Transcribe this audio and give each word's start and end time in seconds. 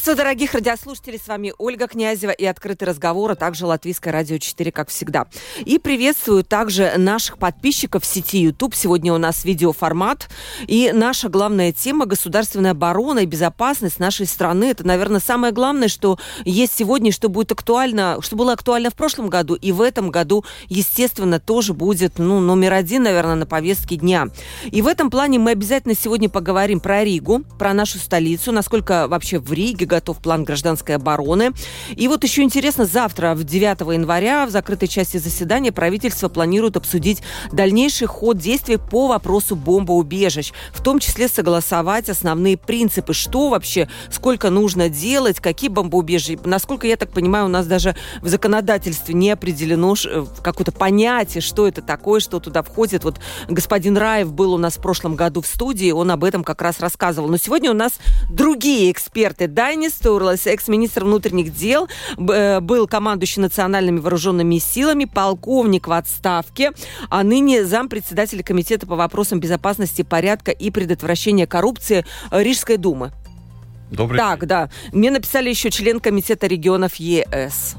Приветствую, 0.00 0.16
дорогих 0.16 0.54
радиослушателей. 0.54 1.20
С 1.22 1.28
вами 1.28 1.52
Ольга 1.58 1.86
Князева 1.86 2.30
и 2.30 2.46
«Открытый 2.46 2.88
разговор», 2.88 3.32
а 3.32 3.34
также 3.34 3.66
Латвийское 3.66 4.10
радио 4.10 4.38
4, 4.38 4.72
как 4.72 4.88
всегда. 4.88 5.26
И 5.66 5.78
приветствую 5.78 6.42
также 6.42 6.94
наших 6.96 7.36
подписчиков 7.36 8.02
в 8.02 8.06
сети 8.06 8.38
YouTube. 8.38 8.74
Сегодня 8.74 9.12
у 9.12 9.18
нас 9.18 9.44
видеоформат. 9.44 10.30
И 10.66 10.90
наша 10.94 11.28
главная 11.28 11.72
тема– 11.72 12.06
государственная 12.06 12.70
оборона 12.70 13.18
и 13.18 13.26
безопасность 13.26 13.98
нашей 13.98 14.24
страны. 14.24 14.70
Это, 14.70 14.86
наверное, 14.86 15.20
самое 15.20 15.52
главное, 15.52 15.88
что 15.88 16.18
есть 16.46 16.72
сегодня, 16.78 17.12
что 17.12 17.28
будет 17.28 17.52
актуально, 17.52 18.16
что 18.22 18.36
было 18.36 18.54
актуально 18.54 18.88
в 18.88 18.94
прошлом 18.94 19.28
году. 19.28 19.54
И 19.54 19.70
в 19.70 19.82
этом 19.82 20.10
году, 20.10 20.46
естественно, 20.68 21.38
тоже 21.38 21.74
будет 21.74 22.18
ну, 22.18 22.40
номер 22.40 22.72
один, 22.72 23.02
наверное, 23.02 23.34
на 23.34 23.44
повестке 23.44 23.96
дня. 23.96 24.28
И 24.64 24.80
в 24.80 24.86
этом 24.86 25.10
плане 25.10 25.38
мы 25.38 25.50
обязательно 25.50 25.94
сегодня 25.94 26.30
поговорим 26.30 26.80
про 26.80 27.04
Ригу, 27.04 27.40
про 27.58 27.74
нашу 27.74 27.98
столицу, 27.98 28.50
насколько 28.50 29.06
вообще 29.06 29.38
в 29.38 29.52
Риге 29.52 29.89
готов 29.90 30.18
план 30.18 30.44
гражданской 30.44 30.94
обороны. 30.94 31.50
И 31.96 32.08
вот 32.08 32.24
еще 32.24 32.42
интересно, 32.42 32.86
завтра, 32.86 33.34
в 33.34 33.44
9 33.44 33.80
января, 33.92 34.46
в 34.46 34.50
закрытой 34.50 34.86
части 34.86 35.18
заседания 35.18 35.72
правительство 35.72 36.28
планирует 36.28 36.76
обсудить 36.76 37.22
дальнейший 37.52 38.06
ход 38.06 38.38
действий 38.38 38.78
по 38.78 39.08
вопросу 39.08 39.56
бомбоубежищ, 39.56 40.52
в 40.72 40.82
том 40.82 41.00
числе 41.00 41.28
согласовать 41.28 42.08
основные 42.08 42.56
принципы, 42.56 43.12
что 43.12 43.50
вообще, 43.50 43.88
сколько 44.10 44.48
нужно 44.50 44.88
делать, 44.88 45.40
какие 45.40 45.68
бомбоубежища. 45.68 46.38
Насколько 46.44 46.86
я 46.86 46.96
так 46.96 47.10
понимаю, 47.10 47.46
у 47.46 47.48
нас 47.48 47.66
даже 47.66 47.96
в 48.22 48.28
законодательстве 48.28 49.14
не 49.14 49.30
определено 49.30 49.94
э, 50.04 50.24
какое-то 50.42 50.72
понятие, 50.72 51.40
что 51.40 51.66
это 51.66 51.82
такое, 51.82 52.20
что 52.20 52.38
туда 52.38 52.62
входит. 52.62 53.04
Вот 53.04 53.20
господин 53.48 53.96
Раев 53.96 54.32
был 54.32 54.54
у 54.54 54.58
нас 54.58 54.76
в 54.76 54.80
прошлом 54.80 55.16
году 55.16 55.40
в 55.40 55.46
студии, 55.46 55.90
он 55.90 56.10
об 56.10 56.22
этом 56.22 56.44
как 56.44 56.62
раз 56.62 56.78
рассказывал. 56.78 57.28
Но 57.28 57.36
сегодня 57.36 57.70
у 57.70 57.74
нас 57.74 57.94
другие 58.30 58.92
эксперты. 58.92 59.48
Дайнис 59.80 59.94
Турлас, 59.94 60.46
экс-министр 60.46 61.04
внутренних 61.04 61.54
дел, 61.54 61.88
э, 62.18 62.60
был 62.60 62.86
командующий 62.86 63.40
национальными 63.40 63.98
вооруженными 63.98 64.58
силами, 64.58 65.06
полковник 65.06 65.88
в 65.88 65.92
отставке, 65.92 66.72
а 67.08 67.22
ныне 67.22 67.64
зампредседателя 67.64 68.42
комитета 68.42 68.86
по 68.86 68.94
вопросам 68.94 69.40
безопасности, 69.40 70.02
порядка 70.02 70.50
и 70.50 70.70
предотвращения 70.70 71.46
коррупции 71.46 72.04
Рижской 72.30 72.76
думы. 72.76 73.10
Добрый 73.90 74.18
так, 74.18 74.40
день. 74.40 74.48
да. 74.50 74.70
Мне 74.92 75.10
написали 75.10 75.48
еще 75.48 75.70
член 75.70 75.98
комитета 75.98 76.46
регионов 76.46 76.96
ЕС. 76.96 77.76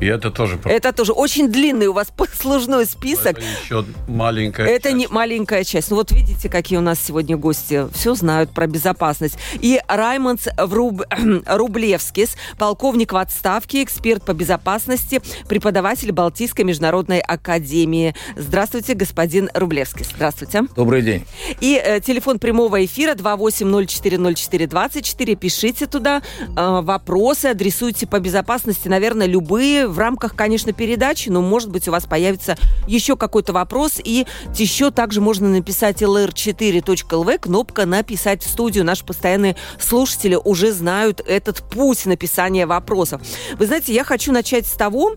И 0.00 0.06
это 0.06 0.30
тоже... 0.30 0.58
Это 0.64 0.92
тоже 0.92 1.12
очень 1.12 1.48
длинный 1.48 1.86
у 1.86 1.92
вас 1.92 2.08
послужной 2.16 2.86
список. 2.86 3.38
Это 3.38 3.46
еще 3.64 3.84
маленькая 4.08 4.66
Это 4.66 4.84
часть. 4.84 4.96
не 4.96 5.06
маленькая 5.08 5.64
часть. 5.64 5.90
Ну 5.90 5.96
вот 5.96 6.12
видите, 6.12 6.48
какие 6.48 6.78
у 6.78 6.82
нас 6.82 7.00
сегодня 7.00 7.36
гости. 7.36 7.86
Все 7.92 8.14
знают 8.14 8.50
про 8.50 8.66
безопасность. 8.66 9.36
И 9.60 9.80
Раймондс 9.88 10.48
Вруб... 10.56 11.02
Рублевскис, 11.46 12.36
полковник 12.58 13.12
в 13.12 13.16
отставке, 13.16 13.82
эксперт 13.82 14.24
по 14.24 14.32
безопасности, 14.32 15.20
преподаватель 15.48 16.12
Балтийской 16.12 16.64
международной 16.64 17.20
академии. 17.20 18.14
Здравствуйте, 18.36 18.94
господин 18.94 19.50
Рублевскис. 19.52 20.10
Здравствуйте. 20.14 20.62
Добрый 20.74 21.02
день. 21.02 21.24
И 21.60 21.80
э, 21.82 22.00
телефон 22.00 22.38
прямого 22.38 22.84
эфира 22.84 23.14
28040424. 23.14 25.36
Пишите 25.36 25.86
туда 25.86 26.22
э, 26.56 26.80
вопросы, 26.80 27.46
адресуйте 27.46 28.06
по 28.06 28.18
безопасности, 28.18 28.88
наверное, 28.88 29.26
любые 29.26 29.89
в 29.90 29.98
рамках, 29.98 30.34
конечно, 30.34 30.72
передачи, 30.72 31.28
но, 31.28 31.42
может 31.42 31.70
быть, 31.70 31.88
у 31.88 31.92
вас 31.92 32.06
появится 32.06 32.56
еще 32.86 33.16
какой-то 33.16 33.52
вопрос. 33.52 34.00
И 34.02 34.26
еще 34.54 34.90
также 34.90 35.20
можно 35.20 35.48
написать 35.48 36.02
lr4.lv, 36.02 37.38
кнопка 37.38 37.86
«Написать 37.86 38.42
в 38.42 38.48
студию». 38.48 38.84
Наши 38.84 39.04
постоянные 39.04 39.56
слушатели 39.78 40.38
уже 40.42 40.72
знают 40.72 41.20
этот 41.26 41.62
путь 41.62 42.06
написания 42.06 42.66
вопросов. 42.66 43.20
Вы 43.58 43.66
знаете, 43.66 43.92
я 43.92 44.04
хочу 44.04 44.32
начать 44.32 44.66
с 44.66 44.72
того, 44.72 45.16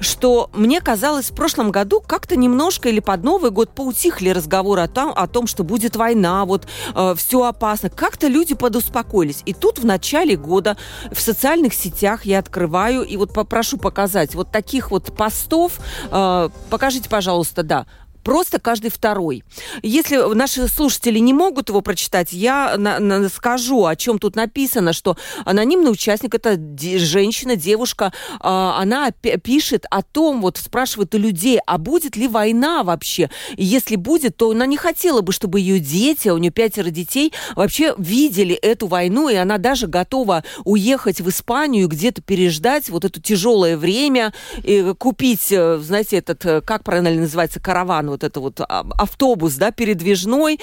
что 0.00 0.50
мне 0.54 0.80
казалось, 0.80 1.30
в 1.30 1.34
прошлом 1.34 1.70
году 1.70 2.00
как-то 2.00 2.36
немножко 2.36 2.88
или 2.88 3.00
под 3.00 3.22
Новый 3.22 3.50
год 3.50 3.70
поутихли 3.70 4.30
разговоры 4.30 4.82
о 4.82 4.88
том, 4.88 5.12
о 5.14 5.26
том 5.26 5.46
что 5.46 5.64
будет 5.64 5.96
война, 5.96 6.44
вот 6.44 6.66
э, 6.94 7.14
все 7.16 7.44
опасно. 7.44 7.90
Как-то 7.90 8.26
люди 8.28 8.54
подуспокоились. 8.54 9.42
И 9.46 9.52
тут 9.52 9.78
в 9.78 9.84
начале 9.84 10.36
года 10.36 10.76
в 11.12 11.20
социальных 11.20 11.74
сетях 11.74 12.24
я 12.24 12.38
открываю 12.38 13.02
и 13.02 13.16
вот 13.16 13.32
попрошу 13.32 13.78
показать 13.78 14.13
сказать, 14.14 14.34
вот 14.36 14.50
таких 14.52 14.92
вот 14.92 15.14
постов, 15.16 15.80
э, 16.10 16.48
покажите, 16.70 17.08
пожалуйста, 17.10 17.64
да, 17.64 17.86
просто 18.24 18.58
каждый 18.58 18.90
второй. 18.90 19.44
Если 19.82 20.16
наши 20.34 20.66
слушатели 20.66 21.18
не 21.18 21.32
могут 21.32 21.68
его 21.68 21.82
прочитать, 21.82 22.32
я 22.32 22.76
на, 22.76 22.98
на, 22.98 23.28
скажу, 23.28 23.84
о 23.84 23.94
чем 23.94 24.18
тут 24.18 24.34
написано, 24.34 24.92
что 24.92 25.16
анонимный 25.44 25.92
участник, 25.92 26.34
это 26.34 26.58
женщина, 26.98 27.56
девушка, 27.56 28.12
э, 28.32 28.38
она 28.40 29.10
пишет 29.12 29.84
о 29.90 30.02
том, 30.02 30.40
вот 30.40 30.56
спрашивает 30.56 31.14
у 31.14 31.18
людей, 31.18 31.60
а 31.66 31.78
будет 31.78 32.16
ли 32.16 32.26
война 32.26 32.82
вообще? 32.82 33.30
И 33.56 33.64
если 33.64 33.96
будет, 33.96 34.36
то 34.36 34.50
она 34.50 34.66
не 34.66 34.76
хотела 34.76 35.20
бы, 35.20 35.32
чтобы 35.32 35.60
ее 35.60 35.78
дети, 35.78 36.28
а 36.28 36.34
у 36.34 36.38
нее 36.38 36.50
пятеро 36.50 36.90
детей, 36.90 37.32
вообще 37.54 37.94
видели 37.98 38.54
эту 38.54 38.86
войну, 38.86 39.28
и 39.28 39.34
она 39.34 39.58
даже 39.58 39.86
готова 39.86 40.44
уехать 40.64 41.20
в 41.20 41.28
Испанию, 41.28 41.88
где-то 41.88 42.22
переждать 42.22 42.88
вот 42.88 43.04
это 43.04 43.20
тяжелое 43.20 43.76
время, 43.76 44.32
и 44.62 44.94
купить, 44.98 45.52
э, 45.52 45.78
знаете, 45.78 46.16
этот, 46.16 46.44
э, 46.46 46.60
как 46.62 46.84
правильно 46.84 47.10
называется, 47.10 47.60
караван, 47.60 48.08
вот 48.14 48.24
это 48.24 48.40
вот 48.40 48.60
автобус, 48.60 49.54
да, 49.54 49.70
передвижной, 49.70 50.60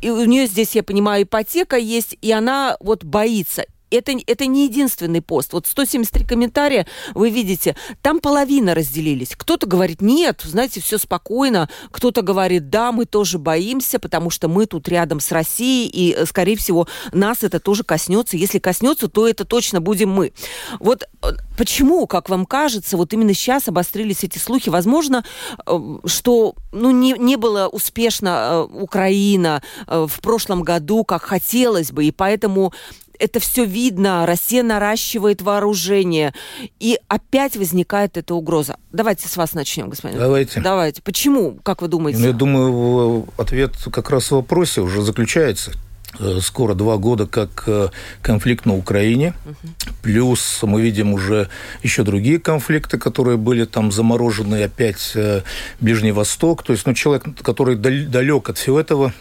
и 0.00 0.10
у 0.10 0.24
нее 0.24 0.46
здесь, 0.46 0.74
я 0.74 0.82
понимаю, 0.82 1.24
ипотека 1.24 1.76
есть, 1.76 2.16
и 2.22 2.32
она 2.32 2.76
вот 2.80 3.04
боится 3.04 3.64
это, 3.90 4.12
это 4.26 4.46
не 4.46 4.64
единственный 4.64 5.20
пост. 5.20 5.52
Вот 5.52 5.66
173 5.66 6.24
комментария, 6.24 6.86
вы 7.14 7.30
видите, 7.30 7.76
там 8.02 8.20
половина 8.20 8.74
разделились. 8.74 9.34
Кто-то 9.36 9.66
говорит, 9.66 10.00
нет, 10.00 10.42
знаете, 10.44 10.80
все 10.80 10.98
спокойно. 10.98 11.68
Кто-то 11.90 12.22
говорит, 12.22 12.70
да, 12.70 12.92
мы 12.92 13.04
тоже 13.04 13.38
боимся, 13.38 13.98
потому 13.98 14.30
что 14.30 14.48
мы 14.48 14.66
тут 14.66 14.88
рядом 14.88 15.20
с 15.20 15.32
Россией, 15.32 15.88
и, 15.88 16.12
э, 16.12 16.26
скорее 16.26 16.56
всего, 16.56 16.86
нас 17.12 17.42
это 17.42 17.60
тоже 17.60 17.84
коснется. 17.84 18.36
Если 18.36 18.58
коснется, 18.58 19.08
то 19.08 19.26
это 19.26 19.44
точно 19.44 19.80
будем 19.80 20.10
мы. 20.10 20.32
Вот 20.78 21.04
э, 21.22 21.32
почему, 21.56 22.06
как 22.06 22.28
вам 22.28 22.46
кажется, 22.46 22.96
вот 22.96 23.12
именно 23.12 23.34
сейчас 23.34 23.68
обострились 23.68 24.24
эти 24.24 24.38
слухи? 24.38 24.68
Возможно, 24.68 25.24
э, 25.66 25.98
что 26.06 26.54
ну, 26.72 26.90
не, 26.90 27.14
не 27.18 27.36
было 27.36 27.68
успешно 27.68 28.64
Украина 28.64 29.62
в 29.86 30.20
прошлом 30.20 30.62
году, 30.62 31.04
как 31.04 31.22
хотелось 31.22 31.92
бы, 31.92 32.04
и 32.04 32.10
поэтому 32.10 32.72
это 33.20 33.38
все 33.38 33.64
видно, 33.64 34.26
Россия 34.26 34.62
наращивает 34.62 35.42
вооружение, 35.42 36.34
и 36.80 36.98
опять 37.08 37.56
возникает 37.56 38.16
эта 38.16 38.34
угроза. 38.34 38.76
Давайте 38.92 39.28
с 39.28 39.36
вас 39.36 39.52
начнем, 39.52 39.90
господин. 39.90 40.18
Давайте. 40.18 40.60
Давайте. 40.60 41.02
Почему, 41.02 41.58
как 41.62 41.82
вы 41.82 41.88
думаете? 41.88 42.18
Ну, 42.18 42.26
я 42.26 42.32
думаю, 42.32 43.28
ответ 43.36 43.76
как 43.92 44.10
раз 44.10 44.28
в 44.28 44.32
вопросе 44.32 44.80
уже 44.80 45.02
заключается 45.02 45.72
э, 46.18 46.38
скоро 46.40 46.74
два 46.74 46.96
года 46.96 47.26
как 47.26 47.64
э, 47.66 47.90
конфликт 48.22 48.64
на 48.64 48.74
Украине, 48.74 49.34
угу. 49.44 49.94
плюс 50.02 50.60
мы 50.62 50.80
видим 50.80 51.12
уже 51.12 51.50
еще 51.82 52.02
другие 52.02 52.40
конфликты, 52.40 52.98
которые 52.98 53.36
были 53.36 53.66
там 53.66 53.92
заморожены, 53.92 54.62
опять 54.62 55.12
э, 55.14 55.42
Ближний 55.80 56.12
Восток, 56.12 56.62
то 56.62 56.72
есть 56.72 56.86
ну, 56.86 56.94
человек, 56.94 57.24
который 57.42 57.76
далек 57.76 58.48
от 58.48 58.56
всего 58.56 58.80
этого, 58.80 59.12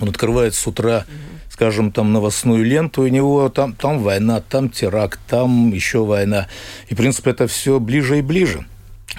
он 0.00 0.10
открывает 0.10 0.54
с 0.54 0.66
утра 0.66 1.06
угу 1.08 1.36
скажем, 1.56 1.90
там 1.90 2.12
новостную 2.12 2.62
ленту, 2.66 3.02
у 3.02 3.06
него 3.06 3.48
там, 3.48 3.72
там 3.72 4.00
война, 4.00 4.42
там 4.42 4.68
теракт, 4.68 5.18
там 5.26 5.72
еще 5.72 6.04
война. 6.04 6.48
И, 6.88 6.94
в 6.94 6.98
принципе, 6.98 7.30
это 7.30 7.46
все 7.46 7.80
ближе 7.80 8.18
и 8.18 8.22
ближе. 8.22 8.66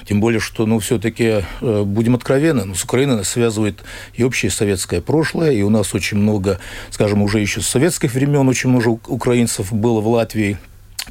Тем 0.05 0.19
более, 0.19 0.39
что, 0.39 0.67
ну, 0.67 0.77
все-таки, 0.77 1.43
э, 1.61 1.83
будем 1.83 2.13
откровенны, 2.13 2.65
ну, 2.65 2.75
с 2.75 2.83
Украиной 2.83 3.15
нас 3.15 3.29
связывает 3.29 3.83
и 4.13 4.23
общее 4.23 4.51
советское 4.51 5.01
прошлое, 5.01 5.51
и 5.51 5.63
у 5.63 5.71
нас 5.71 5.95
очень 5.95 6.17
много, 6.17 6.59
скажем, 6.91 7.23
уже 7.23 7.39
еще 7.39 7.61
с 7.61 7.67
советских 7.67 8.13
времен 8.13 8.47
очень 8.47 8.69
много 8.69 8.99
украинцев 9.07 9.73
было 9.73 9.99
в 9.99 10.07
Латвии, 10.07 10.59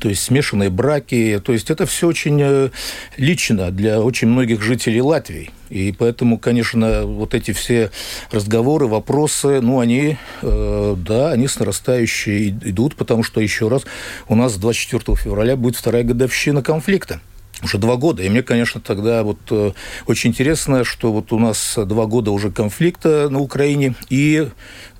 то 0.06 0.10
есть 0.10 0.22
смешанные 0.22 0.70
браки, 0.70 1.42
то 1.44 1.52
есть 1.52 1.68
это 1.68 1.84
все 1.84 2.06
очень 2.06 2.40
э, 2.40 2.70
лично 3.16 3.72
для 3.72 4.00
очень 4.00 4.28
многих 4.28 4.62
жителей 4.62 5.00
Латвии. 5.02 5.50
И 5.68 5.90
поэтому, 5.90 6.38
конечно, 6.38 7.02
вот 7.02 7.34
эти 7.34 7.50
все 7.50 7.90
разговоры, 8.30 8.86
вопросы, 8.86 9.60
ну, 9.60 9.80
они, 9.80 10.16
э, 10.42 10.94
да, 10.96 11.32
они 11.32 11.48
с 11.48 11.58
нарастающей 11.58 12.50
идут, 12.50 12.94
потому 12.94 13.24
что, 13.24 13.40
еще 13.40 13.66
раз, 13.66 13.82
у 14.28 14.36
нас 14.36 14.54
24 14.54 15.16
февраля 15.16 15.56
будет 15.56 15.74
вторая 15.74 16.04
годовщина 16.04 16.62
конфликта. 16.62 17.20
Уже 17.62 17.78
два 17.78 17.96
года. 17.96 18.22
И 18.22 18.28
мне, 18.28 18.42
конечно, 18.42 18.80
тогда 18.80 19.22
вот 19.22 19.38
э, 19.50 19.72
очень 20.06 20.30
интересно, 20.30 20.84
что 20.84 21.12
вот 21.12 21.32
у 21.32 21.38
нас 21.38 21.78
два 21.86 22.06
года 22.06 22.30
уже 22.30 22.50
конфликта 22.50 23.28
на 23.30 23.40
Украине, 23.40 23.94
и 24.10 24.48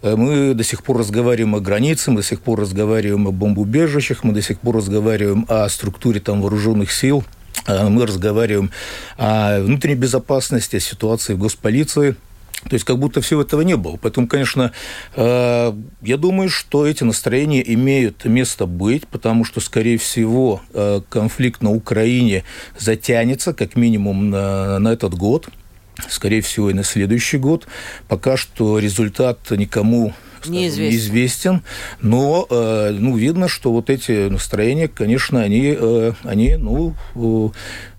э, 0.03 0.17
мы 0.17 0.55
до 0.55 0.64
сих 0.64 0.82
пор 0.82 0.99
разговариваем 0.99 1.55
о 1.55 1.61
границе, 1.61 2.11
мы 2.11 2.19
до 2.19 2.23
сих 2.23 2.41
пор 2.41 2.61
разговариваем 2.61 3.29
о 3.29 3.32
бомбоубежищах, 3.32 4.25
мы 4.25 4.32
до 4.32 4.43
сих 4.43 4.61
пор 4.61 4.76
разговариваем 4.76 5.44
о 5.49 5.69
структуре 5.69 6.20
там 6.20 6.41
вооруженных 6.41 6.91
сил, 6.93 7.25
э, 7.67 7.88
мы 7.88 8.06
разговариваем 8.06 8.70
о 9.19 9.61
внутренней 9.61 9.97
безопасности, 9.97 10.76
о 10.76 10.81
ситуации 10.81 11.35
в 11.35 11.38
госполиции– 11.38 12.17
то 12.64 12.75
есть 12.75 12.85
как 12.85 12.99
будто 12.99 13.20
всего 13.20 13.43
этого 13.43 13.61
не 13.62 13.76
было. 13.76 13.97
Поэтому, 14.00 14.26
конечно, 14.26 14.73
э, 15.14 15.73
я 16.03 16.17
думаю, 16.17 16.49
что 16.49 16.87
эти 16.87 17.05
настроения 17.05 17.62
имеют 17.75 18.25
место 18.25 18.67
быть, 18.67 19.06
потому 19.06 19.44
что, 19.44 19.61
скорее 19.61 19.99
всего, 19.99 20.61
э, 20.73 21.00
конфликт 21.08 21.62
на 21.62 21.70
Украине 21.70 22.44
затянется 22.79 23.53
как 23.53 23.76
минимум 23.76 24.31
на, 24.31 24.79
на 24.79 24.93
этот 24.93 25.14
год, 25.14 25.49
скорее 26.08 26.41
всего, 26.41 26.70
и 26.70 26.75
на 26.75 26.82
следующий 26.82 27.38
год. 27.38 27.69
Пока 28.08 28.37
что 28.37 28.79
результат 28.79 29.38
никому 29.50 30.12
неизвестен. 30.44 30.93
неизвестен, 30.93 31.62
но 32.00 32.47
э, 32.50 32.97
ну, 32.99 33.17
видно, 33.17 33.49
что 33.49 33.73
вот 33.73 33.91
эти 33.91 34.29
настроения, 34.29 34.88
конечно, 34.88 35.41
они, 35.41 35.76
они 36.25 36.56
ну, 36.56 36.94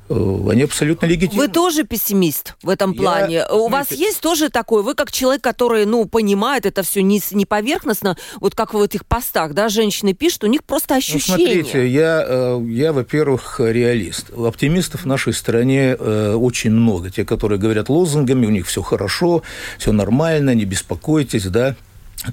они 0.09 0.63
абсолютно 0.63 1.05
легитимны. 1.05 1.37
Вы 1.43 1.47
тоже 1.47 1.83
пессимист 1.83 2.55
в 2.63 2.69
этом 2.69 2.91
я... 2.91 3.01
плане. 3.01 3.45
У 3.47 3.67
вас 3.67 3.91
есть 3.91 4.21
тоже 4.21 4.49
такой, 4.49 4.83
вы 4.83 4.95
как 4.95 5.11
человек, 5.11 5.41
который, 5.41 5.85
ну, 5.85 6.05
понимает 6.05 6.65
это 6.65 6.83
все 6.83 7.01
не, 7.01 7.21
не 7.31 7.45
поверхностно, 7.45 8.17
вот 8.39 8.55
как 8.55 8.73
в 8.73 8.81
этих 8.81 9.05
постах, 9.05 9.53
да, 9.53 9.69
женщины 9.69 10.13
пишут, 10.13 10.45
у 10.45 10.47
них 10.47 10.63
просто 10.63 10.93
ну, 10.93 10.97
ощущение. 10.99 11.57
Ну, 11.57 11.63
смотрите, 11.63 11.87
я, 11.87 12.25
э, 12.27 12.61
я, 12.67 12.93
во-первых, 12.93 13.59
реалист. 13.59 14.31
Оптимистов 14.37 15.03
в 15.03 15.05
нашей 15.05 15.33
стране 15.33 15.95
э, 15.97 16.33
очень 16.33 16.71
много. 16.71 17.09
Те, 17.09 17.25
которые 17.25 17.59
говорят 17.59 17.89
лозунгами, 17.89 18.45
у 18.45 18.49
них 18.49 18.67
все 18.67 18.81
хорошо, 18.81 19.43
все 19.77 19.91
нормально, 19.91 20.53
не 20.55 20.65
беспокойтесь, 20.65 21.45
да. 21.45 21.75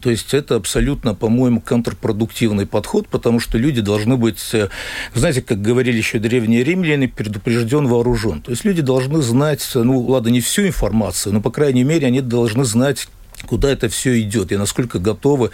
То 0.01 0.11
есть 0.11 0.35
это 0.35 0.57
абсолютно, 0.57 1.15
по-моему, 1.15 1.61
контрпродуктивный 1.61 2.67
подход, 2.67 3.09
потому 3.09 3.41
что 3.41 3.59
люди 3.59 3.81
должны 3.81 4.17
быть, 4.17 4.43
э, 4.53 4.69
знаете, 5.15 5.43
как 5.43 5.61
говорили 5.61 5.97
еще 5.97 6.19
древние 6.19 6.65
римляне, 6.65 7.09
предупрежден, 7.09 7.87
вооружен. 7.87 8.41
То 8.41 8.51
есть 8.51 8.65
люди 8.65 8.83
должны 8.83 9.23
знать, 9.23 9.69
ну, 9.75 10.01
ладно, 10.01 10.29
не 10.29 10.41
всю 10.41 10.67
информацию, 10.67 11.33
но, 11.33 11.41
по 11.41 11.51
крайней 11.51 11.85
мере, 11.85 12.07
они 12.07 12.21
должны 12.21 12.65
знать 12.65 13.09
куда 13.47 13.71
это 13.71 13.89
все 13.89 14.19
идет 14.21 14.53
и 14.53 14.57
насколько 14.57 14.99
готовы 14.99 15.51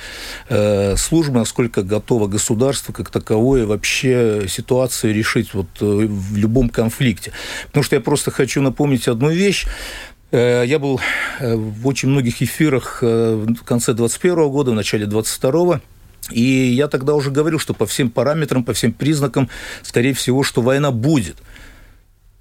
э, 0.49 0.97
службы, 0.97 1.39
насколько 1.39 1.83
готово 1.83 2.29
государство 2.29 2.93
как 2.93 3.11
таковое 3.11 3.67
вообще 3.67 4.47
ситуацию 4.49 5.15
решить 5.15 5.55
вот 5.55 5.67
э, 5.81 5.85
в 5.85 6.37
любом 6.37 6.69
конфликте. 6.69 7.33
Потому 7.67 7.83
что 7.83 7.97
я 7.97 8.01
просто 8.01 8.31
хочу 8.31 8.63
напомнить 8.63 9.09
одну 9.09 9.31
вещь. 9.31 9.67
Э, 10.33 10.63
я 10.67 10.79
был 10.79 11.01
э, 11.41 11.55
в 11.57 11.87
очень 11.87 12.09
многих 12.09 12.41
эфирах 12.43 12.99
э, 13.03 13.35
в 13.35 13.65
конце 13.65 13.93
2021 13.93 14.51
года, 14.51 14.71
в 14.71 14.75
начале 14.75 15.07
2022 15.07 15.81
и 16.31 16.43
я 16.43 16.87
тогда 16.87 17.15
уже 17.15 17.31
говорил, 17.31 17.59
что 17.59 17.75
по 17.75 17.87
всем 17.87 18.11
параметрам, 18.11 18.63
по 18.63 18.73
всем 18.73 18.93
признакам, 18.93 19.49
скорее 19.83 20.15
всего, 20.15 20.45
что 20.45 20.63
война 20.63 20.93
будет. 20.93 21.37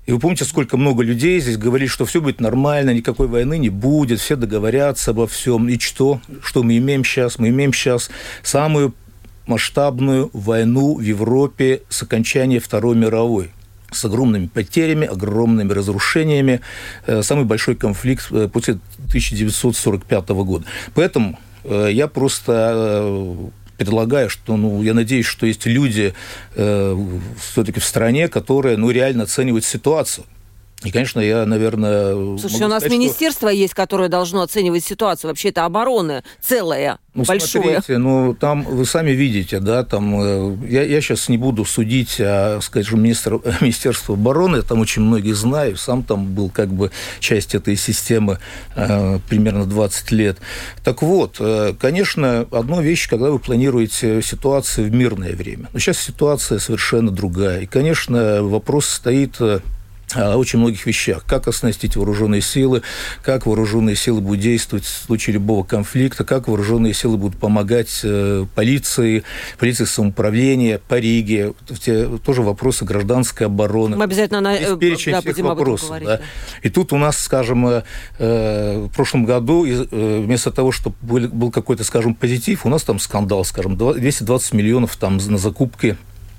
И 0.06 0.12
вы 0.12 0.20
помните, 0.20 0.46
сколько 0.46 0.78
много 0.78 1.02
людей 1.02 1.40
здесь 1.40 1.58
говорили, 1.58 1.88
что 1.88 2.06
все 2.06 2.22
будет 2.22 2.40
нормально, 2.40 2.92
никакой 2.94 3.28
войны 3.28 3.58
не 3.58 3.70
будет, 3.70 4.20
все 4.20 4.36
договорятся 4.36 5.12
обо 5.12 5.28
всем. 5.28 5.70
И 5.70 5.80
что? 5.80 6.22
Что 6.44 6.62
мы 6.62 6.78
имеем 6.78 7.04
сейчас? 7.04 7.40
Мы 7.40 7.50
имеем 7.50 7.74
сейчас 7.74 8.12
самую 8.44 8.94
масштабную 9.48 10.30
войну 10.34 10.96
в 10.96 11.02
Европе 11.02 11.82
с 11.90 12.04
окончания 12.04 12.60
Второй 12.60 12.96
мировой 12.96 13.52
с 13.92 14.06
огромными 14.06 14.48
потерями, 14.48 15.08
огромными 15.08 15.72
разрушениями, 15.72 16.62
э, 17.08 17.22
самый 17.24 17.46
большой 17.46 17.76
конфликт 17.76 18.28
э, 18.32 18.48
после 18.52 18.76
1945 19.08 20.30
года. 20.30 20.66
Поэтому 20.94 21.40
э, 21.64 21.90
я 21.92 22.08
просто 22.08 23.52
предлагаю, 23.78 24.30
что, 24.30 24.58
ну, 24.58 24.84
я 24.84 24.94
надеюсь, 24.94 25.26
что 25.26 25.46
есть 25.46 25.66
люди 25.66 26.14
э, 26.56 27.08
все-таки 27.40 27.80
в 27.80 27.86
стране, 27.86 28.28
которые, 28.28 28.76
ну, 28.76 28.92
реально 28.92 29.24
оценивают 29.24 29.64
ситуацию. 29.64 30.26
И, 30.84 30.92
конечно, 30.92 31.20
я, 31.20 31.46
наверное... 31.46 32.38
Слушай, 32.38 32.64
у 32.64 32.70
нас 32.70 32.84
сказать, 32.84 32.98
министерство 32.98 33.50
что... 33.50 33.58
есть, 33.58 33.74
которое 33.74 34.08
должно 34.08 34.42
оценивать 34.42 34.86
ситуацию. 34.86 35.30
Вообще 35.30 35.50
это 35.50 35.66
оборона 35.66 36.24
целая, 36.42 37.00
ну, 37.14 37.26
большое. 37.26 37.64
Смотрите, 37.64 37.98
ну, 37.98 38.34
там 38.34 38.64
вы 38.64 38.86
сами 38.86 39.12
видите, 39.12 39.60
да, 39.60 39.84
там... 39.84 40.22
Э, 40.22 40.58
я, 40.70 40.84
я 40.84 41.02
сейчас 41.02 41.28
не 41.28 41.38
буду 41.38 41.66
судить, 41.66 42.16
а, 42.22 42.60
скажем, 42.62 43.02
министр, 43.02 43.42
Министерство 43.62 44.16
обороны, 44.16 44.58
я 44.58 44.62
там 44.62 44.80
очень 44.80 45.02
многих 45.02 45.36
знаю, 45.36 45.76
сам 45.76 46.04
там 46.04 46.34
был 46.34 46.50
как 46.50 46.70
бы 46.70 46.92
часть 47.20 47.56
этой 47.56 47.76
системы 47.76 48.40
э, 48.76 49.20
примерно 49.28 49.66
20 49.66 50.12
лет. 50.12 50.38
Так 50.86 51.02
вот, 51.02 51.38
э, 51.40 51.74
конечно, 51.78 52.48
одна 52.52 52.82
вещь, 52.82 53.10
когда 53.10 53.32
вы 53.32 53.40
планируете 53.40 54.22
ситуацию 54.22 54.90
в 54.90 54.96
мирное 54.96 55.36
время. 55.36 55.68
Но 55.74 55.80
сейчас 55.80 55.98
ситуация 55.98 56.60
совершенно 56.60 57.12
другая. 57.12 57.62
И, 57.62 57.66
конечно, 57.66 58.44
вопрос 58.44 58.86
стоит 58.86 59.36
э, 59.42 59.60
очень 60.16 60.60
многих 60.60 60.86
вещах. 60.86 61.24
Как 61.26 61.48
оснастить 61.48 61.96
вооруженные 61.96 62.42
силы, 62.42 62.82
как 63.24 63.46
вооруженные 63.46 63.96
силы 63.96 64.22
будут 64.22 64.42
действовать 64.42 64.86
в 64.86 65.06
случае 65.06 65.36
любого 65.36 65.64
конфликта, 65.64 66.24
как 66.24 66.48
вооруженные 66.48 66.94
силы 66.94 67.18
будут 67.18 67.40
помогать 67.40 68.02
э, 68.04 68.46
полиции, 68.56 69.24
полиции 69.58 69.86
самоуправления, 69.86 70.80
по 70.88 71.00
Риге. 71.00 71.54
Те, 71.80 72.08
тоже 72.24 72.42
вопросы 72.42 72.86
гражданской 72.86 73.48
обороны. 73.48 73.98
Мы 73.98 74.04
обязательно 74.04 74.42
на, 74.42 74.54
Есть 74.54 74.80
перечень 74.80 75.12
да, 75.12 75.22
всех 75.22 75.38
вопросов. 75.40 75.96
Да. 76.04 76.22
И 76.64 76.70
тут 76.70 76.94
у 76.94 76.98
нас, 76.98 77.18
скажем, 77.18 77.68
э, 77.68 77.84
э 78.18 78.80
в 78.80 78.90
прошлом 78.90 79.26
году 79.26 79.66
э, 79.66 80.22
вместо 80.26 80.52
того, 80.52 80.72
чтобы 80.72 80.96
был, 81.02 81.52
какой-то, 81.52 81.84
скажем, 81.84 82.16
позитив, 82.16 82.66
у 82.66 82.70
нас 82.70 82.84
там 82.84 83.00
скандал, 83.00 83.44
скажем, 83.46 83.78
220 83.78 84.54
миллионов 84.54 84.96
там 84.96 85.18
на 85.18 85.38
закупки 85.38 85.90
Э, 85.90 85.96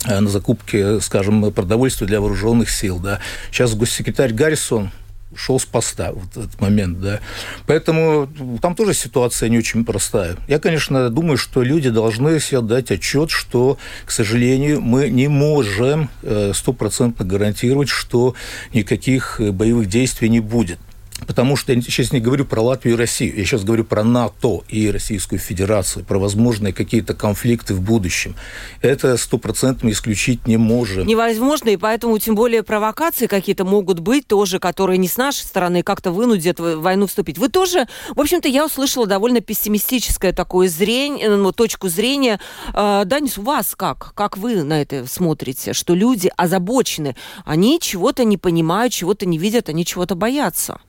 на 0.06 0.28
закупки, 0.28 1.00
скажем, 1.00 1.52
продовольствия 1.52 2.06
для 2.06 2.20
вооруженных 2.20 2.70
сил. 2.70 2.98
Да. 2.98 3.20
Сейчас 3.50 3.74
госсекретарь 3.74 4.32
Гаррисон 4.32 4.90
шел 5.34 5.60
с 5.60 5.64
поста 5.64 6.12
в 6.12 6.26
этот 6.36 6.60
момент, 6.60 7.00
да. 7.00 7.20
Поэтому 7.66 8.28
там 8.60 8.74
тоже 8.74 8.94
ситуация 8.94 9.48
не 9.48 9.58
очень 9.58 9.84
простая. 9.84 10.36
Я, 10.48 10.58
конечно, 10.58 11.08
думаю, 11.10 11.36
что 11.36 11.62
люди 11.62 11.90
должны 11.90 12.40
себе 12.40 12.60
дать 12.62 12.90
отчет, 12.90 13.30
что, 13.30 13.78
к 14.04 14.10
сожалению, 14.10 14.80
мы 14.80 15.08
не 15.08 15.28
можем 15.28 16.10
э, 16.22 16.52
стопроцентно 16.54 17.24
гарантировать, 17.24 17.88
что 17.88 18.34
никаких 18.72 19.40
боевых 19.40 19.88
действий 19.88 20.28
не 20.28 20.40
будет. 20.40 20.78
Потому 21.26 21.56
что 21.56 21.72
я 21.72 21.80
сейчас 21.80 22.12
не 22.12 22.20
говорю 22.20 22.44
про 22.44 22.60
Латвию 22.60 22.94
и 22.94 22.98
Россию, 22.98 23.36
я 23.36 23.44
сейчас 23.44 23.64
говорю 23.64 23.84
про 23.84 24.04
НАТО 24.04 24.62
и 24.68 24.90
Российскую 24.90 25.38
Федерацию, 25.38 26.04
про 26.04 26.18
возможные 26.18 26.72
какие-то 26.72 27.14
конфликты 27.14 27.74
в 27.74 27.80
будущем. 27.80 28.34
Это 28.82 29.16
стопроцентно 29.16 29.90
исключить 29.90 30.46
не 30.46 30.56
можем. 30.56 31.06
Невозможно, 31.06 31.70
и 31.70 31.76
поэтому 31.76 32.18
тем 32.18 32.34
более 32.34 32.62
провокации 32.62 33.26
какие-то 33.26 33.64
могут 33.64 34.00
быть 34.00 34.26
тоже, 34.26 34.58
которые 34.58 34.98
не 34.98 35.08
с 35.08 35.16
нашей 35.16 35.44
стороны 35.44 35.82
как-то 35.82 36.12
вынудят 36.12 36.58
войну 36.58 37.06
вступить. 37.06 37.38
Вы 37.38 37.48
тоже, 37.48 37.86
в 38.14 38.20
общем-то, 38.20 38.48
я 38.48 38.64
услышала 38.64 39.06
довольно 39.06 39.40
пессимистическое 39.40 40.32
такое 40.32 40.68
зрение, 40.68 41.30
ну, 41.30 41.52
точку 41.52 41.88
зрения. 41.88 42.40
А, 42.72 43.04
Данис, 43.04 43.38
у 43.38 43.42
вас 43.42 43.74
как? 43.76 44.12
Как 44.14 44.36
вы 44.36 44.62
на 44.62 44.80
это 44.80 45.06
смотрите? 45.06 45.72
Что 45.72 45.94
люди 45.94 46.30
озабочены, 46.36 47.16
они 47.44 47.78
чего-то 47.80 48.24
не 48.24 48.36
понимают, 48.36 48.92
чего-то 48.92 49.26
не 49.26 49.38
видят, 49.38 49.68
они 49.68 49.84
чего-то 49.84 50.14
боятся. 50.14 50.80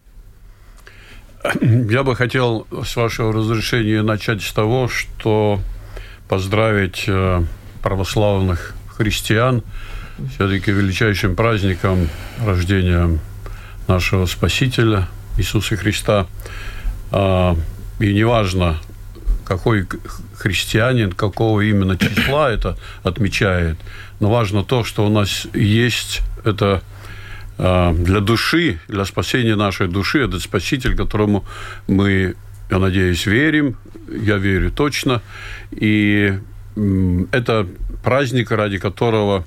Я 1.61 2.03
бы 2.03 2.15
хотел, 2.15 2.67
с 2.85 2.95
вашего 2.95 3.33
разрешения, 3.33 4.01
начать 4.01 4.41
с 4.41 4.51
того, 4.53 4.87
что 4.87 5.59
поздравить 6.27 7.05
э, 7.07 7.43
православных 7.81 8.75
христиан 8.87 9.63
все-таки 10.35 10.71
величайшим 10.71 11.35
праздником 11.35 12.09
рождения 12.45 13.19
нашего 13.87 14.25
Спасителя 14.25 15.07
Иисуса 15.37 15.75
Христа. 15.75 16.27
А, 17.11 17.57
и 17.99 18.13
неважно, 18.13 18.77
какой 19.45 19.87
христианин, 20.35 21.11
какого 21.11 21.61
именно 21.61 21.97
числа 21.97 22.51
это 22.51 22.77
отмечает, 23.03 23.77
но 24.19 24.29
важно 24.29 24.63
то, 24.63 24.83
что 24.83 25.05
у 25.05 25.09
нас 25.09 25.47
есть 25.53 26.21
это 26.45 26.81
для 27.57 28.19
души, 28.21 28.79
для 28.87 29.05
спасения 29.05 29.55
нашей 29.55 29.87
души, 29.87 30.19
этот 30.19 30.41
Спаситель, 30.41 30.95
которому 30.95 31.45
мы, 31.87 32.35
я 32.71 32.79
надеюсь, 32.79 33.25
верим, 33.27 33.77
я 34.09 34.37
верю 34.37 34.71
точно, 34.71 35.21
и 35.71 36.39
это 37.31 37.67
праздник, 38.03 38.51
ради 38.51 38.77
которого 38.77 39.45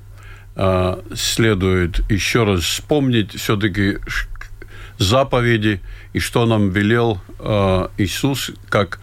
а, 0.57 1.03
следует 1.15 2.09
еще 2.11 2.45
раз 2.45 2.61
вспомнить 2.61 3.35
все-таки 3.35 3.99
заповеди 4.99 5.81
и 6.13 6.21
что 6.21 6.47
нам 6.47 6.71
велел 6.71 7.21
а, 7.41 7.91
Иисус 7.99 8.53
как 8.69 9.01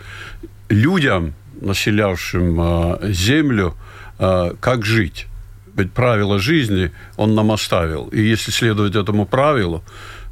людям, 0.69 1.33
населявшим 1.59 3.11
землю, 3.11 3.75
как 4.17 4.85
жить 4.85 5.27
ведь 5.75 5.93
правила 5.93 6.39
жизни 6.39 6.91
он 7.17 7.35
нам 7.35 7.51
оставил. 7.51 8.07
И 8.07 8.21
если 8.21 8.51
следовать 8.51 8.95
этому 8.95 9.25
правилу, 9.25 9.83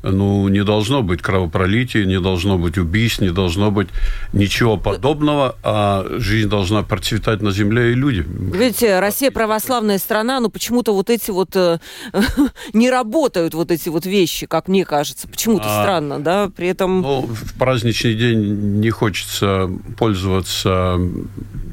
ну, 0.03 0.47
не 0.47 0.63
должно 0.63 1.01
быть 1.01 1.21
кровопролития, 1.21 2.05
не 2.05 2.19
должно 2.19 2.57
быть 2.57 2.77
убийств, 2.77 3.21
не 3.21 3.31
должно 3.31 3.71
быть 3.71 3.89
ничего 4.33 4.77
подобного, 4.77 5.57
а 5.63 6.05
жизнь 6.19 6.49
должна 6.49 6.83
процветать 6.83 7.41
на 7.41 7.51
земле 7.51 7.91
и 7.91 7.95
люди. 7.95 8.25
Видите, 8.27 8.99
Россия 8.99 9.31
православная 9.31 9.97
страна, 9.97 10.39
но 10.39 10.49
почему-то 10.49 10.93
вот 10.93 11.09
эти 11.09 11.31
вот 11.31 11.55
э, 11.55 11.79
не 12.73 12.89
работают 12.89 13.53
вот 13.53 13.71
эти 13.71 13.89
вот 13.89 14.05
вещи, 14.05 14.45
как 14.45 14.67
мне 14.67 14.85
кажется. 14.85 15.27
Почему-то 15.27 15.65
а, 15.65 15.83
странно, 15.83 16.19
да, 16.19 16.49
при 16.55 16.67
этом... 16.67 17.01
Ну, 17.01 17.21
в 17.21 17.57
праздничный 17.57 18.13
день 18.13 18.79
не 18.79 18.89
хочется 18.89 19.69
пользоваться 19.97 20.97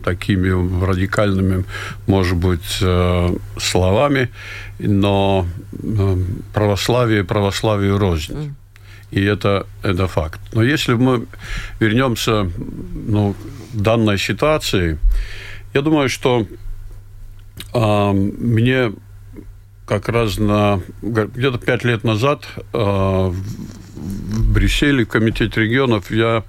такими 0.05 0.85
радикальными, 0.85 1.65
может 2.07 2.37
быть, 2.37 2.79
э, 2.81 3.37
словами, 3.59 4.31
но 4.79 5.47
э, 5.73 6.17
православие 6.53 7.25
православию 7.25 7.99
рознь. 7.99 8.55
И 9.11 9.23
это, 9.23 9.67
это 9.83 10.09
факт. 10.09 10.41
Но 10.53 10.63
если 10.63 10.95
мы 10.95 11.27
вернемся 11.79 12.51
ну, 12.95 13.35
к 13.73 13.77
данной 13.77 14.19
ситуации, 14.19 14.99
я 15.75 15.83
думаю, 15.83 16.09
что 16.09 16.47
э, 17.73 18.13
мне 18.13 18.93
как 19.87 20.09
раз 20.09 20.39
на 20.39 20.81
где-то 21.03 21.59
пять 21.59 21.85
лет 21.85 22.03
назад 22.03 22.47
э, 22.73 22.79
в 22.79 24.53
Брюсселе, 24.53 25.05
в 25.05 25.09
Комитете 25.09 25.61
регионов, 25.61 26.11
я 26.11 26.43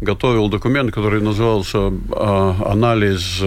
готовил 0.00 0.48
документ, 0.48 0.92
который 0.92 1.22
назывался 1.22 1.78
э, 1.78 2.54
«Анализ 2.66 3.40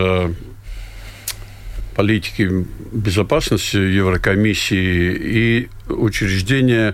политики 1.97 2.65
безопасности 2.91 3.77
Еврокомиссии 3.77 5.17
и 5.19 5.69
учреждение 5.89 6.93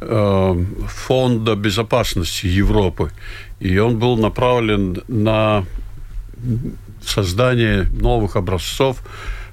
э, 0.00 0.64
Фонда 0.88 1.54
безопасности 1.56 2.46
Европы. 2.46 3.10
И 3.60 3.78
он 3.78 3.98
был 3.98 4.18
направлен 4.18 5.02
на 5.08 5.64
создание 7.02 7.86
новых 8.00 8.36
образцов 8.36 9.02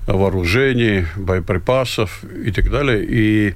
вооружений, 0.06 1.06
боеприпасов 1.15 2.22
и 2.46 2.51
так 2.51 2.70
далее. 2.70 3.06
И 3.10 3.56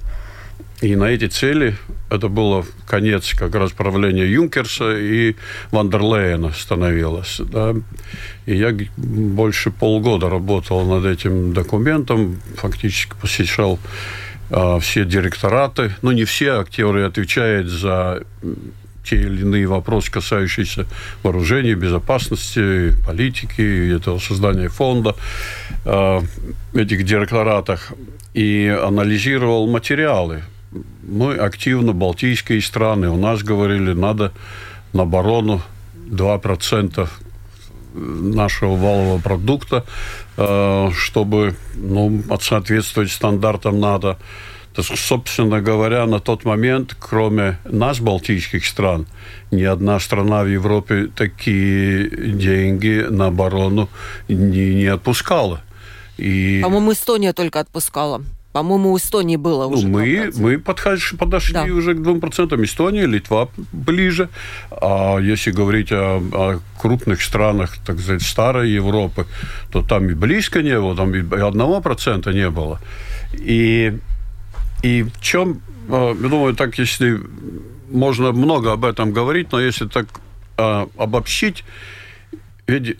и 0.82 0.96
на 0.96 1.06
эти 1.06 1.27
цели, 1.27 1.77
это 2.10 2.27
было 2.27 2.65
конец 2.86 3.34
как 3.34 3.56
раз 3.56 3.72
правления 3.72 4.25
Юнкерса 4.25 4.98
и 4.98 5.36
Вандерлейна 5.72 6.51
становилось. 6.51 7.39
Да. 7.39 7.74
И 8.46 8.56
я 8.56 8.75
больше 8.98 9.72
полгода 9.72 10.30
работал 10.30 10.86
над 10.86 11.06
этим 11.06 11.53
документом, 11.53 12.42
фактически 12.58 13.13
посещал 13.22 13.80
а, 14.50 14.80
все 14.80 15.06
директораты, 15.06 15.96
ну 16.01 16.12
не 16.12 16.25
все, 16.25 16.51
а 16.60 16.65
которые 16.65 17.08
отвечают 17.08 17.68
за 17.70 18.24
те 19.03 19.18
или 19.18 19.42
иные 19.42 19.68
вопросы, 19.68 20.12
касающиеся 20.12 20.86
вооружений, 21.24 21.74
безопасности, 21.74 22.94
политики, 23.06 23.96
этого 23.96 24.20
создания 24.20 24.70
фонда 24.70 25.15
э, 25.84 26.22
этих 26.74 27.03
директоратах 27.03 27.92
и 28.34 28.68
анализировал 28.68 29.68
материалы 29.68 30.44
мы 31.08 31.36
активно, 31.36 31.94
балтийские 31.94 32.62
страны, 32.62 33.10
у 33.10 33.18
нас 33.18 33.44
говорили, 33.44 33.94
надо 33.94 34.32
на 34.94 35.03
оборону 35.03 35.62
2% 36.10 37.08
нашего 37.94 38.75
валового 38.75 39.20
продукта, 39.20 39.86
э, 40.38 40.89
чтобы 40.96 41.56
ну, 41.75 42.24
соответствовать 42.42 43.12
стандартам 43.12 43.80
надо. 43.80 44.18
То 44.74 44.82
собственно 44.82 45.62
говоря, 45.62 46.08
на 46.08 46.20
тот 46.20 46.46
момент, 46.46 46.96
кроме 47.00 47.60
нас, 47.63 48.00
балтийских 48.00 48.65
стран, 48.65 49.06
ни 49.51 49.62
одна 49.63 50.00
страна 50.00 50.44
в 50.44 50.48
Европе 50.48 51.10
такие 51.15 52.10
деньги 52.10 53.06
на 53.08 53.27
оборону 53.27 53.88
не, 54.27 54.74
не 54.74 54.88
отпускала. 54.88 55.62
И... 56.18 56.60
По-моему, 56.63 56.94
Эстония 56.94 57.34
только 57.34 57.60
отпускала. 57.60 58.24
По-моему, 58.54 58.92
у 58.92 58.98
Эстонии 58.98 59.36
было 59.36 59.68
ну, 59.68 59.74
уже. 59.74 59.88
Мы, 59.88 60.32
мы 60.36 60.60
подходишь, 60.60 61.16
подошли 61.18 61.54
да. 61.56 61.64
уже 61.64 61.96
к 61.96 61.98
2%. 61.98 62.64
Эстония, 62.64 63.08
Литва 63.08 63.50
ближе. 63.72 64.30
А 64.70 65.18
если 65.18 65.50
говорить 65.52 65.92
о, 65.92 66.22
о 66.32 66.60
крупных 66.80 67.24
странах, 67.24 67.78
так 67.84 68.00
сказать, 68.00 68.22
старой 68.22 68.70
Европы, 68.70 69.26
то 69.72 69.82
там 69.82 70.08
и 70.08 70.14
близко 70.14 70.62
не 70.62 70.80
было, 70.80 70.96
там 70.96 71.16
и 71.16 71.40
одного 71.40 71.82
процента 71.82 72.32
не 72.32 72.50
было. 72.52 72.80
И, 73.34 73.98
и 74.84 75.02
в 75.02 75.20
чем, 75.20 75.62
а, 75.90 76.14
я 76.14 76.30
думаю, 76.30 76.54
так, 76.54 76.78
если 76.78 77.20
можно 77.90 78.34
много 78.34 78.72
об 78.72 78.86
этом 78.86 79.14
говорить, 79.14 79.52
но 79.52 79.60
если 79.60 79.88
так 79.88 80.06
а, 80.58 80.88
обобщить, 80.98 81.64
ведь 82.68 82.98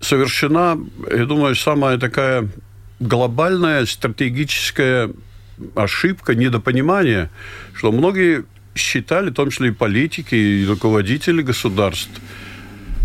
совершена, 0.00 0.78
я 1.10 1.26
думаю, 1.26 1.56
самая 1.56 1.98
такая 1.98 2.48
глобальная 3.00 3.86
стратегическая 3.86 5.10
ошибка, 5.74 6.34
недопонимание, 6.34 7.30
что 7.74 7.90
многие 7.90 8.44
считали, 8.74 9.30
в 9.30 9.34
том 9.34 9.50
числе 9.50 9.68
и 9.68 9.72
политики, 9.72 10.34
и 10.34 10.66
руководители 10.66 11.42
государств, 11.42 12.10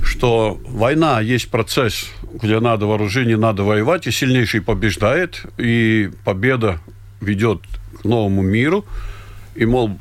что 0.03 0.59
война 0.67 1.21
есть 1.21 1.49
процесс, 1.49 2.07
где 2.41 2.59
надо 2.59 2.85
вооружение, 2.85 3.37
надо 3.37 3.63
воевать, 3.63 4.07
и 4.07 4.11
сильнейший 4.11 4.61
побеждает, 4.61 5.45
и 5.57 6.11
победа 6.23 6.79
ведет 7.21 7.61
к 8.01 8.03
новому 8.03 8.41
миру, 8.41 8.85
и, 9.55 9.65
мол, 9.65 9.99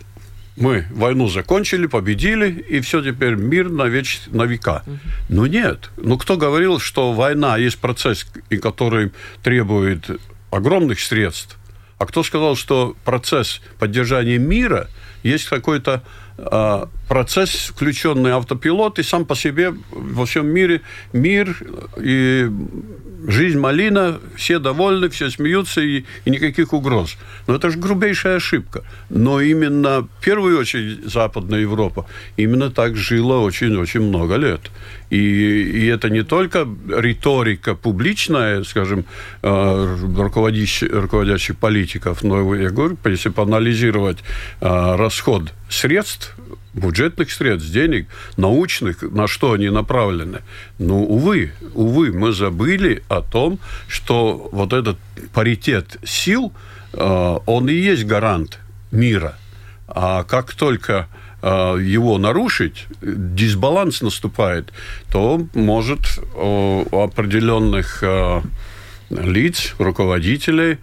мы 0.56 0.86
войну 0.90 1.28
закончили, 1.28 1.86
победили, 1.86 2.50
и 2.50 2.80
все 2.80 3.02
теперь 3.02 3.34
мир 3.34 3.70
на, 3.70 3.84
веч... 3.84 4.22
на 4.28 4.44
века. 4.44 4.82
Угу. 4.86 4.98
Ну 5.30 5.46
нет. 5.46 5.90
Ну 5.96 6.16
кто 6.16 6.36
говорил, 6.36 6.78
что 6.78 7.12
война 7.12 7.56
есть 7.56 7.78
процесс, 7.78 8.26
который 8.62 9.12
требует 9.42 10.08
огромных 10.50 11.00
средств? 11.00 11.56
А 11.98 12.06
кто 12.06 12.22
сказал, 12.22 12.56
что 12.56 12.96
процесс 13.04 13.60
поддержания 13.78 14.38
мира 14.38 14.88
есть 15.22 15.48
какой-то 15.48 16.02
э, 16.38 16.86
процесс, 17.08 17.50
включенный 17.50 18.32
автопилот, 18.32 18.98
и 18.98 19.02
сам 19.02 19.24
по 19.24 19.34
себе 19.34 19.74
во 19.90 20.26
всем 20.26 20.46
мире 20.46 20.80
мир 21.12 21.56
и 22.00 22.50
жизнь 23.26 23.58
малина, 23.58 24.20
все 24.36 24.58
довольны, 24.58 25.08
все 25.08 25.30
смеются 25.30 25.80
и, 25.80 26.04
и 26.24 26.30
никаких 26.30 26.72
угроз. 26.72 27.16
Но 27.46 27.54
это 27.54 27.70
же 27.70 27.78
грубейшая 27.78 28.36
ошибка. 28.36 28.82
Но 29.08 29.40
именно, 29.40 30.02
в 30.02 30.24
первую 30.24 30.58
очередь, 30.58 31.04
Западная 31.04 31.60
Европа 31.60 32.06
именно 32.36 32.70
так 32.70 32.96
жила 32.96 33.40
очень-очень 33.40 34.00
много 34.00 34.36
лет. 34.36 34.70
И, 35.10 35.16
и 35.16 35.86
это 35.86 36.10
не 36.10 36.22
только 36.22 36.66
риторика 36.88 37.74
публичная, 37.74 38.64
скажем, 38.64 39.04
э, 39.42 39.96
руководящих, 40.16 40.92
руководящих 40.92 41.56
политиков, 41.56 42.22
но, 42.22 42.54
я 42.54 42.70
говорю, 42.70 42.96
если 43.04 43.28
поанализировать 43.28 44.18
э, 44.60 44.96
расход 44.96 45.52
средств 45.68 46.34
бюджетных 46.74 47.30
средств, 47.30 47.70
денег, 47.70 48.06
научных, 48.36 49.02
на 49.02 49.26
что 49.26 49.52
они 49.52 49.70
направлены. 49.70 50.40
Ну, 50.78 51.04
увы, 51.04 51.52
увы, 51.74 52.12
мы 52.12 52.32
забыли 52.32 53.02
о 53.08 53.20
том, 53.20 53.58
что 53.88 54.48
вот 54.52 54.72
этот 54.72 54.98
паритет 55.32 55.96
сил, 56.04 56.52
э, 56.92 57.38
он 57.46 57.68
и 57.68 57.74
есть 57.74 58.04
гарант 58.04 58.58
мира. 58.90 59.36
А 59.86 60.24
как 60.24 60.54
только 60.54 61.08
э, 61.42 61.46
его 61.80 62.18
нарушить, 62.18 62.86
дисбаланс 63.02 64.02
наступает, 64.02 64.72
то 65.10 65.46
может 65.54 66.18
у 66.34 67.00
определенных 67.00 68.02
э, 68.02 68.42
лиц, 69.10 69.74
руководителей 69.78 70.78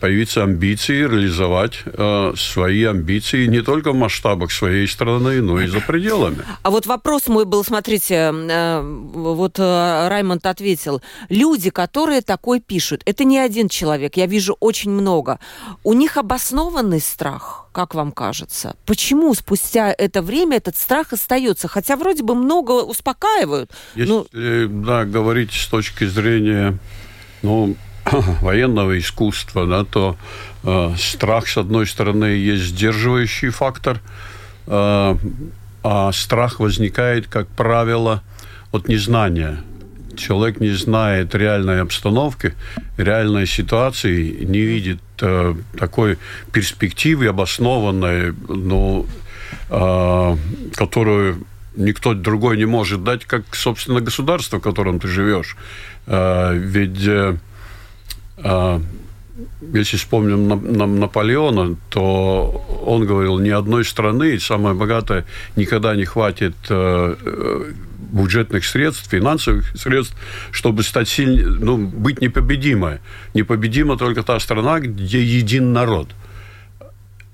появиться 0.00 0.42
амбиции 0.42 1.02
реализовать 1.02 1.80
э, 1.84 2.32
свои 2.36 2.84
амбиции 2.84 3.46
не 3.46 3.62
только 3.62 3.92
в 3.92 3.94
масштабах 3.94 4.50
своей 4.50 4.86
страны, 4.88 5.40
но 5.40 5.60
и 5.60 5.66
за 5.66 5.80
пределами. 5.80 6.38
А 6.62 6.70
вот 6.70 6.86
вопрос 6.86 7.28
мой 7.28 7.44
был, 7.44 7.64
смотрите, 7.64 8.32
э, 8.32 8.80
вот 8.80 9.58
э, 9.58 10.08
Раймонд 10.08 10.46
ответил. 10.46 11.00
Люди, 11.28 11.70
которые 11.70 12.22
такой 12.22 12.60
пишут, 12.60 13.02
это 13.04 13.24
не 13.24 13.38
один 13.38 13.68
человек, 13.68 14.16
я 14.16 14.26
вижу 14.26 14.56
очень 14.60 14.90
много. 14.90 15.38
У 15.84 15.92
них 15.92 16.16
обоснованный 16.16 17.00
страх, 17.00 17.66
как 17.72 17.94
вам 17.94 18.12
кажется? 18.12 18.76
Почему 18.86 19.34
спустя 19.34 19.94
это 19.96 20.22
время 20.22 20.56
этот 20.56 20.76
страх 20.76 21.12
остается? 21.12 21.68
Хотя 21.68 21.96
вроде 21.96 22.22
бы 22.22 22.34
много 22.34 22.82
успокаивают. 22.82 23.70
Если, 23.94 24.12
ну... 24.12 24.26
да, 24.32 25.04
говорить 25.04 25.52
с 25.52 25.66
точки 25.66 26.04
зрения 26.04 26.78
ну, 27.42 27.76
военного 28.40 28.98
искусства, 28.98 29.66
да, 29.66 29.84
то 29.84 30.16
э, 30.64 30.94
страх, 30.98 31.48
с 31.48 31.56
одной 31.56 31.86
стороны, 31.86 32.24
есть 32.24 32.64
сдерживающий 32.64 33.50
фактор, 33.50 34.00
э, 34.66 35.16
а 35.82 36.12
страх 36.12 36.60
возникает, 36.60 37.26
как 37.28 37.48
правило, 37.48 38.22
от 38.72 38.88
незнания 38.88 39.58
человек 40.18 40.60
не 40.60 40.70
знает 40.70 41.34
реальной 41.34 41.80
обстановки, 41.80 42.54
реальной 42.96 43.46
ситуации, 43.46 44.44
не 44.44 44.60
видит 44.60 45.00
э, 45.20 45.54
такой 45.78 46.18
перспективы 46.52 47.28
обоснованной, 47.28 48.34
ну, 48.48 49.06
э, 49.70 50.36
которую 50.74 51.46
никто 51.76 52.14
другой 52.14 52.56
не 52.56 52.66
может 52.66 53.04
дать, 53.04 53.24
как, 53.24 53.54
собственно, 53.54 54.00
государство, 54.00 54.58
в 54.58 54.62
котором 54.62 54.98
ты 54.98 55.08
живешь. 55.08 55.56
Э, 56.08 56.54
ведь 56.56 57.06
э, 57.06 57.36
э, 58.38 58.80
если 59.74 59.96
вспомним 59.98 60.98
Наполеона, 61.00 61.76
то 61.90 62.64
он 62.84 63.06
говорил, 63.06 63.38
ни 63.38 63.50
одной 63.50 63.84
страны, 63.84 64.40
самая 64.40 64.74
богатая, 64.74 65.26
никогда 65.54 65.94
не 65.94 66.04
хватит 66.04 66.54
бюджетных 68.10 68.64
средств, 68.64 69.08
финансовых 69.10 69.76
средств, 69.76 70.16
чтобы 70.50 70.82
стать 70.82 71.08
сильнее, 71.08 71.46
ну, 71.46 71.76
быть 71.76 72.20
непобедимой. 72.20 72.98
Непобедима 73.34 73.96
только 73.96 74.22
та 74.22 74.40
страна, 74.40 74.80
где 74.80 75.22
един 75.22 75.72
народ. 75.72 76.08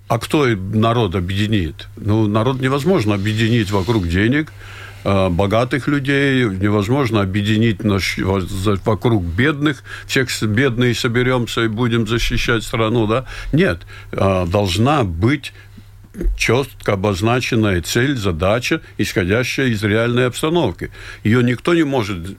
А 0.09 0.19
кто 0.19 0.47
народ 0.47 1.15
объединит? 1.15 1.89
Ну, 1.97 2.27
народ 2.27 2.61
невозможно 2.61 3.15
объединить 3.15 3.71
вокруг 3.71 4.09
денег, 4.09 4.53
богатых 5.05 5.87
людей, 5.87 6.45
невозможно 6.45 7.21
объединить 7.21 7.85
наш, 7.85 8.19
вокруг 8.19 9.23
бедных, 9.23 9.85
всех 10.07 10.29
бедные 10.43 10.95
соберемся 10.95 11.63
и 11.63 11.69
будем 11.69 12.07
защищать 12.07 12.65
страну, 12.65 13.07
да? 13.07 13.27
Нет, 13.53 13.83
э, 14.13 14.47
должна 14.47 15.05
быть 15.05 15.53
четко 16.37 16.95
обозначенная 16.95 17.83
цель, 17.83 18.17
задача, 18.17 18.81
исходящая 18.99 19.69
из 19.69 19.83
реальной 19.83 20.27
обстановки. 20.27 20.91
Ее 21.23 21.43
никто 21.43 21.75
не 21.75 21.85
может 21.85 22.37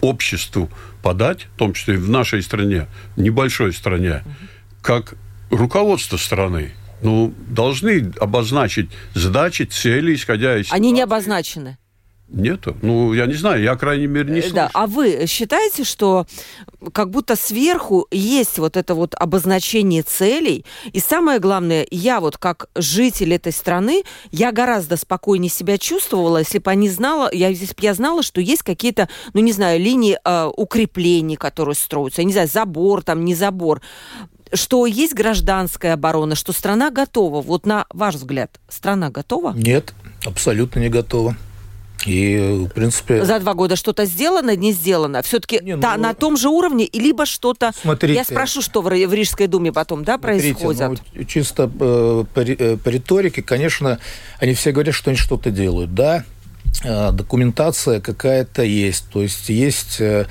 обществу 0.00 0.70
подать, 1.02 1.46
в 1.54 1.58
том 1.58 1.72
числе 1.72 1.94
и 1.94 1.98
в 1.98 2.08
нашей 2.08 2.42
стране, 2.42 2.86
небольшой 3.16 3.72
стране, 3.72 4.22
как 4.82 5.14
руководство 5.50 6.16
страны. 6.16 6.72
Ну, 7.02 7.34
должны 7.48 8.12
обозначить 8.18 8.90
задачи, 9.14 9.64
цели, 9.64 10.14
исходя 10.14 10.56
из... 10.58 10.72
Они 10.72 10.90
не 10.90 11.02
обозначены. 11.02 11.78
Нету. 12.26 12.74
Ну, 12.80 13.12
я 13.12 13.26
не 13.26 13.34
знаю, 13.34 13.62
я, 13.62 13.76
крайней 13.76 14.06
мере, 14.06 14.32
не 14.32 14.40
слышу. 14.40 14.54
Да. 14.54 14.70
А 14.72 14.86
вы 14.86 15.26
считаете, 15.26 15.84
что 15.84 16.26
как 16.92 17.10
будто 17.10 17.36
сверху 17.36 18.06
есть 18.10 18.58
вот 18.58 18.78
это 18.78 18.94
вот 18.94 19.14
обозначение 19.14 20.02
целей? 20.02 20.64
И 20.92 21.00
самое 21.00 21.38
главное, 21.38 21.86
я 21.90 22.20
вот 22.20 22.38
как 22.38 22.68
житель 22.74 23.34
этой 23.34 23.52
страны, 23.52 24.04
я 24.32 24.52
гораздо 24.52 24.96
спокойнее 24.96 25.50
себя 25.50 25.76
чувствовала, 25.76 26.38
если 26.38 26.58
бы 26.58 26.72
я 26.72 26.90
знала, 26.90 27.28
я, 27.30 27.48
если 27.48 27.66
бы 27.66 27.82
я 27.82 27.92
знала, 27.92 28.22
что 28.22 28.40
есть 28.40 28.62
какие-то, 28.62 29.08
ну, 29.34 29.40
не 29.40 29.52
знаю, 29.52 29.78
линии 29.78 30.18
э, 30.24 30.50
укреплений, 30.56 31.36
которые 31.36 31.74
строятся, 31.74 32.22
я 32.22 32.26
не 32.26 32.32
знаю, 32.32 32.48
забор 32.48 33.02
там, 33.02 33.24
не 33.24 33.34
забор 33.34 33.82
что 34.54 34.86
есть 34.86 35.14
гражданская 35.14 35.94
оборона, 35.94 36.34
что 36.34 36.52
страна 36.52 36.90
готова. 36.90 37.42
Вот 37.42 37.66
на 37.66 37.86
ваш 37.90 38.16
взгляд, 38.16 38.58
страна 38.68 39.10
готова? 39.10 39.52
Нет, 39.54 39.94
абсолютно 40.24 40.80
не 40.80 40.88
готова. 40.88 41.36
И, 42.06 42.66
в 42.68 42.74
принципе... 42.74 43.24
За 43.24 43.38
два 43.40 43.54
года 43.54 43.76
что-то 43.76 44.04
сделано, 44.04 44.54
не 44.56 44.72
сделано? 44.72 45.22
Все-таки 45.22 45.60
ну, 45.62 45.80
та, 45.80 45.96
на 45.96 46.12
том 46.12 46.36
же 46.36 46.48
уровне, 46.48 46.88
либо 46.92 47.24
что-то... 47.24 47.72
Смотрите, 47.80 48.14
Я 48.14 48.24
спрошу, 48.24 48.60
что 48.60 48.82
в, 48.82 48.90
в 48.90 49.14
Рижской 49.14 49.46
думе 49.46 49.72
потом 49.72 50.04
да, 50.04 50.18
смотрите, 50.18 50.54
происходит? 50.54 51.00
Ну, 51.14 51.24
чисто 51.24 51.70
э, 51.80 52.24
по, 52.34 52.40
э, 52.40 52.76
по 52.76 52.88
риторике, 52.88 53.42
конечно, 53.42 53.98
они 54.38 54.54
все 54.54 54.72
говорят, 54.72 54.94
что 54.94 55.10
они 55.10 55.16
что-то 55.16 55.50
делают. 55.50 55.94
Да, 55.94 56.24
документация 56.82 58.00
какая-то 58.00 58.62
есть, 58.62 59.06
то 59.10 59.22
есть 59.22 59.48
есть 59.48 60.00
э, 60.00 60.26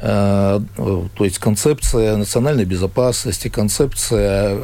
э, 0.00 0.60
то 0.76 1.24
есть 1.24 1.38
концепция 1.38 2.16
национальной 2.16 2.64
безопасности, 2.64 3.48
концепция 3.48 4.56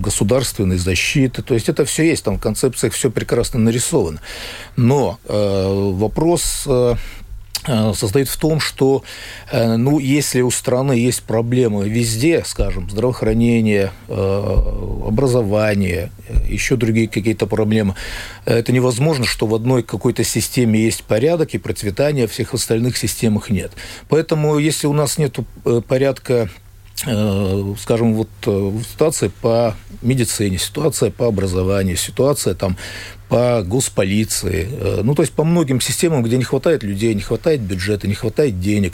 государственной 0.00 0.78
защиты, 0.78 1.42
то 1.42 1.54
есть 1.54 1.68
это 1.68 1.84
все 1.84 2.04
есть, 2.04 2.24
там 2.24 2.38
в 2.38 2.40
концепциях 2.40 2.92
все 2.92 3.10
прекрасно 3.10 3.60
нарисовано. 3.60 4.20
Но 4.76 5.18
вопрос 5.26 6.66
Э, 6.66 6.94
состоит 7.64 8.28
в 8.28 8.36
том, 8.36 8.58
что, 8.58 9.04
э, 9.50 9.76
ну, 9.76 9.98
если 9.98 10.40
у 10.40 10.50
страны 10.50 10.92
есть 10.92 11.22
проблемы 11.22 11.88
везде, 11.88 12.42
скажем, 12.44 12.90
здравоохранение, 12.90 13.92
э, 14.08 15.04
образование, 15.06 16.10
еще 16.48 16.76
другие 16.76 17.08
какие-то 17.08 17.46
проблемы, 17.46 17.94
это 18.46 18.72
невозможно, 18.72 19.24
что 19.24 19.46
в 19.46 19.54
одной 19.54 19.82
какой-то 19.82 20.24
системе 20.24 20.80
есть 20.80 21.04
порядок 21.04 21.54
и 21.54 21.58
процветание, 21.58 22.24
а 22.24 22.28
всех 22.28 22.52
остальных 22.54 22.96
системах 22.96 23.50
нет. 23.50 23.72
Поэтому, 24.08 24.58
если 24.58 24.88
у 24.88 24.92
нас 24.92 25.18
нет 25.18 25.38
порядка 25.86 26.50
скажем, 27.80 28.14
вот 28.14 28.28
ситуация 28.44 29.30
по 29.40 29.74
медицине, 30.02 30.58
ситуация 30.58 31.10
по 31.10 31.26
образованию, 31.26 31.96
ситуация 31.96 32.54
там 32.54 32.76
по 33.32 33.62
госполиции, 33.62 34.68
э, 34.70 35.00
ну, 35.02 35.14
то 35.14 35.22
есть 35.22 35.32
по 35.32 35.42
многим 35.42 35.80
системам, 35.80 36.22
где 36.22 36.36
не 36.36 36.44
хватает 36.44 36.82
людей, 36.82 37.14
не 37.14 37.22
хватает 37.22 37.62
бюджета, 37.62 38.06
не 38.06 38.12
хватает 38.12 38.60
денег, 38.60 38.92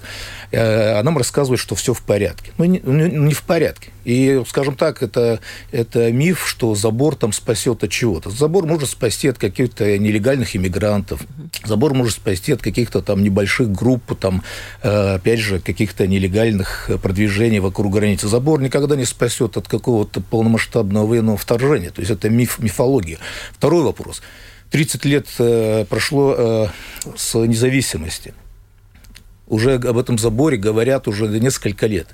э, 0.52 0.92
а 0.96 1.02
нам 1.02 1.18
рассказывают, 1.18 1.60
что 1.60 1.74
все 1.74 1.92
в 1.92 2.02
порядке. 2.02 2.52
Ну, 2.56 2.64
не, 2.64 2.80
ну, 2.84 2.92
не 3.08 3.34
в 3.34 3.42
порядке. 3.42 3.90
И, 4.04 4.40
скажем 4.48 4.76
так, 4.76 5.02
это, 5.02 5.40
это 5.72 6.12
миф, 6.12 6.48
что 6.48 6.76
забор 6.76 7.16
там 7.16 7.32
спасет 7.32 7.82
от 7.82 7.90
чего-то. 7.90 8.30
Забор 8.30 8.64
может 8.64 8.88
спасти 8.88 9.26
от 9.26 9.38
каких-то 9.38 9.98
нелегальных 9.98 10.54
иммигрантов, 10.54 11.20
забор 11.64 11.94
может 11.94 12.14
спасти 12.14 12.52
от 12.52 12.62
каких-то 12.62 13.02
там 13.02 13.24
небольших 13.24 13.72
групп, 13.72 14.16
там, 14.20 14.44
э, 14.82 15.16
опять 15.16 15.40
же, 15.40 15.58
каких-то 15.58 16.06
нелегальных 16.06 16.90
продвижений 17.02 17.58
вокруг 17.58 17.92
границы. 17.92 18.28
Забор 18.28 18.62
никогда 18.62 18.94
не 18.94 19.04
спасет 19.04 19.56
от 19.56 19.66
какого-то 19.66 20.20
полномасштабного 20.20 21.06
военного 21.06 21.36
вторжения. 21.36 21.90
То 21.90 22.00
есть 22.00 22.12
это 22.12 22.30
миф, 22.30 22.60
мифология. 22.60 23.18
Второй 23.52 23.82
вопрос. 23.82 24.22
30 24.70 25.04
лет 25.06 25.26
э, 25.38 25.84
прошло 25.88 26.34
э, 26.36 26.66
с 27.16 27.38
независимости. 27.38 28.34
Уже 29.46 29.76
об 29.76 29.96
этом 29.96 30.18
заборе 30.18 30.58
говорят 30.58 31.08
уже 31.08 31.26
несколько 31.26 31.86
лет. 31.86 32.08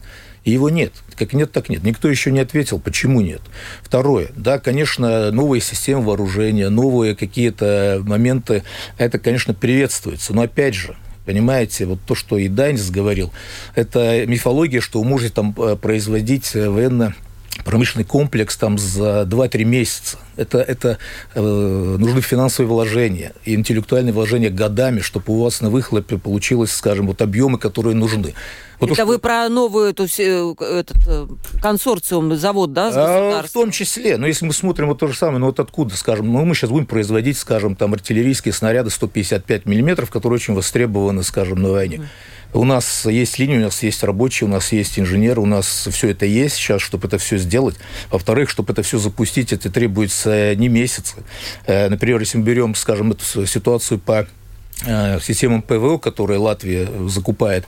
И 0.44 0.52
его 0.52 0.68
нет. 0.70 0.92
Как 1.16 1.32
нет, 1.32 1.50
так 1.50 1.68
нет. 1.68 1.82
Никто 1.82 2.08
еще 2.08 2.30
не 2.30 2.40
ответил, 2.40 2.78
почему 2.78 3.20
нет. 3.20 3.40
Второе. 3.82 4.28
Да, 4.36 4.58
конечно, 4.58 5.32
новые 5.32 5.60
системы 5.60 6.04
вооружения, 6.04 6.68
новые 6.68 7.16
какие-то 7.16 8.02
моменты, 8.04 8.62
это, 8.98 9.18
конечно, 9.18 9.54
приветствуется. 9.54 10.32
Но 10.32 10.42
опять 10.42 10.74
же, 10.74 10.96
Понимаете, 11.24 11.86
вот 11.86 12.00
то, 12.06 12.14
что 12.14 12.36
и 12.36 12.48
Дайнс 12.48 12.90
говорил, 12.90 13.32
это 13.74 14.26
мифология, 14.26 14.82
что 14.82 15.00
вы 15.00 15.08
можете 15.08 15.32
там 15.32 15.54
э, 15.56 15.74
производить 15.74 16.52
военно 16.52 17.14
промышленный 17.64 18.05
комплекс 18.05 18.57
там 18.57 18.79
за 18.79 19.22
2-3 19.22 19.64
месяца. 19.64 20.18
Это, 20.37 20.59
это 20.59 20.98
э, 21.35 21.40
нужны 21.40 22.20
финансовые 22.20 22.68
вложения 22.68 23.33
и 23.44 23.55
интеллектуальные 23.55 24.12
вложения 24.12 24.50
годами, 24.50 25.00
чтобы 25.00 25.33
у 25.33 25.42
вас 25.42 25.61
на 25.61 25.70
выхлопе 25.70 26.18
получилось, 26.18 26.72
скажем, 26.72 27.07
вот 27.07 27.22
объемы, 27.22 27.59
которые 27.59 27.94
нужны. 27.94 28.35
Вот 28.81 28.90
Это 28.90 29.03
то, 29.03 29.07
вы 29.07 29.18
про 29.18 29.48
новую 29.48 29.90
эту, 29.90 30.05
этот, 30.05 30.96
э, 31.07 31.27
консорциум, 31.62 32.37
завод, 32.37 32.72
да, 32.72 32.92
с 32.92 32.94
а, 32.96 33.42
В 33.46 33.50
том 33.50 33.70
числе. 33.70 34.16
Но 34.16 34.27
если 34.27 34.44
мы 34.44 34.53
смотрим 34.53 34.88
вот 34.88 34.98
то 34.98 35.07
же 35.07 35.14
самое, 35.16 35.38
ну 35.38 35.46
вот 35.46 35.61
откуда, 35.61 35.96
скажем, 35.96 36.33
ну 36.33 36.44
мы 36.44 36.55
сейчас 36.55 36.70
будем 36.70 36.87
производить, 36.87 37.38
скажем, 37.38 37.77
там 37.77 37.94
артиллерийские 37.94 38.53
снаряды 38.53 38.90
155 38.90 39.66
миллиметров, 39.66 40.11
которые 40.11 40.37
очень 40.37 40.55
востребованы, 40.55 41.22
скажем, 41.22 41.62
на 41.62 41.70
войне. 41.70 41.96
Mm. 41.96 42.05
У 42.54 42.64
нас 42.64 43.04
есть 43.04 43.40
линия, 43.40 43.58
у 43.58 43.62
нас 43.62 43.82
есть 43.82 44.04
рабочие, 44.04 44.48
у 44.48 44.50
нас 44.50 44.70
есть 44.70 44.96
инженеры, 44.96 45.40
у 45.40 45.46
нас 45.46 45.88
все 45.90 46.10
это 46.10 46.24
есть 46.24 46.54
сейчас, 46.54 46.80
чтобы 46.80 47.08
это 47.08 47.18
все 47.18 47.36
сделать. 47.36 47.74
Во-вторых, 48.12 48.48
чтобы 48.48 48.72
это 48.72 48.84
все 48.84 48.98
запустить, 48.98 49.52
это 49.52 49.70
требуется 49.70 50.54
не 50.54 50.68
месяцы. 50.68 51.16
Э, 51.66 51.88
например, 51.88 52.20
если 52.20 52.38
мы 52.38 52.44
берем, 52.44 52.76
скажем, 52.76 53.10
эту 53.10 53.44
ситуацию 53.44 53.98
по 53.98 54.28
э, 54.86 55.18
системам 55.20 55.62
ПВО, 55.62 55.98
которые 55.98 56.38
Латвия 56.38 56.88
закупает, 57.08 57.64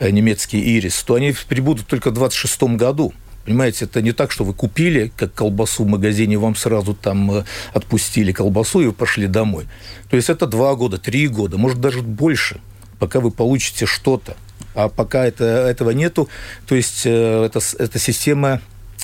э, 0.00 0.10
немецкий 0.10 0.58
«Ирис», 0.58 1.00
то 1.04 1.14
они 1.14 1.32
прибудут 1.48 1.86
только 1.86 2.10
в 2.10 2.14
2026 2.14 2.76
году. 2.76 3.14
Понимаете, 3.44 3.84
это 3.84 4.02
не 4.02 4.10
так, 4.10 4.32
что 4.32 4.42
вы 4.42 4.52
купили, 4.52 5.12
как 5.16 5.32
колбасу 5.32 5.84
в 5.84 5.86
магазине, 5.86 6.38
вам 6.38 6.56
сразу 6.56 6.94
там 6.94 7.44
отпустили 7.72 8.32
колбасу 8.32 8.80
и 8.80 8.86
вы 8.86 8.92
пошли 8.92 9.28
домой. 9.28 9.66
То 10.10 10.16
есть 10.16 10.28
это 10.28 10.48
два 10.48 10.74
года, 10.74 10.98
три 10.98 11.28
года, 11.28 11.56
может 11.56 11.80
даже 11.80 12.02
больше 12.02 12.60
пока 12.98 13.20
вы 13.20 13.30
получите 13.30 13.86
что-то. 13.86 14.36
А 14.74 14.88
пока 14.88 15.24
это, 15.24 15.44
этого 15.44 15.90
нету, 15.90 16.28
то 16.66 16.74
есть 16.74 17.02
э, 17.04 17.44
эта, 17.44 17.60
эта 17.78 17.98
система 17.98 18.60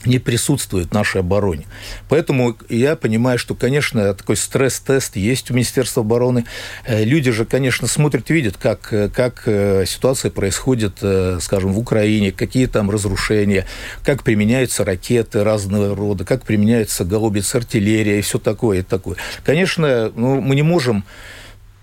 не 0.06 0.18
присутствует 0.18 0.88
в 0.88 0.94
нашей 0.94 1.20
обороне. 1.20 1.66
Поэтому 2.08 2.56
я 2.70 2.96
понимаю, 2.96 3.38
что, 3.38 3.54
конечно, 3.54 4.14
такой 4.14 4.36
стресс-тест 4.36 5.16
есть 5.16 5.50
у 5.50 5.54
Министерства 5.54 6.02
обороны. 6.02 6.46
Э, 6.86 7.04
люди 7.04 7.30
же, 7.30 7.44
конечно, 7.44 7.86
смотрят 7.86 8.30
и 8.30 8.34
видят, 8.34 8.56
как, 8.56 8.92
э, 8.92 9.10
как 9.10 9.42
ситуация 9.86 10.30
происходит, 10.32 10.98
скажем, 11.40 11.72
в 11.72 11.78
Украине, 11.78 12.32
какие 12.32 12.66
там 12.66 12.90
разрушения, 12.90 13.66
как 14.02 14.24
применяются 14.24 14.84
ракеты 14.84 15.44
разного 15.44 15.94
рода, 15.94 16.24
как 16.24 16.44
применяется 16.44 17.04
голубец 17.04 17.54
артиллерия 17.54 18.18
и 18.18 18.22
все 18.22 18.38
такое 18.38 18.80
и 18.80 18.82
такое. 18.82 19.16
Конечно, 19.44 20.10
ну, 20.16 20.40
мы 20.40 20.56
не 20.56 20.62
можем 20.62 21.04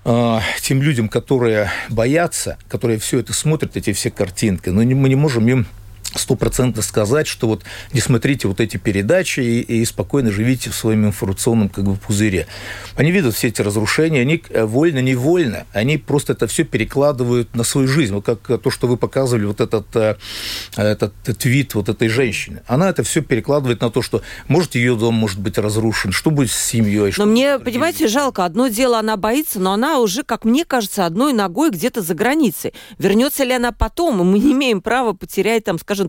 э, 0.07 0.39
тем 0.61 0.81
людям, 0.81 1.09
которые 1.09 1.69
боятся, 1.89 2.57
которые 2.67 2.97
все 2.97 3.19
это 3.19 3.33
смотрят, 3.33 3.77
эти 3.77 3.93
все 3.93 4.09
картинки, 4.09 4.69
но 4.69 4.81
мы 4.81 5.09
не 5.09 5.15
можем 5.15 5.47
им 5.47 5.67
стопроцентно 6.17 6.81
сказать, 6.81 7.27
что 7.27 7.47
вот 7.47 7.63
не 7.93 7.99
смотрите 7.99 8.47
вот 8.47 8.59
эти 8.59 8.77
передачи 8.77 9.39
и, 9.39 9.61
и 9.61 9.85
спокойно 9.85 10.31
живите 10.31 10.69
в 10.69 10.75
своем 10.75 11.05
информационном 11.05 11.69
как 11.69 11.83
бы 11.83 11.95
пузыре. 11.95 12.47
Они 12.95 13.11
видят 13.11 13.35
все 13.35 13.47
эти 13.47 13.61
разрушения, 13.61 14.21
они 14.21 14.43
э, 14.49 14.65
вольно-невольно, 14.65 15.65
они 15.73 15.97
просто 15.97 16.33
это 16.33 16.47
все 16.47 16.63
перекладывают 16.63 17.55
на 17.55 17.63
свою 17.63 17.87
жизнь. 17.87 18.13
Вот 18.13 18.25
как 18.25 18.61
то, 18.61 18.69
что 18.69 18.87
вы 18.87 18.97
показывали, 18.97 19.45
вот 19.45 19.61
этот, 19.61 19.95
э, 19.95 20.15
этот 20.75 21.13
твит 21.37 21.75
вот 21.75 21.89
этой 21.89 22.07
женщины. 22.07 22.61
Она 22.67 22.89
это 22.89 23.03
все 23.03 23.21
перекладывает 23.21 23.81
на 23.81 23.89
то, 23.89 24.01
что 24.01 24.21
может 24.47 24.75
ее 24.75 24.95
дом 24.95 25.15
может 25.15 25.39
быть 25.39 25.57
разрушен, 25.57 26.11
что 26.11 26.31
будет 26.31 26.51
с 26.51 26.57
семьей. 26.57 27.13
Но 27.17 27.25
мне, 27.25 27.59
понимаете, 27.59 28.07
жалко. 28.07 28.45
Одно 28.45 28.67
дело, 28.67 28.99
она 28.99 29.17
боится, 29.17 29.59
но 29.59 29.73
она 29.73 29.99
уже, 29.99 30.23
как 30.23 30.45
мне 30.45 30.65
кажется, 30.65 31.05
одной 31.05 31.33
ногой 31.33 31.71
где-то 31.71 32.01
за 32.01 32.13
границей. 32.13 32.73
Вернется 32.97 33.43
ли 33.43 33.53
она 33.53 33.71
потом? 33.71 34.17
Мы 34.25 34.39
не 34.39 34.53
имеем 34.53 34.81
права 34.81 35.13
потерять, 35.13 35.63
там, 35.63 35.79
скажем, 35.79 36.06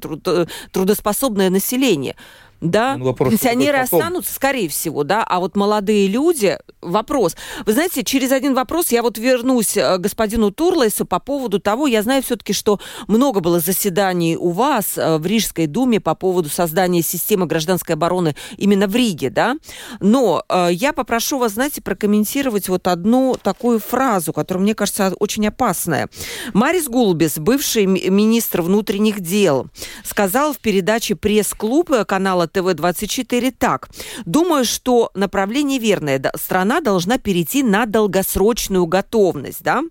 трудоспособное 0.72 1.50
население. 1.50 2.16
Да, 2.60 2.96
ну, 2.96 3.04
вопрос, 3.04 3.30
пенсионеры 3.30 3.78
останутся, 3.78 4.34
скорее 4.34 4.68
всего, 4.68 5.04
да, 5.04 5.22
а 5.22 5.38
вот 5.38 5.54
молодые 5.54 6.08
люди, 6.08 6.58
вопрос. 6.80 7.36
Вы 7.64 7.72
знаете, 7.72 8.02
через 8.02 8.32
один 8.32 8.54
вопрос 8.54 8.90
я 8.90 9.02
вот 9.02 9.16
вернусь 9.16 9.74
к 9.74 9.76
э, 9.76 9.98
господину 9.98 10.50
Турлайсу 10.50 11.06
по 11.06 11.20
поводу 11.20 11.60
того, 11.60 11.86
я 11.86 12.02
знаю 12.02 12.22
все-таки, 12.22 12.52
что 12.52 12.80
много 13.06 13.38
было 13.40 13.60
заседаний 13.60 14.36
у 14.36 14.50
вас 14.50 14.98
э, 14.98 15.18
в 15.18 15.26
Рижской 15.26 15.66
думе 15.66 16.00
по 16.00 16.16
поводу 16.16 16.48
создания 16.48 17.02
системы 17.02 17.46
гражданской 17.46 17.94
обороны 17.94 18.34
именно 18.56 18.88
в 18.88 18.96
Риге, 18.96 19.30
да, 19.30 19.56
но 20.00 20.42
э, 20.48 20.68
я 20.72 20.92
попрошу 20.92 21.38
вас, 21.38 21.52
знаете, 21.52 21.80
прокомментировать 21.80 22.68
вот 22.68 22.88
одну 22.88 23.36
такую 23.40 23.78
фразу, 23.78 24.32
которая, 24.32 24.64
мне 24.64 24.74
кажется, 24.74 25.14
очень 25.20 25.46
опасная. 25.46 26.08
Марис 26.54 26.88
Гулбис, 26.88 27.38
бывший 27.38 27.86
министр 27.86 28.62
внутренних 28.62 29.20
дел, 29.20 29.68
сказал 30.02 30.52
в 30.52 30.58
передаче 30.58 31.14
«Пресс-клуб» 31.14 31.90
канала 32.06 32.47
ТВ-24 32.48 33.54
так. 33.56 33.88
Думаю, 34.24 34.64
что 34.64 35.10
направление 35.14 35.78
верное. 35.78 36.20
Страна 36.36 36.80
должна 36.80 37.18
перейти 37.18 37.62
на 37.62 37.86
долгосрочную 37.86 38.86
готовность, 38.86 39.62
да? 39.62 39.82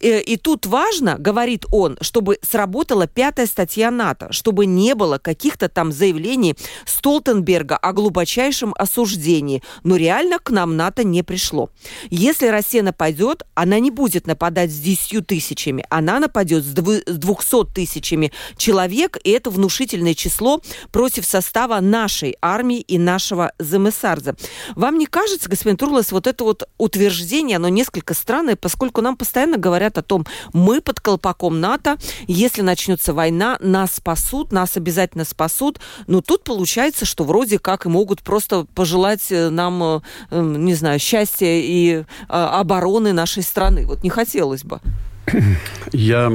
И, 0.00 0.08
э, 0.08 0.22
и 0.22 0.36
тут 0.36 0.66
важно, 0.66 1.16
говорит 1.18 1.64
он, 1.70 1.96
чтобы 2.00 2.38
сработала 2.42 3.06
пятая 3.06 3.46
статья 3.46 3.90
НАТО, 3.90 4.32
чтобы 4.32 4.66
не 4.66 4.94
было 4.94 5.18
каких-то 5.18 5.68
там 5.68 5.92
заявлений 5.92 6.56
Столтенберга 6.84 7.76
о 7.76 7.92
глубочайшем 7.92 8.74
осуждении. 8.76 9.62
Но 9.84 9.96
реально 9.96 10.38
к 10.38 10.50
нам 10.50 10.76
НАТО 10.76 11.04
не 11.04 11.22
пришло. 11.22 11.70
Если 12.10 12.46
Россия 12.46 12.82
нападет, 12.82 13.44
она 13.54 13.78
не 13.78 13.90
будет 13.90 14.26
нападать 14.26 14.70
с 14.70 14.78
10 14.78 15.26
тысячами, 15.26 15.84
она 15.90 16.20
нападет 16.20 16.64
с 16.64 16.72
200 16.72 17.72
тысячами 17.74 18.32
человек, 18.56 19.18
и 19.22 19.30
это 19.30 19.50
внушительное 19.50 20.14
число 20.14 20.60
против 20.90 21.24
состава 21.24 21.80
нашей 21.80 22.36
армии 22.40 22.80
и 22.80 22.98
нашего 22.98 23.52
ЗМСАРЗа. 23.58 24.36
Вам 24.74 24.98
не 24.98 25.06
кажется, 25.06 25.48
господин 25.48 25.76
Турлас, 25.76 26.12
вот 26.12 26.26
это 26.26 26.44
вот 26.44 26.68
утверждение, 26.78 27.56
оно 27.56 27.68
несколько 27.68 28.14
странное, 28.14 28.56
поскольку 28.56 29.00
нам 29.00 29.16
постоянно 29.16 29.35
постоянно 29.36 29.58
говорят 29.58 29.98
о 29.98 30.02
том, 30.02 30.24
мы 30.54 30.80
под 30.80 31.00
колпаком 31.00 31.60
НАТО, 31.60 31.98
если 32.26 32.62
начнется 32.62 33.12
война, 33.12 33.58
нас 33.60 33.96
спасут, 33.96 34.50
нас 34.50 34.78
обязательно 34.78 35.26
спасут. 35.26 35.78
Но 36.06 36.22
тут 36.22 36.42
получается, 36.42 37.04
что 37.04 37.24
вроде 37.24 37.58
как 37.58 37.84
и 37.84 37.90
могут 37.90 38.22
просто 38.22 38.64
пожелать 38.74 39.30
э, 39.30 39.50
нам, 39.50 39.82
э, 39.82 40.00
эм, 40.30 40.64
не 40.64 40.74
знаю, 40.74 40.98
счастья 40.98 41.48
и 41.50 41.96
э, 41.96 42.04
обороны 42.28 43.12
нашей 43.12 43.42
страны. 43.42 43.86
Вот 43.86 44.02
не 44.02 44.08
хотелось 44.08 44.64
бы. 44.64 44.80
Я 45.92 46.32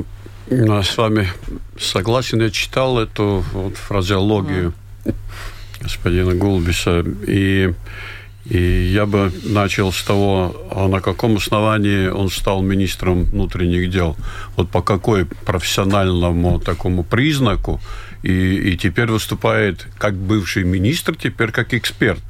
с 0.47 0.97
вами 0.97 1.27
согласен. 1.79 2.39
Я 2.39 2.51
читал 2.51 2.99
эту 2.99 3.43
вот 3.53 3.77
фразеологию 3.77 4.73
mm. 5.05 5.15
господина 5.81 6.35
Гулбиса. 6.35 7.03
И 7.27 7.73
и 8.45 8.91
я 8.93 9.05
бы 9.05 9.31
начал 9.43 9.91
с 9.91 10.03
того, 10.03 10.55
а 10.71 10.87
на 10.87 10.99
каком 10.99 11.37
основании 11.37 12.07
он 12.07 12.29
стал 12.29 12.61
министром 12.61 13.25
внутренних 13.25 13.89
дел. 13.89 14.15
Вот 14.55 14.69
по 14.69 14.81
какой 14.81 15.25
профессиональному 15.25 16.59
такому 16.59 17.03
признаку. 17.03 17.79
И, 18.23 18.71
и 18.71 18.77
теперь 18.77 19.07
выступает 19.07 19.87
как 19.97 20.15
бывший 20.15 20.63
министр, 20.63 21.15
теперь 21.15 21.51
как 21.51 21.73
эксперт. 21.73 22.21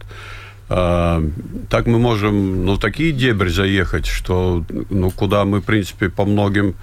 А, 0.73 1.21
так 1.69 1.85
мы 1.85 1.99
можем 1.99 2.65
ну, 2.65 2.77
такие 2.77 3.11
дебри 3.11 3.49
заехать, 3.49 4.05
что 4.05 4.65
ну, 4.89 5.11
куда 5.11 5.43
мы, 5.43 5.59
в 5.59 5.65
принципе, 5.65 6.09
по 6.09 6.25
многим 6.25 6.75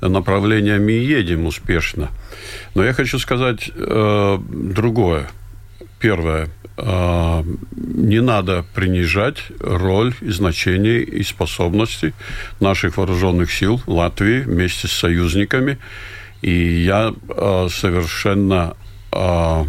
направлениям 0.00 0.88
и 0.88 0.94
едем 0.94 1.46
успешно. 1.46 2.10
Но 2.74 2.84
я 2.84 2.92
хочу 2.92 3.18
сказать 3.18 3.70
э, 3.74 4.38
другое. 4.48 5.28
Первое. 6.00 6.48
А, 6.78 7.42
не 7.74 8.20
надо 8.20 8.64
принижать 8.74 9.38
роль 9.60 10.14
и 10.20 10.30
значение 10.30 11.02
и 11.02 11.22
способности 11.22 12.12
наших 12.60 12.98
вооруженных 12.98 13.50
сил 13.50 13.80
Латвии 13.86 14.40
вместе 14.40 14.86
с 14.86 14.92
союзниками. 14.92 15.78
И 16.42 16.82
я 16.82 17.14
а, 17.28 17.68
совершенно 17.70 18.76
а, 19.10 19.66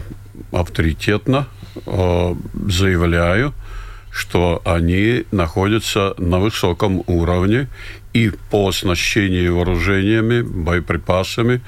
авторитетно 0.52 1.48
заявляю, 1.86 3.54
что 4.12 4.62
они 4.66 5.26
находятся 5.32 6.16
на 6.18 6.40
высоком 6.40 7.04
уровне 7.06 7.68
и 8.18 8.32
по 8.50 8.70
оснащению 8.70 9.56
вооружениями, 9.56 10.42
боеприпасами, 10.42 11.62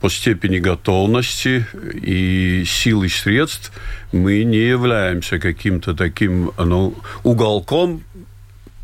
по 0.00 0.08
степени 0.08 0.58
готовности 0.58 1.66
и 2.02 2.64
силы 2.64 3.08
средств 3.08 3.72
мы 4.12 4.44
не 4.44 4.68
являемся 4.68 5.40
каким-то 5.40 5.94
таким 5.94 6.52
ну, 6.58 6.94
уголком 7.24 8.02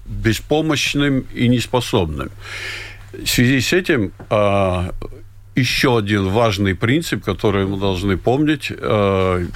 беспомощным 0.04 1.24
и 1.32 1.46
неспособным. 1.46 2.30
В 3.12 3.26
связи 3.28 3.60
с 3.60 3.72
этим 3.72 4.10
а, 4.28 4.92
еще 5.54 5.98
один 5.98 6.28
важный 6.28 6.74
принцип, 6.74 7.24
который 7.24 7.66
мы 7.66 7.78
должны 7.78 8.16
помнить 8.16 8.72
а, 8.76 9.46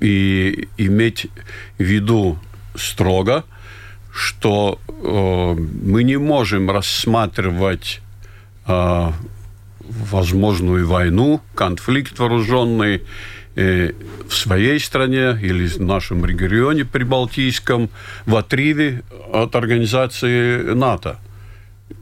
и 0.00 0.68
иметь 0.78 1.26
в 1.78 1.82
виду 1.82 2.38
строго, 2.76 3.44
что 4.12 4.78
э, 4.88 5.54
мы 5.84 6.04
не 6.04 6.18
можем 6.18 6.70
рассматривать 6.70 8.00
э, 8.66 9.10
возможную 9.80 10.86
войну, 10.86 11.40
конфликт 11.54 12.18
вооруженный 12.18 13.02
э, 13.56 13.92
в 14.28 14.34
своей 14.34 14.78
стране 14.80 15.38
или 15.40 15.66
в 15.66 15.80
нашем 15.80 16.24
регионе 16.26 16.84
прибалтийском 16.84 17.88
в 18.26 18.36
отрыве 18.36 19.02
от 19.32 19.56
организации 19.56 20.74
НАТО. 20.74 21.18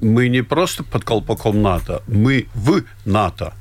Мы 0.01 0.29
не 0.29 0.43
просто 0.43 0.83
под 0.83 1.05
колпаком 1.05 1.63
НАТО, 1.63 2.03
мы 2.09 2.47
в 2.55 2.83
НАТО. 3.05 3.55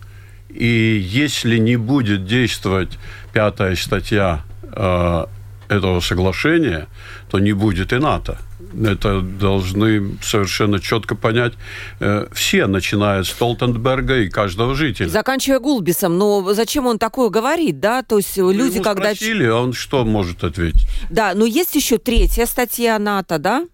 И 0.49 0.99
если 1.07 1.57
не 1.57 1.75
будет 1.75 2.25
действовать 2.25 2.97
пятая 3.31 3.75
статья 3.75 4.43
э, 4.63 5.25
этого 5.69 5.99
соглашения, 5.99 6.87
то 7.29 7.39
не 7.39 7.53
будет 7.53 7.93
и 7.93 7.97
НАТО. 7.97 8.39
Это 8.85 9.21
должны 9.21 10.17
совершенно 10.21 10.79
четко 10.79 11.15
понять 11.15 11.53
э, 11.99 12.27
все, 12.33 12.67
начиная 12.67 13.23
с 13.23 13.29
Столтенберга 13.29 14.17
и 14.19 14.29
каждого 14.29 14.75
жителя. 14.75 15.07
Заканчивая 15.07 15.59
Гулбисом, 15.59 16.17
но 16.17 16.53
зачем 16.53 16.85
он 16.85 16.99
такое 16.99 17.29
говорит, 17.29 17.79
да? 17.79 18.03
То 18.03 18.17
есть 18.17 18.37
ну, 18.37 18.51
люди, 18.51 18.81
когда... 18.81 19.13
спросили, 19.15 19.45
а 19.45 19.55
он 19.55 19.73
что 19.73 20.03
может 20.05 20.43
ответить? 20.43 20.87
Да, 21.09 21.33
но 21.35 21.45
есть 21.45 21.75
еще 21.75 21.97
третья 21.97 22.45
статья 22.45 22.99
НАТО, 22.99 23.37
да? 23.37 23.65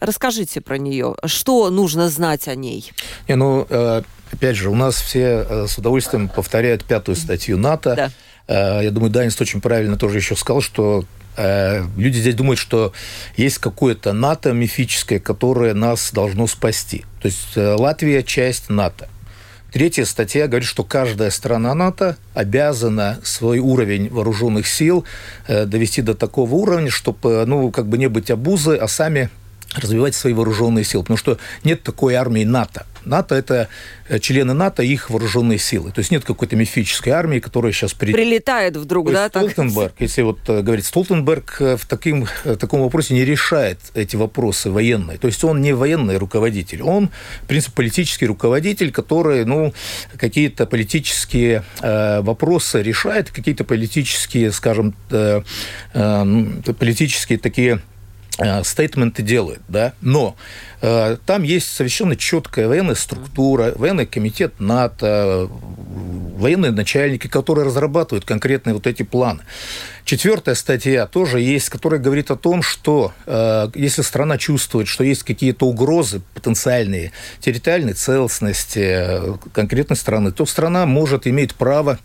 Расскажите 0.00 0.60
про 0.60 0.76
нее. 0.76 1.14
Что 1.24 1.70
нужно 1.70 2.08
знать 2.08 2.46
о 2.48 2.54
ней? 2.54 2.92
Не, 3.28 3.36
ну, 3.36 3.66
э, 3.68 4.02
опять 4.30 4.56
же, 4.56 4.68
у 4.68 4.74
нас 4.74 4.96
все 4.96 5.46
э, 5.48 5.66
с 5.66 5.78
удовольствием 5.78 6.28
повторяют 6.28 6.84
пятую 6.84 7.16
статью 7.16 7.56
НАТО. 7.58 7.94
Да. 7.96 8.80
Э, 8.80 8.84
я 8.84 8.90
думаю, 8.90 9.10
Данис 9.10 9.40
очень 9.40 9.60
правильно 9.60 9.96
тоже 9.96 10.18
еще 10.18 10.36
сказал, 10.36 10.60
что 10.60 11.04
Э, 11.04 11.23
люди 11.36 12.18
здесь 12.18 12.34
думают, 12.34 12.58
что 12.58 12.92
есть 13.36 13.58
какое-то 13.58 14.12
НАТО 14.12 14.52
мифическое, 14.52 15.18
которое 15.18 15.74
нас 15.74 16.10
должно 16.12 16.46
спасти. 16.46 17.04
То 17.20 17.26
есть 17.26 17.56
э, 17.56 17.74
Латвия– 17.74 18.22
часть 18.24 18.70
НАТО. 18.70 19.08
Третья 19.72 20.04
статья 20.04 20.46
говорит, 20.46 20.68
что 20.68 20.84
каждая 20.84 21.30
страна 21.30 21.74
НАТО 21.74 22.16
обязана 22.32 23.18
свой 23.24 23.58
уровень 23.58 24.08
вооруженных 24.08 24.68
сил 24.68 25.04
э, 25.48 25.64
довести 25.64 26.00
до 26.00 26.14
такого 26.14 26.54
уровня, 26.54 26.90
чтобы 26.90 27.44
ну, 27.44 27.72
как 27.72 27.88
бы 27.88 27.98
не 27.98 28.08
быть 28.08 28.30
обузой, 28.30 28.76
а 28.76 28.86
сами 28.86 29.30
развивать 29.74 30.14
свои 30.14 30.32
вооруженные 30.32 30.84
силы. 30.84 31.02
Потому 31.02 31.16
что 31.16 31.38
нет 31.64 31.82
такой 31.82 32.14
армии 32.14 32.44
НАТО. 32.44 32.86
НАТО– 33.06 33.34
это 33.36 33.68
э, 34.08 34.18
члены 34.18 34.54
НАТО 34.54 34.82
и 34.82 34.92
их 34.92 35.10
вооруженные 35.10 35.58
силы. 35.58 35.90
То 35.92 36.00
есть 36.00 36.10
нет 36.10 36.24
какой-то 36.24 36.56
мифической 36.56 37.12
армии, 37.12 37.40
которая 37.40 37.72
сейчас 37.72 37.94
при... 37.94 38.12
прилетает 38.12 38.76
вдруг, 38.76 39.12
да? 39.12 39.28
Столтенберг, 39.28 39.92
так... 39.92 40.00
если 40.00 40.22
вот 40.22 40.38
э, 40.48 40.62
говорить, 40.62 40.86
Столтенберг 40.86 41.60
в 41.60 41.86
таким, 41.86 42.26
в 42.44 42.56
таком 42.56 42.82
вопросе 42.82 43.14
не 43.14 43.24
решает 43.24 43.78
эти 43.94 44.16
вопросы 44.16 44.70
военные. 44.70 45.18
То 45.18 45.26
есть 45.26 45.42
он 45.44 45.60
не 45.60 45.72
военный 45.72 46.16
руководитель, 46.16 46.82
он, 46.82 47.10
в 47.42 47.46
принципе, 47.46 47.74
политический 47.76 48.26
руководитель, 48.26 48.92
который, 48.92 49.44
ну, 49.44 49.72
какие-то 50.16 50.66
политические 50.66 51.64
э, 51.80 52.20
вопросы 52.20 52.82
решает, 52.82 53.30
какие-то 53.30 53.64
политические, 53.64 54.52
скажем, 54.52 54.94
э, 55.10 55.42
э, 55.94 56.72
политические 56.78 57.38
такие 57.38 57.64
Э, 57.64 57.93
стейтменты 58.64 59.22
делает, 59.22 59.60
да, 59.68 59.92
но 60.00 60.36
э, 60.80 61.16
там 61.24 61.42
есть 61.44 61.68
совершенно 61.68 62.16
четкая 62.16 62.66
военная 62.66 62.96
структура, 62.96 63.72
военный 63.76 64.06
комитет 64.06 64.58
НАТО, 64.58 65.48
военные 66.36 66.72
начальники, 66.72 67.28
которые 67.28 67.66
разрабатывают 67.66 68.24
конкретные 68.24 68.74
вот 68.74 68.86
эти 68.86 69.02
планы. 69.02 69.42
Четвертая 70.04 70.54
статья 70.54 71.06
тоже 71.06 71.40
есть, 71.40 71.70
которая 71.70 72.00
говорит 72.00 72.30
о 72.30 72.36
том, 72.36 72.62
что 72.62 73.12
э, 73.26 73.68
если 73.74 74.02
страна 74.02 74.36
чувствует, 74.36 74.88
что 74.88 75.04
есть 75.04 75.22
какие-то 75.22 75.66
угрозы 75.66 76.20
потенциальные 76.34 77.12
территориальной 77.40 77.94
целостности 77.94 78.80
э, 78.80 79.34
конкретной 79.52 79.96
страны, 79.96 80.32
то 80.32 80.44
страна 80.44 80.86
может 80.86 81.26
иметь 81.26 81.54
право 81.54 81.98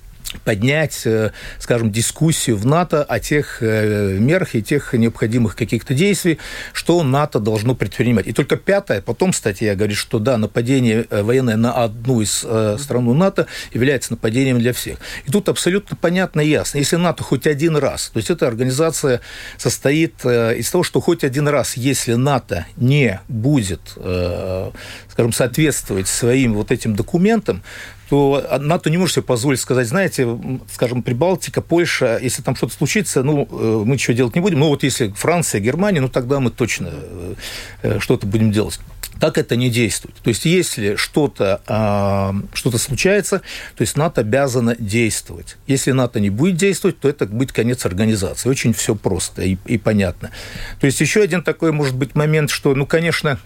поднять, 0.43 1.01
э, 1.05 1.31
скажем, 1.59 1.91
дискуссию 1.91 2.57
в 2.57 2.65
НАТО 2.65 3.03
о 3.03 3.19
тех 3.19 3.61
э, 3.61 4.17
мерах 4.19 4.55
и 4.55 4.61
тех 4.61 4.93
необходимых 4.93 5.55
каких-то 5.55 5.93
действий, 5.93 6.39
что 6.73 7.03
НАТО 7.03 7.39
должно 7.39 7.75
предпринимать. 7.75 8.27
И 8.27 8.33
только 8.33 8.55
пятая, 8.57 9.01
потом 9.01 9.33
статья 9.33 9.75
говорит, 9.75 9.97
что 9.97 10.19
да, 10.19 10.37
нападение 10.37 11.05
э, 11.09 11.21
военное 11.21 11.55
на 11.55 11.73
одну 11.73 12.21
из 12.21 12.45
стран 12.81 13.17
НАТО 13.17 13.47
является 13.73 14.13
нападением 14.13 14.59
для 14.59 14.73
всех. 14.73 14.97
И 15.25 15.31
тут 15.31 15.49
абсолютно 15.49 15.95
понятно 15.95 16.41
и 16.41 16.49
ясно. 16.49 16.77
Если 16.77 16.95
НАТО 16.95 17.23
хоть 17.23 17.47
один 17.47 17.75
раз, 17.77 18.09
то 18.09 18.17
есть 18.17 18.29
эта 18.29 18.47
организация 18.47 19.21
состоит 19.57 20.25
из 20.25 20.69
того, 20.69 20.83
что 20.83 20.99
хоть 21.01 21.23
один 21.23 21.47
раз, 21.47 21.77
если 21.77 22.13
НАТО 22.13 22.65
не 22.75 23.21
будет, 23.27 23.81
скажем, 23.91 25.31
соответствовать 25.31 26.07
своим 26.07 26.53
вот 26.53 26.71
этим 26.71 26.95
документам, 26.95 27.63
то 28.09 28.43
НАТО 28.59 28.89
не 28.89 28.97
может 28.97 29.15
себе 29.15 29.23
позволить 29.23 29.59
сказать, 29.59 29.87
знаете, 29.87 30.27
скажем, 30.71 31.03
Прибалтика, 31.03 31.61
Польша, 31.61 32.19
если 32.21 32.41
там 32.41 32.55
что-то 32.55 32.73
случится, 32.73 33.21
ну, 33.21 33.47
э, 33.49 33.83
мы 33.85 33.93
ничего 33.93 34.15
делать 34.15 34.35
не 34.35 34.41
будем. 34.41 34.59
Но 34.59 34.69
вот 34.69 34.83
если 34.83 35.09
Франция, 35.09 35.61
Германия, 35.61 36.01
ну, 36.01 36.09
тогда 36.09 36.39
мы 36.39 36.49
точно 36.49 36.89
э, 36.91 37.35
э, 37.83 37.99
что-то 37.99 38.25
будем 38.25 38.51
делать. 38.51 38.79
Так 39.19 39.37
это 39.37 39.55
не 39.55 39.69
действует. 39.69 40.15
То 40.23 40.29
есть, 40.29 40.45
если 40.45 40.95
что-то 40.95 41.61
а, 41.67 42.33
что 42.53 42.71
случается, 42.77 43.39
то 43.75 43.81
есть 43.81 43.97
НАТО 43.97 44.21
обязано 44.21 44.77
действовать. 44.79 45.57
Если 45.67 45.91
НАТО 45.91 46.21
не 46.21 46.29
будет 46.29 46.55
действовать, 46.55 46.99
то 46.99 47.09
это 47.09 47.25
будет 47.25 47.51
конец 47.51 47.85
организации. 47.85 48.47
Очень 48.47 48.73
все 48.73 48.95
просто 48.95 49.41
и, 49.41 49.57
и 49.65 49.77
понятно. 49.77 50.31
То 50.79 50.85
есть, 50.85 51.01
еще 51.01 51.21
один 51.21 51.43
такой, 51.43 51.73
может 51.73 51.95
быть, 51.95 52.15
момент, 52.15 52.49
что, 52.49 52.73
ну, 52.73 52.85
конечно, 52.85 53.39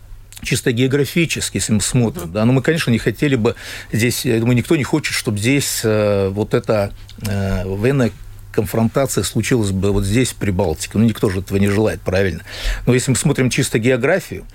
чисто 0.43 0.71
географически, 0.71 1.57
если 1.57 1.73
мы 1.73 1.81
смотрим, 1.81 2.31
да, 2.31 2.45
но 2.45 2.53
мы, 2.53 2.61
конечно, 2.61 2.91
не 2.91 2.99
хотели 2.99 3.35
бы 3.35 3.55
здесь, 3.91 4.25
я 4.25 4.39
думаю, 4.39 4.55
никто 4.55 4.75
не 4.75 4.83
хочет, 4.83 5.13
чтобы 5.13 5.37
здесь 5.37 5.81
э, 5.83 6.29
вот 6.29 6.53
эта 6.53 6.91
э, 7.21 7.65
военная 7.65 8.11
конфронтация 8.51 9.23
случилась 9.23 9.71
бы 9.71 9.91
вот 9.91 10.05
здесь, 10.05 10.29
в 10.29 10.35
Прибалтике. 10.35 10.91
Ну, 10.93 11.05
никто 11.05 11.29
же 11.29 11.39
этого 11.39 11.57
не 11.57 11.69
желает, 11.69 12.01
правильно. 12.01 12.43
Но 12.85 12.93
если 12.93 13.11
мы 13.11 13.17
смотрим 13.17 13.49
чисто 13.49 13.79
географию, 13.79 14.45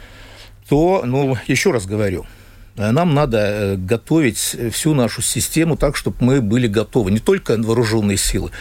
то, 0.68 1.02
ну, 1.04 1.36
еще 1.46 1.72
раз 1.72 1.86
говорю, 1.86 2.26
нам 2.76 3.14
надо 3.14 3.38
э, 3.38 3.76
готовить 3.76 4.38
всю 4.72 4.94
нашу 4.94 5.20
систему 5.20 5.76
так, 5.76 5.96
чтобы 5.96 6.16
мы 6.20 6.40
были 6.40 6.68
готовы. 6.68 7.10
Не 7.10 7.18
только 7.18 7.56
вооруженные 7.56 8.16
силы, 8.16 8.52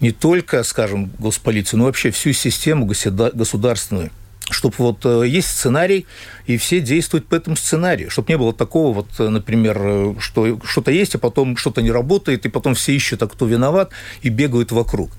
не 0.00 0.12
только, 0.12 0.62
скажем, 0.62 1.10
госполицию, 1.18 1.80
но 1.80 1.84
вообще 1.84 2.10
всю 2.10 2.32
систему 2.32 2.86
государственную 2.86 4.10
чтобы 4.50 4.74
вот 4.78 5.04
э, 5.04 5.24
есть 5.26 5.48
сценарий, 5.48 6.06
и 6.46 6.56
все 6.56 6.80
действуют 6.80 7.26
по 7.26 7.34
этому 7.34 7.56
сценарию, 7.56 8.10
чтобы 8.10 8.28
не 8.28 8.38
было 8.38 8.52
такого 8.52 8.92
вот, 8.92 9.08
э, 9.18 9.28
например, 9.28 9.78
э, 9.80 10.14
что 10.20 10.60
что-то 10.64 10.90
есть, 10.90 11.14
а 11.14 11.18
потом 11.18 11.56
что-то 11.56 11.82
не 11.82 11.90
работает, 11.90 12.46
и 12.46 12.48
потом 12.48 12.74
все 12.74 12.94
ищут, 12.94 13.22
а 13.22 13.28
кто 13.28 13.46
виноват, 13.46 13.90
и 14.22 14.28
бегают 14.28 14.72
вокруг. 14.72 15.10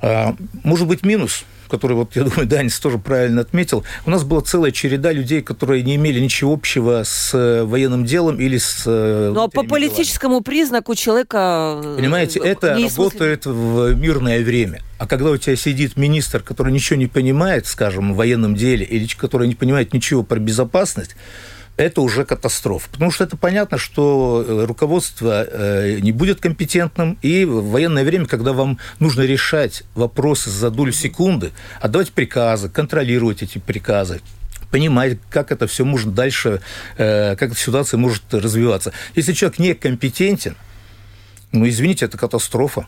А, 0.00 0.34
может 0.64 0.88
быть, 0.88 1.04
минус– 1.04 1.44
который, 1.72 1.94
вот, 1.94 2.14
я 2.14 2.24
думаю, 2.24 2.46
Данис 2.46 2.78
тоже 2.78 2.98
правильно 2.98 3.40
отметил, 3.40 3.82
у 4.04 4.10
нас 4.10 4.24
была 4.24 4.42
целая 4.42 4.72
череда 4.72 5.10
людей, 5.10 5.40
которые 5.40 5.82
не 5.82 5.96
имели 5.96 6.20
ничего 6.20 6.52
общего 6.52 7.02
с 7.02 7.30
э, 7.32 7.64
военным 7.64 8.04
делом 8.04 8.38
или 8.38 8.58
с... 8.58 8.82
Э, 8.84 9.32
Но 9.34 9.48
по 9.48 9.62
политическому 9.64 10.34
делами. 10.34 10.44
признаку 10.44 10.94
человека... 10.94 11.80
Э, 11.82 11.96
Понимаете, 11.96 12.40
это 12.40 12.78
работает 12.78 13.46
в 13.46 13.94
мирное 13.94 14.44
время. 14.44 14.82
А 14.98 15.06
когда 15.06 15.30
у 15.30 15.36
тебя 15.38 15.56
сидит 15.56 15.96
министр, 15.96 16.42
который 16.42 16.72
ничего 16.74 16.98
не 16.98 17.06
понимает, 17.06 17.66
скажем, 17.66 18.12
в 18.12 18.16
военном 18.16 18.54
деле, 18.54 18.84
или 18.84 19.06
который 19.06 19.48
не 19.48 19.54
понимает 19.54 19.94
ничего 19.94 20.22
про 20.22 20.38
безопасность, 20.38 21.16
это 21.82 22.00
уже 22.00 22.24
катастрофа. 22.24 22.88
Потому 22.90 23.10
что 23.10 23.24
это 23.24 23.36
понятно, 23.36 23.78
что 23.78 24.44
э, 24.46 24.64
руководство 24.64 25.44
э, 25.44 25.98
не 26.00 26.12
будет 26.12 26.40
компетентным, 26.40 27.18
и 27.22 27.44
в 27.44 27.70
военное 27.70 28.04
время, 28.04 28.26
когда 28.26 28.52
вам 28.52 28.78
нужно 29.00 29.22
решать 29.22 29.82
вопросы 29.94 30.50
за 30.50 30.70
долю 30.70 30.92
секунды, 30.92 31.52
отдавать 31.80 32.12
приказы, 32.12 32.68
контролировать 32.68 33.42
эти 33.42 33.58
приказы, 33.58 34.20
понимать, 34.70 35.18
как 35.30 35.52
это 35.52 35.66
все 35.66 35.84
может 35.84 36.14
дальше, 36.14 36.60
э, 36.96 37.36
как 37.36 37.50
эта 37.50 37.58
ситуация 37.58 37.98
может 37.98 38.22
развиваться. 38.32 38.92
Если 39.14 39.32
человек 39.32 39.58
некомпетентен, 39.58 40.56
ну, 41.52 41.68
извините, 41.68 42.06
это 42.06 42.16
катастрофа. 42.16 42.86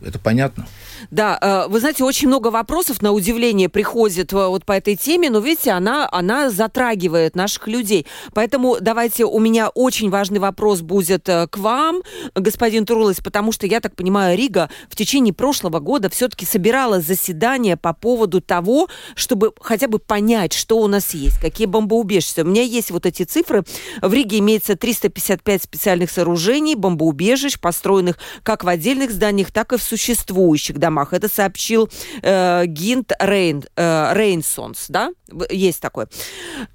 Это 0.00 0.18
понятно. 0.18 0.66
Да, 1.10 1.38
э, 1.40 1.68
вы 1.68 1.80
знаете, 1.80 2.04
очень 2.04 2.28
много 2.28 2.48
вопросов 2.48 3.02
на 3.02 3.12
удивление 3.12 3.68
приходит 3.68 4.32
э, 4.32 4.46
вот 4.46 4.64
по 4.64 4.72
этой 4.72 4.96
теме, 4.96 5.30
но 5.30 5.40
видите, 5.40 5.70
она, 5.70 6.08
она 6.10 6.50
затрагивает 6.50 7.36
наших 7.36 7.68
людей. 7.68 8.06
Поэтому 8.34 8.78
давайте, 8.80 9.24
у 9.24 9.38
меня 9.38 9.68
очень 9.68 10.10
важный 10.10 10.38
вопрос 10.38 10.80
будет 10.80 11.28
э, 11.28 11.46
к 11.48 11.58
вам, 11.58 12.02
господин 12.34 12.86
Турулес, 12.86 13.20
потому 13.20 13.52
что, 13.52 13.66
я 13.66 13.80
так 13.80 13.94
понимаю, 13.96 14.36
Рига 14.36 14.70
в 14.88 14.96
течение 14.96 15.34
прошлого 15.34 15.80
года 15.80 16.10
все-таки 16.10 16.46
собирала 16.46 17.00
заседание 17.00 17.76
по 17.76 17.92
поводу 17.92 18.40
того, 18.40 18.88
чтобы 19.14 19.52
хотя 19.60 19.88
бы 19.88 19.98
понять, 19.98 20.52
что 20.52 20.78
у 20.78 20.86
нас 20.86 21.14
есть, 21.14 21.40
какие 21.40 21.66
бомбоубежища. 21.66 22.42
У 22.42 22.46
меня 22.46 22.62
есть 22.62 22.90
вот 22.90 23.06
эти 23.06 23.22
цифры. 23.22 23.64
В 24.02 24.12
Риге 24.12 24.38
имеется 24.38 24.76
355 24.76 25.62
специальных 25.62 26.10
сооружений, 26.10 26.74
бомбоубежищ, 26.74 27.58
построенных 27.58 28.18
как 28.42 28.64
в 28.64 28.68
отдельных 28.68 29.10
зданиях, 29.10 29.52
так 29.52 29.72
и 29.72 29.76
в 29.76 29.82
существующих 29.82 30.78
домах. 30.86 31.12
Это 31.12 31.28
сообщил 31.28 31.88
э, 32.22 32.66
Гинт 32.66 33.12
Рейн, 33.18 33.64
э, 33.76 34.12
Рейнсонс, 34.14 34.86
да? 34.88 35.10
Есть 35.50 35.80
такое. 35.80 36.06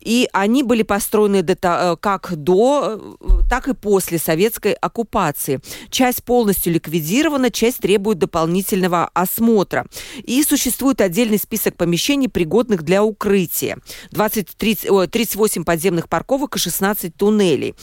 И 0.02 0.28
они 0.34 0.63
были 0.63 0.84
построены 0.84 1.41
до, 1.41 1.54
э, 1.54 1.95
как 2.00 2.36
до, 2.36 3.00
э, 3.21 3.50
так 3.50 3.69
и 3.69 3.74
после 3.74 4.17
советской 4.19 4.74
оккупации. 4.74 5.62
Часть 5.89 6.24
полностью 6.24 6.74
ликвидирована, 6.74 7.50
часть 7.52 7.78
требует 7.78 8.17
дополнительного 8.17 9.10
осмотра. 9.13 9.86
И 10.24 10.43
существует 10.43 11.00
отдельный 11.00 11.38
список 11.38 11.78
помещений, 11.78 12.28
пригодных 12.28 12.84
для 12.84 13.04
укрытия. 13.04 13.78
20, 14.12 14.58
30, 14.58 15.10
38 15.10 15.63
подземных 15.63 16.10
парковок 16.10 16.58
и 16.58 16.60
16 16.60 17.15
туннелей. 17.15 17.76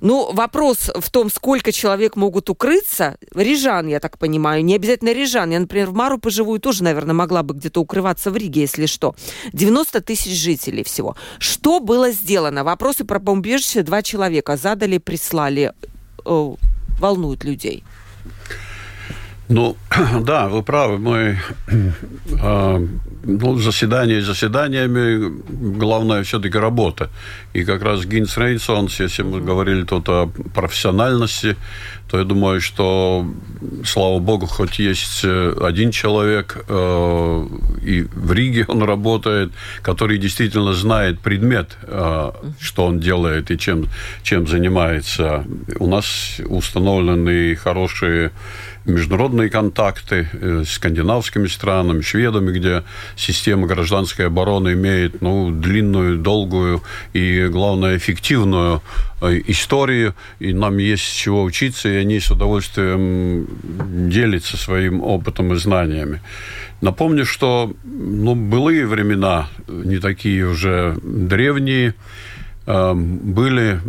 Ну, 0.00 0.32
вопрос 0.32 0.90
в 0.94 1.10
том, 1.10 1.30
сколько 1.30 1.70
человек 1.70 2.16
могут 2.16 2.50
укрыться. 2.50 3.16
Рижан, 3.34 3.86
я 3.86 4.00
так 4.00 4.18
понимаю, 4.18 4.64
не 4.64 4.74
обязательно 4.74 5.12
Рижан. 5.12 5.51
Я, 5.52 5.60
например, 5.60 5.90
в 5.90 5.94
Мару 5.94 6.16
поживую 6.18 6.60
тоже, 6.60 6.82
наверное, 6.82 7.14
могла 7.14 7.42
бы 7.42 7.52
где-то 7.52 7.80
укрываться 7.80 8.30
в 8.30 8.36
Риге, 8.36 8.62
если 8.62 8.86
что. 8.86 9.14
90 9.52 10.00
тысяч 10.00 10.32
жителей 10.32 10.82
всего. 10.82 11.14
Что 11.38 11.78
было 11.78 12.10
сделано? 12.10 12.64
Вопросы 12.64 13.04
про 13.04 13.18
бомбежище 13.18 13.82
два 13.82 14.00
человека 14.02 14.56
задали, 14.56 14.96
прислали. 14.96 15.74
Э, 16.24 16.54
волнуют 16.98 17.44
людей. 17.44 17.84
Ну, 19.48 19.76
да, 20.20 20.48
вы 20.48 20.62
правы. 20.62 20.98
Мы 20.98 21.38
э, 22.40 22.86
ну, 23.24 23.58
заседания 23.58 24.22
заседаниями, 24.22 25.32
главное 25.78 26.22
все-таки 26.22 26.58
работа. 26.58 27.10
И 27.52 27.64
как 27.64 27.82
раз 27.82 28.04
Гинс 28.04 28.36
Рейнсонс, 28.36 29.00
если 29.00 29.22
мы 29.22 29.40
говорили 29.40 29.82
тут 29.84 30.08
о 30.08 30.30
профессиональности, 30.54 31.56
то 32.12 32.18
я 32.18 32.24
думаю, 32.24 32.60
что, 32.60 33.26
слава 33.84 34.18
богу, 34.18 34.46
хоть 34.46 34.78
есть 34.78 35.24
э, 35.24 35.54
один 35.62 35.90
человек, 35.90 36.62
э, 36.68 37.46
и 37.82 38.02
в 38.02 38.32
Риге 38.32 38.66
он 38.68 38.82
работает, 38.82 39.50
который 39.80 40.18
действительно 40.18 40.74
знает 40.74 41.20
предмет, 41.20 41.78
э, 41.84 42.32
что 42.60 42.84
он 42.84 43.00
делает 43.00 43.50
и 43.50 43.56
чем, 43.56 43.86
чем 44.22 44.46
занимается. 44.46 45.46
У 45.78 45.86
нас 45.86 46.38
установлены 46.44 47.56
хорошие 47.56 48.30
международные 48.84 49.50
контакты 49.50 50.28
э, 50.32 50.64
с 50.66 50.72
скандинавскими 50.72 51.46
странами, 51.46 52.00
шведами, 52.02 52.52
где 52.52 52.82
система 53.16 53.66
гражданской 53.66 54.26
обороны 54.26 54.72
имеет 54.72 55.20
ну, 55.20 55.50
длинную, 55.50 56.18
долгую 56.18 56.82
и, 57.12 57.48
главное, 57.50 57.96
эффективную 57.96 58.82
историю, 59.46 60.14
и 60.40 60.52
нам 60.52 60.78
есть 60.78 61.04
с 61.04 61.12
чего 61.12 61.44
учиться, 61.44 61.88
и 61.88 61.94
они 61.94 62.18
с 62.18 62.30
удовольствием 62.30 63.46
делятся 64.10 64.56
своим 64.56 65.00
опытом 65.00 65.52
и 65.52 65.56
знаниями. 65.56 66.20
Напомню, 66.80 67.24
что 67.24 67.72
ну, 67.84 68.34
былые 68.34 68.86
времена, 68.86 69.48
не 69.68 69.98
такие 69.98 70.48
уже 70.48 70.96
древние, 71.02 71.94
были, 72.64 73.80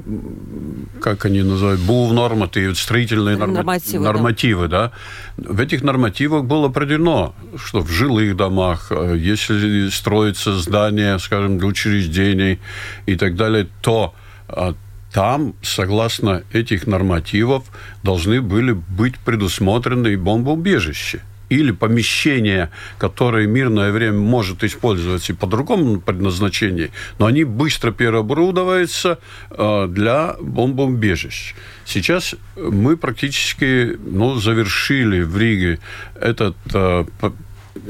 как 1.00 1.26
они 1.26 1.44
называют, 1.44 1.80
був-нормативы, 1.82 2.74
строительные 2.74 3.38
нормативы, 3.38 4.04
нормативы 4.04 4.68
да. 4.68 4.92
да. 5.38 5.52
В 5.54 5.60
этих 5.60 5.84
нормативах 5.84 6.46
было 6.46 6.68
определено, 6.68 7.36
что 7.56 7.82
в 7.82 7.92
жилых 7.92 8.36
домах, 8.36 8.88
э, 8.90 9.16
если 9.18 9.90
строится 9.90 10.58
здание, 10.58 11.20
скажем, 11.20 11.60
для 11.60 11.68
учреждений 11.68 12.60
и 13.06 13.16
так 13.16 13.36
далее, 13.36 13.68
то 13.82 14.16
а, 14.48 14.74
там, 15.12 15.54
согласно 15.62 16.44
этих 16.52 16.88
нормативов, 16.88 17.66
должны 18.02 18.42
были 18.42 18.72
быть 18.72 19.20
предусмотрены 19.20 20.14
и 20.14 20.16
бомбоубежища 20.16 21.22
или 21.54 21.72
помещения, 21.72 22.70
которые 22.98 23.48
мирное 23.48 23.92
время 23.92 24.20
может 24.20 24.64
использоваться 24.64 25.34
и 25.34 25.36
по 25.36 25.48
другому 25.48 26.02
предназначению, 26.02 26.92
но 27.20 27.26
они 27.26 27.44
быстро 27.44 27.92
переоборудовываются 27.92 29.20
э, 29.52 29.88
для 29.90 30.36
бомбоубежищ. 30.42 31.56
Сейчас 31.86 32.36
мы 32.56 32.98
практически 32.98 33.98
ну, 34.04 34.36
завершили 34.36 35.22
в 35.22 35.38
Риге 35.38 35.80
этот 36.16 36.56
э, 36.74 37.06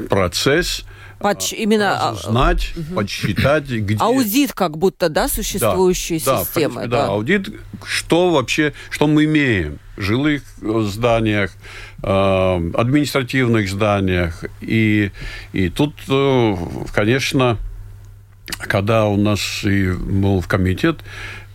процесс– 0.08 0.84
Подч... 1.24 1.54
именно 1.54 2.10
а, 2.10 2.14
знать, 2.14 2.72
угу. 2.76 2.96
подсчитать, 2.96 3.64
где... 3.64 3.96
Аудит 3.98 4.52
как 4.52 4.76
будто, 4.76 5.08
да, 5.08 5.28
существующей 5.28 6.20
да, 6.22 6.44
системы. 6.44 6.82
Да, 6.82 6.86
да, 6.86 7.06
аудит, 7.06 7.48
что 7.82 8.30
вообще, 8.30 8.74
что 8.90 9.06
мы 9.06 9.24
имеем 9.24 9.78
в 9.96 10.02
жилых 10.02 10.42
зданиях, 10.60 11.52
э, 11.52 11.93
административных 12.04 13.68
зданиях. 13.68 14.44
И, 14.60 15.10
и 15.52 15.68
тут, 15.70 15.94
э, 16.08 16.56
конечно, 16.92 17.56
когда 18.58 19.06
у 19.06 19.16
нас 19.16 19.64
и 19.64 19.90
был 19.90 20.40
в 20.40 20.46
комитет, 20.46 21.00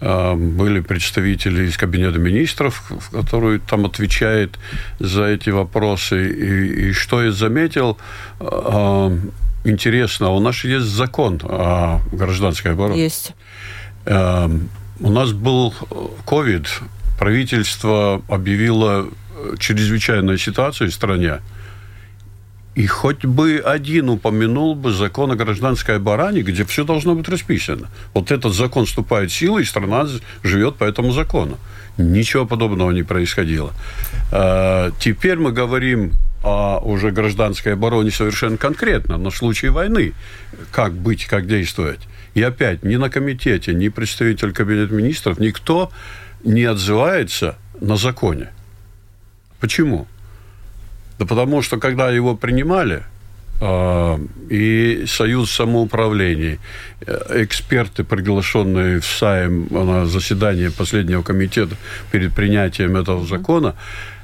э, 0.02 0.34
были 0.36 0.80
представители 0.80 1.68
из 1.68 1.78
Кабинета 1.78 2.18
министров, 2.18 2.92
которые 3.12 3.60
там 3.60 3.86
отвечают 3.86 4.58
за 5.00 5.26
эти 5.26 5.52
вопросы. 5.52 6.30
И, 6.30 6.90
и 6.90 6.94
что 6.94 7.24
я 7.24 7.32
заметил, 7.32 7.98
интересно, 9.64 10.30
у 10.30 10.40
нас 10.40 10.64
есть 10.64 10.88
закон 10.88 11.40
о 11.44 12.00
гражданской 12.12 12.72
обороне. 12.72 13.04
Есть. 13.04 13.34
У 14.06 15.10
нас 15.12 15.32
был 15.32 15.74
ковид, 16.26 16.68
правительство 17.20 18.22
объявило 18.28 19.08
чрезвычайную 19.58 20.38
ситуацию 20.38 20.90
в 20.90 20.94
стране. 20.94 21.40
И 22.76 22.88
хоть 22.88 23.26
бы 23.26 23.62
один 23.66 24.10
упомянул 24.10 24.76
бы 24.76 24.94
закон 24.94 25.32
о 25.32 25.36
гражданской 25.36 25.98
обороне, 25.98 26.42
где 26.42 26.64
все 26.64 26.86
должно 26.86 27.16
быть 27.16 27.28
расписано. 27.28 27.90
Вот 28.14 28.32
этот 28.32 28.54
закон 28.54 28.86
вступает 28.86 29.32
в 29.32 29.34
силу, 29.34 29.60
и 29.60 29.66
страна 29.66 30.08
живет 30.44 30.76
по 30.76 30.86
этому 30.86 31.12
закону. 31.12 31.58
Ничего 31.98 32.46
подобного 32.46 32.92
не 32.92 33.04
происходило. 33.04 33.74
Э, 34.32 34.92
теперь 35.00 35.38
мы 35.38 35.52
говорим 35.52 36.14
о 36.44 36.80
уже 36.80 37.12
гражданской 37.12 37.74
обороне 37.74 38.12
совершенно 38.12 38.56
конкретно, 38.58 39.18
но 39.18 39.30
в 39.30 39.36
случае 39.36 39.72
войны, 39.72 40.14
как 40.72 40.94
быть, 40.94 41.26
как 41.26 41.48
действовать. 41.48 42.00
И 42.34 42.42
опять, 42.42 42.84
ни 42.84 42.96
на 42.96 43.10
комитете, 43.10 43.74
ни 43.74 43.90
представитель 43.90 44.54
Кабинета 44.54 44.94
министров, 44.94 45.40
никто 45.40 45.92
не 46.44 46.64
отзывается 46.64 47.58
на 47.82 47.98
законе. 47.98 48.52
Почему? 49.60 50.08
Да 51.20 51.26
потому 51.26 51.62
что, 51.62 51.78
когда 51.78 52.10
его 52.10 52.36
принимали, 52.36 53.04
э, 53.62 54.18
и 54.50 55.06
Союз 55.06 55.52
самоуправлений, 55.52 56.60
э, 57.06 57.44
эксперты, 57.44 58.04
приглашенные 58.04 59.00
в 59.00 59.06
САИМ 59.06 59.68
на 59.70 60.06
заседание 60.06 60.72
последнего 60.72 61.22
комитета 61.22 61.76
перед 62.12 62.34
принятием 62.34 62.96
этого 62.96 63.26
закона, 63.26 63.76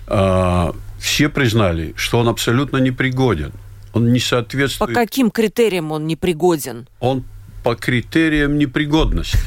э, 0.08 0.72
все 1.00 1.30
признали, 1.30 1.94
что 1.98 2.20
он 2.20 2.28
абсолютно 2.30 2.78
непригоден. 2.78 3.52
Он 3.94 4.12
не 4.14 4.20
соответствует... 4.20 4.94
По 4.94 5.02
каким 5.02 5.32
критериям 5.32 5.92
он 5.92 6.08
непригоден? 6.08 6.88
Он 7.00 7.24
по 7.64 7.76
критериям 7.76 8.58
непригодности. 8.58 9.38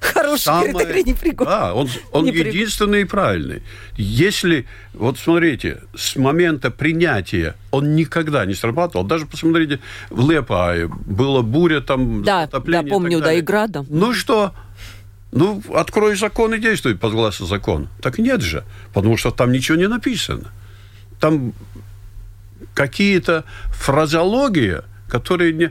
Хороший 0.00 0.44
Самое, 0.44 0.72
критерий 0.72 1.04
непригодности. 1.04 1.60
Да, 1.60 1.74
он, 1.74 1.88
он 2.12 2.24
Неприг... 2.26 2.46
единственный 2.46 3.02
и 3.02 3.04
правильный. 3.04 3.62
Если, 3.96 4.66
вот 4.92 5.18
смотрите, 5.18 5.80
с 5.96 6.16
момента 6.16 6.70
принятия 6.70 7.56
он 7.70 7.96
никогда 7.96 8.44
не 8.46 8.54
срабатывал. 8.54 9.04
Даже 9.04 9.26
посмотрите, 9.26 9.80
в 10.10 10.30
Лепае 10.30 10.88
была 10.88 11.42
буря, 11.42 11.80
там, 11.80 12.22
да, 12.22 12.46
да, 12.46 12.82
помню, 12.82 13.20
да, 13.20 13.32
и 13.32 13.40
градом. 13.40 13.86
Ну 13.88 14.14
что, 14.14 14.52
ну, 15.32 15.62
открой 15.74 16.14
закон 16.16 16.54
и 16.54 16.58
действуй 16.58 16.96
по 16.96 17.10
глазу 17.10 17.46
закон. 17.46 17.88
Так 18.00 18.18
нет 18.18 18.42
же, 18.42 18.64
потому 18.92 19.16
что 19.16 19.30
там 19.30 19.50
ничего 19.50 19.76
не 19.78 19.88
написано. 19.88 20.52
Там 21.18 21.54
какие-то 22.74 23.44
фразеологии, 23.70 24.82
которые 25.12 25.52
не... 25.52 25.70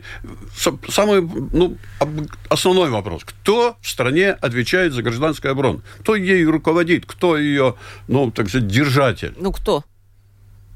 Самый 0.87 1.21
ну, 1.21 1.75
основной 2.47 2.91
вопрос. 2.91 3.23
Кто 3.25 3.75
в 3.81 3.89
стране 3.89 4.29
отвечает 4.29 4.93
за 4.93 5.01
гражданскую 5.01 5.51
оборону? 5.51 5.81
Кто 6.01 6.15
ей 6.15 6.45
руководит? 6.45 7.07
Кто 7.07 7.35
ее, 7.39 7.73
ну, 8.07 8.29
так 8.29 8.49
сказать, 8.49 8.67
держатель? 8.67 9.33
Ну, 9.39 9.51
кто? 9.51 9.83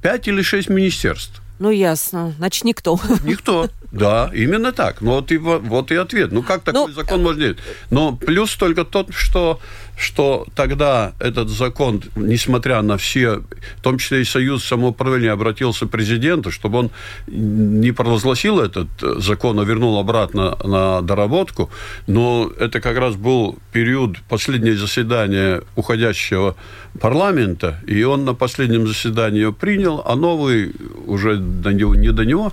Пять 0.01 0.27
или 0.27 0.41
шесть 0.41 0.69
министерств. 0.69 1.43
Ну, 1.59 1.69
ясно. 1.69 2.33
Значит, 2.37 2.63
никто. 2.63 2.99
Никто. 3.23 3.69
Да, 3.95 4.29
именно 4.33 4.73
так. 4.73 5.01
Ну, 5.01 5.11
вот 5.11 5.31
и, 5.31 5.37
вот 5.37 5.91
и 5.91 5.95
ответ. 5.95 6.31
Ну, 6.31 6.43
как 6.43 6.63
такой 6.63 6.87
ну, 6.87 6.93
закон 6.93 7.23
может 7.23 7.39
делать? 7.39 7.57
Но 7.89 8.15
плюс 8.15 8.53
только 8.55 8.83
тот, 8.83 9.13
что, 9.13 9.61
что 9.97 10.45
тогда 10.53 11.13
этот 11.19 11.49
закон, 11.49 12.03
несмотря 12.15 12.81
на 12.81 12.97
все, 12.97 13.41
в 13.77 13.81
том 13.81 13.97
числе 13.97 14.21
и 14.21 14.25
Союз 14.25 14.65
самоуправления 14.65 15.31
обратился 15.31 15.85
к 15.85 15.89
президенту, 15.91 16.51
чтобы 16.51 16.79
он 16.79 16.91
не 17.27 17.93
провозгласил 17.93 18.59
этот 18.59 18.89
закон, 18.99 19.59
а 19.59 19.63
вернул 19.63 19.97
обратно 19.97 20.57
на 20.63 21.01
доработку. 21.01 21.69
Но 22.05 22.51
это 22.59 22.81
как 22.81 22.97
раз 22.97 23.15
был 23.15 23.57
период 23.71 24.17
последнего 24.27 24.75
заседания 24.75 25.61
уходящего 25.77 26.57
парламента, 26.99 27.79
и 27.87 28.03
он 28.03 28.25
на 28.25 28.33
последнем 28.33 28.87
заседании 28.87 29.41
его 29.41 29.53
принял, 29.53 30.03
а 30.05 30.15
новый 30.15 30.73
уже 31.05 31.37
до 31.37 31.71
него, 31.71 31.95
не 31.95 32.11
до 32.11 32.25
него. 32.25 32.51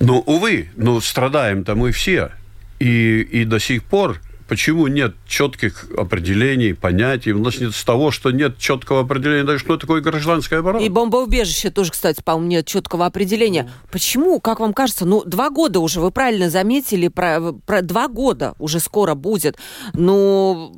Но, 0.00 0.20
увы, 0.20 0.68
ну, 0.76 1.00
страдаем-то 1.00 1.74
мы 1.74 1.92
все. 1.92 2.30
И, 2.78 3.20
и 3.20 3.44
до 3.44 3.58
сих 3.58 3.82
пор 3.82 4.20
Почему 4.48 4.86
нет 4.86 5.14
четких 5.26 5.86
определений, 5.96 6.72
понятий? 6.72 7.32
У 7.32 7.38
нас 7.38 7.60
нет 7.60 7.74
с 7.74 7.84
того, 7.84 8.10
что 8.10 8.30
нет 8.30 8.56
четкого 8.56 9.00
определения, 9.00 9.44
даже 9.44 9.58
что 9.58 9.76
такое 9.76 10.00
гражданская 10.00 10.60
оборона. 10.60 10.82
И 10.82 10.88
бомбоубежище 10.88 11.70
тоже, 11.70 11.92
кстати, 11.92 12.22
по-моему, 12.22 12.48
нет 12.48 12.66
четкого 12.66 13.04
определения. 13.04 13.70
Почему, 13.92 14.40
как 14.40 14.60
вам 14.60 14.72
кажется, 14.72 15.04
ну, 15.04 15.22
два 15.22 15.50
года 15.50 15.80
уже, 15.80 16.00
вы 16.00 16.10
правильно 16.10 16.48
заметили, 16.48 17.08
про, 17.08 17.52
про 17.66 17.82
два 17.82 18.08
года 18.08 18.54
уже 18.58 18.80
скоро 18.80 19.14
будет. 19.14 19.58
Но 19.92 20.72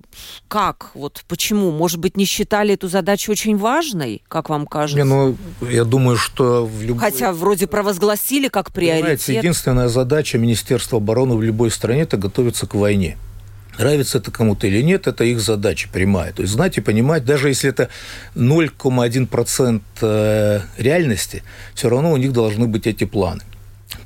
как? 0.48 0.90
Вот 0.94 1.22
почему? 1.28 1.70
Может 1.70 1.98
быть, 2.00 2.16
не 2.16 2.24
считали 2.24 2.74
эту 2.74 2.88
задачу 2.88 3.30
очень 3.30 3.56
важной, 3.56 4.24
как 4.26 4.48
вам 4.48 4.66
кажется? 4.66 4.96
Не, 4.96 5.04
ну, 5.04 5.37
я 5.61 5.85
думаю, 5.85 6.16
что 6.16 6.66
в 6.66 6.83
любой... 6.83 6.98
Хотя 7.00 7.33
вроде 7.33 7.68
провозгласили 7.68 8.48
как 8.48 8.72
приоритет. 8.72 9.02
Понимаете, 9.02 9.35
единственная 9.37 9.88
задача 9.88 10.38
Министерства 10.38 10.98
обороны 10.98 11.37
в 11.37 11.42
любой 11.42 11.70
стране– 11.70 12.00
это 12.02 12.16
готовиться 12.16 12.66
к 12.66 12.74
войне. 12.74 13.16
Нравится 13.81 14.19
это 14.19 14.31
кому-то 14.31 14.66
или 14.66 14.83
нет, 14.83 15.07
это 15.07 15.25
их 15.25 15.40
задача 15.40 15.88
прямая. 15.90 16.35
То 16.35 16.43
есть 16.43 16.53
знать 16.53 16.77
и 16.77 16.83
понимать, 16.83 17.25
даже 17.25 17.49
если 17.49 17.71
это 17.71 17.88
0,1% 18.35 19.81
э, 20.03 20.61
реальности, 20.77 21.43
все 21.75 21.88
равно 21.88 22.12
у 22.12 22.19
них 22.19 22.35
должны 22.35 22.66
быть 22.66 22.87
эти 22.87 23.05
планы. 23.05 23.40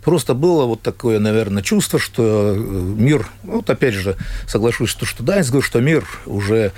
Просто 0.03 0.35
было 0.35 0.65
вот 0.67 0.83
такое, 0.83 1.19
наверное, 1.19 1.63
чувство, 1.63 1.99
что 1.99 2.55
э, 2.55 2.59
мир, 2.59 3.27
вот 3.43 3.69
опять 3.71 3.95
же, 3.95 4.17
соглашусь, 4.47 4.91
что, 4.91 5.07
что 5.07 5.23
да, 5.23 5.37
я 5.37 5.43
говорю, 5.43 5.63
что 5.63 5.81
мир 5.81 6.07
уже 6.27 6.73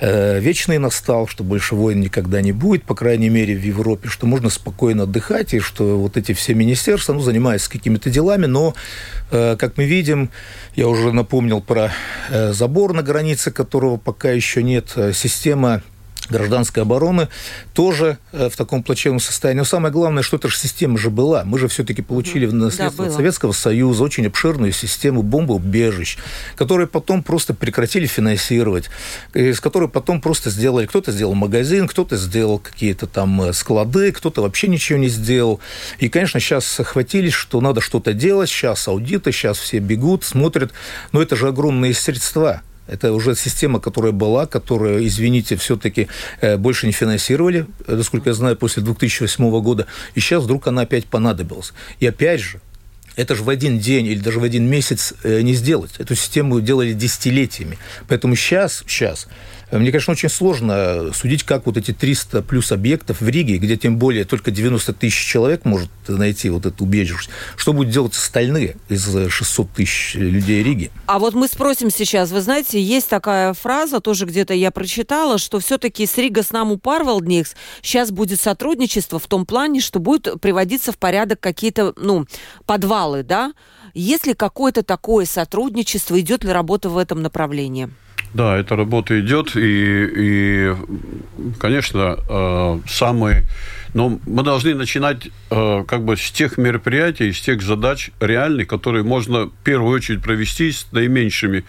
э, 0.00 0.40
вечный 0.40 0.78
настал, 0.78 1.26
что 1.26 1.44
больше 1.44 1.74
войн 1.74 2.00
никогда 2.00 2.40
не 2.40 2.52
будет, 2.52 2.84
по 2.84 2.94
крайней 2.94 3.28
мере, 3.28 3.54
в 3.54 3.62
Европе, 3.62 4.08
что 4.08 4.26
можно 4.26 4.48
спокойно 4.50 5.02
отдыхать, 5.02 5.54
и 5.54 5.60
что 5.60 5.98
вот 5.98 6.16
эти 6.16 6.32
все 6.32 6.54
министерства, 6.54 7.12
ну, 7.12 7.20
занимаются 7.20 7.70
какими-то 7.70 8.08
делами, 8.10 8.46
но, 8.46 8.74
э, 9.30 9.56
как 9.58 9.76
мы 9.76 9.84
видим, 9.84 10.30
я 10.74 10.88
уже 10.88 11.12
напомнил 11.12 11.60
про 11.60 11.92
э, 12.30 12.52
забор 12.52 12.94
на 12.94 13.02
границе, 13.02 13.50
которого 13.50 13.96
пока 13.96 14.30
еще 14.30 14.62
нет, 14.62 14.92
э, 14.96 15.12
система 15.12 15.82
гражданской 16.30 16.82
обороны 16.82 17.28
тоже 17.74 18.18
э, 18.32 18.48
в 18.48 18.56
таком 18.56 18.82
плачевном 18.82 19.20
состоянии. 19.20 19.60
Но 19.60 19.64
самое 19.64 19.92
главное, 19.92 20.22
что 20.22 20.36
эта 20.36 20.48
же 20.48 20.56
система 20.56 20.98
же 20.98 21.10
была. 21.10 21.44
Мы 21.44 21.58
же 21.58 21.68
все-таки 21.68 22.02
получили 22.02 22.46
в 22.46 22.54
наследство 22.54 23.06
да, 23.06 23.12
Советского 23.12 23.52
Союза 23.52 24.04
очень 24.04 24.26
обширную 24.26 24.72
систему 24.72 25.22
бомбоубежищ, 25.22 26.18
которые 26.56 26.86
потом 26.86 27.22
просто 27.22 27.54
прекратили 27.54 28.06
финансировать, 28.06 28.90
из 29.34 29.60
которой 29.60 29.88
потом 29.88 30.20
просто 30.20 30.50
сделали, 30.50 30.86
кто-то 30.86 31.12
сделал 31.12 31.34
магазин, 31.34 31.88
кто-то 31.88 32.16
сделал 32.16 32.58
какие-то 32.58 33.06
там 33.06 33.42
э, 33.42 33.52
склады, 33.52 34.12
кто-то 34.12 34.42
вообще 34.42 34.68
ничего 34.68 34.98
не 34.98 35.08
сделал. 35.08 35.60
И, 35.98 36.08
конечно, 36.08 36.40
сейчас 36.40 36.80
охватились, 36.80 37.32
что 37.32 37.60
надо 37.60 37.80
что-то 37.80 38.12
делать, 38.12 38.48
сейчас 38.48 38.86
аудиты, 38.88 39.32
сейчас 39.32 39.58
все 39.58 39.78
бегут, 39.78 40.24
смотрят, 40.24 40.72
но 41.12 41.20
это 41.22 41.36
же 41.36 41.48
огромные 41.48 41.94
средства. 41.94 42.62
Это 42.90 43.12
уже 43.12 43.36
система, 43.36 43.78
которая 43.78 44.12
была, 44.12 44.46
которую, 44.46 45.06
извините, 45.06 45.56
все-таки 45.56 46.08
э, 46.40 46.56
больше 46.56 46.86
не 46.86 46.92
финансировали, 46.92 47.66
э, 47.86 47.94
насколько 47.94 48.30
я 48.30 48.34
знаю, 48.34 48.56
после 48.56 48.82
2008 48.82 49.60
года. 49.60 49.86
И 50.14 50.20
сейчас 50.20 50.42
вдруг 50.42 50.66
она 50.66 50.82
опять 50.82 51.06
понадобилась. 51.06 51.72
И 52.00 52.06
опять 52.06 52.40
же, 52.40 52.60
это 53.14 53.36
же 53.36 53.44
в 53.44 53.48
один 53.48 53.78
день 53.78 54.06
или 54.06 54.18
даже 54.18 54.40
в 54.40 54.42
один 54.42 54.68
месяц 54.68 55.14
э, 55.22 55.40
не 55.42 55.54
сделать. 55.54 55.92
Эту 55.98 56.16
систему 56.16 56.60
делали 56.60 56.92
десятилетиями. 56.92 57.78
Поэтому 58.08 58.34
сейчас, 58.34 58.82
сейчас 58.88 59.28
мне, 59.78 59.90
конечно, 59.90 60.12
очень 60.12 60.28
сложно 60.28 61.12
судить, 61.14 61.44
как 61.44 61.66
вот 61.66 61.76
эти 61.76 61.92
300 61.92 62.42
плюс 62.42 62.72
объектов 62.72 63.20
в 63.20 63.28
Риге, 63.28 63.58
где 63.58 63.76
тем 63.76 63.98
более 63.98 64.24
только 64.24 64.50
90 64.50 64.92
тысяч 64.94 65.24
человек 65.24 65.64
может 65.64 65.90
найти 66.08 66.50
вот 66.50 66.66
это 66.66 66.82
убежище, 66.82 67.30
что 67.56 67.72
будет 67.72 67.90
делать 67.90 68.14
остальные 68.14 68.76
из 68.88 69.04
600 69.04 69.70
тысяч 69.70 70.14
людей 70.14 70.62
Риги? 70.62 70.90
А 71.06 71.18
вот 71.18 71.34
мы 71.34 71.48
спросим 71.48 71.90
сейчас, 71.90 72.30
вы 72.30 72.40
знаете, 72.40 72.82
есть 72.82 73.08
такая 73.08 73.54
фраза, 73.54 74.00
тоже 74.00 74.26
где-то 74.26 74.54
я 74.54 74.70
прочитала, 74.70 75.38
что 75.38 75.60
все-таки 75.60 76.06
с 76.06 76.16
Рига 76.16 76.42
с 76.42 76.50
нам 76.52 76.78
Парвалдникс 76.78 77.54
сейчас 77.82 78.10
будет 78.10 78.40
сотрудничество 78.40 79.18
в 79.18 79.26
том 79.26 79.46
плане, 79.46 79.80
что 79.80 79.98
будет 79.98 80.40
приводиться 80.40 80.92
в 80.92 80.98
порядок 80.98 81.40
какие-то, 81.40 81.94
ну, 81.96 82.26
подвалы, 82.66 83.22
да? 83.22 83.52
Есть 83.94 84.26
ли 84.26 84.34
какое-то 84.34 84.82
такое 84.82 85.26
сотрудничество, 85.26 86.18
идет 86.20 86.44
ли 86.44 86.50
работа 86.50 86.88
в 86.88 86.96
этом 86.96 87.22
направлении? 87.22 87.90
Да, 88.32 88.56
эта 88.56 88.76
работа 88.76 89.18
идет, 89.20 89.56
и, 89.56 90.08
и 90.16 90.74
конечно, 91.58 92.16
э, 92.28 92.80
самые... 92.88 93.44
Но 93.92 94.20
мы 94.24 94.44
должны 94.44 94.76
начинать 94.76 95.30
э, 95.50 95.84
как 95.84 96.04
бы 96.04 96.16
с 96.16 96.30
тех 96.30 96.58
мероприятий, 96.58 97.32
с 97.32 97.40
тех 97.40 97.60
задач 97.60 98.10
реальных, 98.20 98.68
которые 98.68 99.02
можно 99.02 99.46
в 99.46 99.52
первую 99.64 99.96
очередь 99.96 100.22
провести 100.22 100.70
с 100.70 100.86
наименьшими 100.92 101.64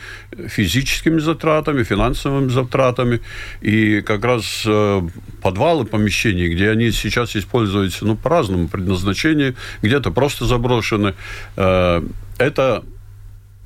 физическими 0.47 1.17
затратами, 1.17 1.81
финансовыми 1.81 2.49
затратами. 2.49 3.21
И 3.61 4.01
как 4.01 4.23
раз 4.23 4.63
э, 4.67 5.01
подвалы 5.41 5.85
помещений, 5.85 6.47
где 6.49 6.69
они 6.69 6.91
сейчас 6.91 7.35
используются 7.35 8.05
ну, 8.05 8.15
по 8.15 8.29
разному 8.29 8.67
предназначению, 8.67 9.55
где-то 9.81 10.11
просто 10.11 10.45
заброшены, 10.45 11.15
это 11.55 12.83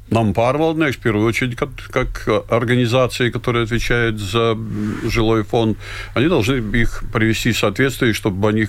нам 0.09 0.33
pārvaldnieks, 0.33 0.97
в 0.97 0.99
первую 0.99 1.27
очередь, 1.27 1.55
как, 1.55 1.69
как 1.89 2.27
организации, 2.49 3.29
которые 3.29 3.63
отвечают 3.63 4.19
за 4.19 4.57
жилой 5.03 5.43
фонд, 5.43 5.77
они 6.13 6.27
должны 6.27 6.55
их 6.77 7.03
привести 7.11 7.51
в 7.51 7.57
соответствие, 7.57 8.13
чтобы 8.13 8.49
они 8.49 8.67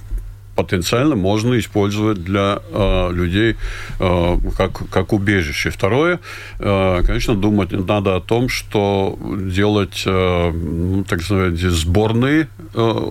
потенциально 0.57 1.15
можно 1.15 1.59
использовать 1.59 2.25
для 2.25 2.61
э, 2.73 3.13
людей 3.13 3.57
э, 4.01 4.39
как, 4.57 4.89
как 4.91 5.13
убежище. 5.13 5.71
Второе, 5.71 6.19
э, 6.59 7.03
конечно, 7.07 7.35
думать 7.35 7.73
надо 7.73 8.17
о 8.17 8.21
том, 8.21 8.49
что 8.49 9.19
делать, 9.21 10.03
э, 10.07 10.51
ну, 10.51 11.05
так 11.05 11.23
сказать, 11.23 11.59
сборные 11.61 12.49
э, 12.75 13.11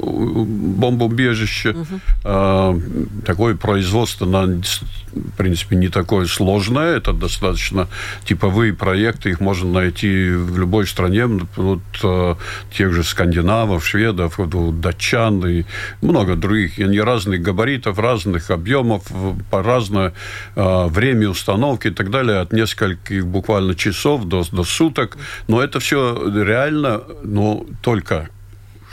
бомбоубежища. 0.76 1.70
Угу. 1.70 2.00
Э, 2.24 2.80
такое 3.26 3.56
производство, 3.56 4.26
на, 4.26 4.46
в 4.48 5.38
принципе, 5.38 5.76
не 5.76 5.90
такое 5.90 6.26
сложное. 6.26 6.98
Это 6.98 7.14
достаточно 7.14 7.88
типовые 8.26 8.74
проекты, 8.74 9.30
их 9.30 9.40
можно 9.40 9.72
найти 9.72 10.32
в 10.32 10.58
любой 10.58 10.88
стране. 10.88 11.26
Вот, 11.56 11.82
э, 12.04 12.36
тех 12.76 12.92
же 12.92 13.04
скандинавов, 13.04 13.86
шведов, 13.86 14.40
датчан 14.82 15.46
и 15.48 15.64
много 16.02 16.36
других. 16.36 16.80
Они 16.80 17.00
разные 17.00 17.35
разных 17.36 17.42
габаритов, 17.42 18.00
разных 18.00 18.52
объемов, 18.52 19.04
по 19.52 19.62
разное 19.62 20.14
э, 20.56 20.88
время 20.88 21.30
установки 21.30 21.88
и 21.88 21.92
так 21.92 22.10
далее, 22.10 22.40
от 22.42 22.54
нескольких 22.54 23.26
буквально 23.26 23.76
часов 23.76 24.26
до, 24.26 24.44
до 24.52 24.64
суток. 24.64 25.18
Но 25.48 25.62
это 25.62 25.80
все 25.80 26.14
реально, 26.44 27.02
но 27.24 27.66
только 27.82 28.30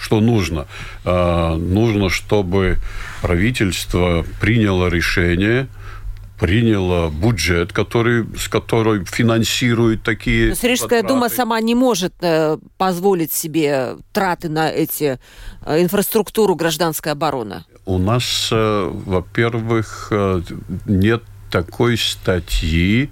что 0.01 0.21
нужно. 0.21 0.67
Э, 1.05 1.55
нужно, 1.57 2.11
чтобы 2.11 2.79
правительство 3.23 4.25
приняло 4.41 4.89
решение– 4.89 5.67
приняла 6.43 7.09
бюджет, 7.09 7.73
который, 7.73 8.27
с 8.37 8.49
которой 8.49 9.05
финансирует 9.05 10.03
такие... 10.03 10.49
Но 10.61 10.69
Рижская 10.69 11.05
дума 11.05 11.29
сама 11.29 11.61
не 11.61 11.77
может 11.77 12.15
э, 12.21 12.59
позволить 12.79 13.33
себе 13.33 13.97
траты 14.13 14.49
на 14.49 14.69
эти 14.69 15.21
э, 15.65 15.83
инфраструктуру 15.83 16.57
гражданской 16.57 17.13
обороны. 17.13 17.65
У 17.85 17.99
нас, 17.99 18.49
э, 18.53 18.91
во-первых, 19.07 20.09
э, 20.11 20.43
нет 20.87 21.23
такой 21.51 21.99
статьи, 21.99 23.11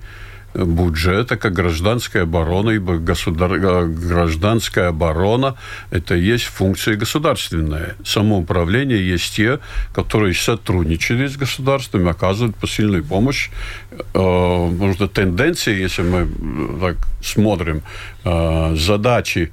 бюджета, 0.54 1.36
как 1.36 1.52
гражданская 1.52 2.24
оборона, 2.24 2.70
ибо 2.70 2.96
государ... 2.96 3.52
Э, 3.52 3.86
гражданская 3.86 4.88
оборона– 4.88 5.56
это 5.90 6.14
есть 6.14 6.44
функция 6.44 6.96
государственная. 6.96 7.94
Самоуправление 8.04 9.12
есть 9.12 9.36
те, 9.36 9.58
которые 9.92 10.34
сотрудничали 10.34 11.26
с 11.26 11.36
государством, 11.36 12.08
оказывают 12.08 12.56
посильную 12.56 13.04
помощь. 13.04 13.50
Что 14.12 15.08
тенденция, 15.12 15.74
если 15.74 16.02
мы 16.02 16.28
так 16.80 16.96
смотрим, 17.22 17.82
э, 18.24 18.76
задачи, 18.76 19.52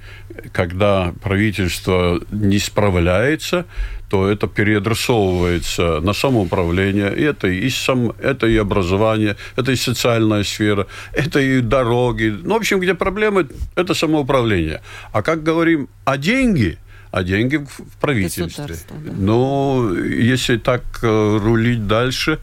когда 0.51 1.13
правительство 1.22 2.20
не 2.32 2.59
справляется– 2.59 3.65
то 4.09 4.27
это 4.29 4.47
переадресовывается 4.47 5.99
на 6.01 6.13
самоуправление. 6.13 7.13
И 7.15 7.23
это 7.23 7.47
и, 7.47 7.69
сам, 7.69 8.11
это 8.21 8.47
и 8.47 8.57
образование, 8.57 9.35
это 9.57 9.71
и 9.71 9.75
социальная 9.75 10.43
сфера, 10.43 10.87
это 11.13 11.39
и 11.39 11.61
дороги. 11.61 12.35
Ну, 12.43 12.53
в 12.53 12.57
общем, 12.57 12.79
где 12.79 12.93
проблемы, 12.93 13.47
это 13.75 13.93
самоуправление. 13.93 14.81
А 15.11 15.21
как 15.21 15.43
говорим 15.43 15.89
о 16.05 16.17
деньги, 16.17 16.77
а 17.11 17.23
деньги 17.23 17.57
в 17.57 17.97
правительстве. 17.99 18.75
Да. 18.89 19.11
Но 19.17 19.91
если 19.95 20.57
так 20.57 20.83
э, 21.01 21.39
рулить 21.41 21.87
дальше, 21.87 22.39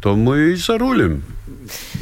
то 0.00 0.14
мы 0.14 0.52
и 0.52 0.54
зарулим. 0.56 1.22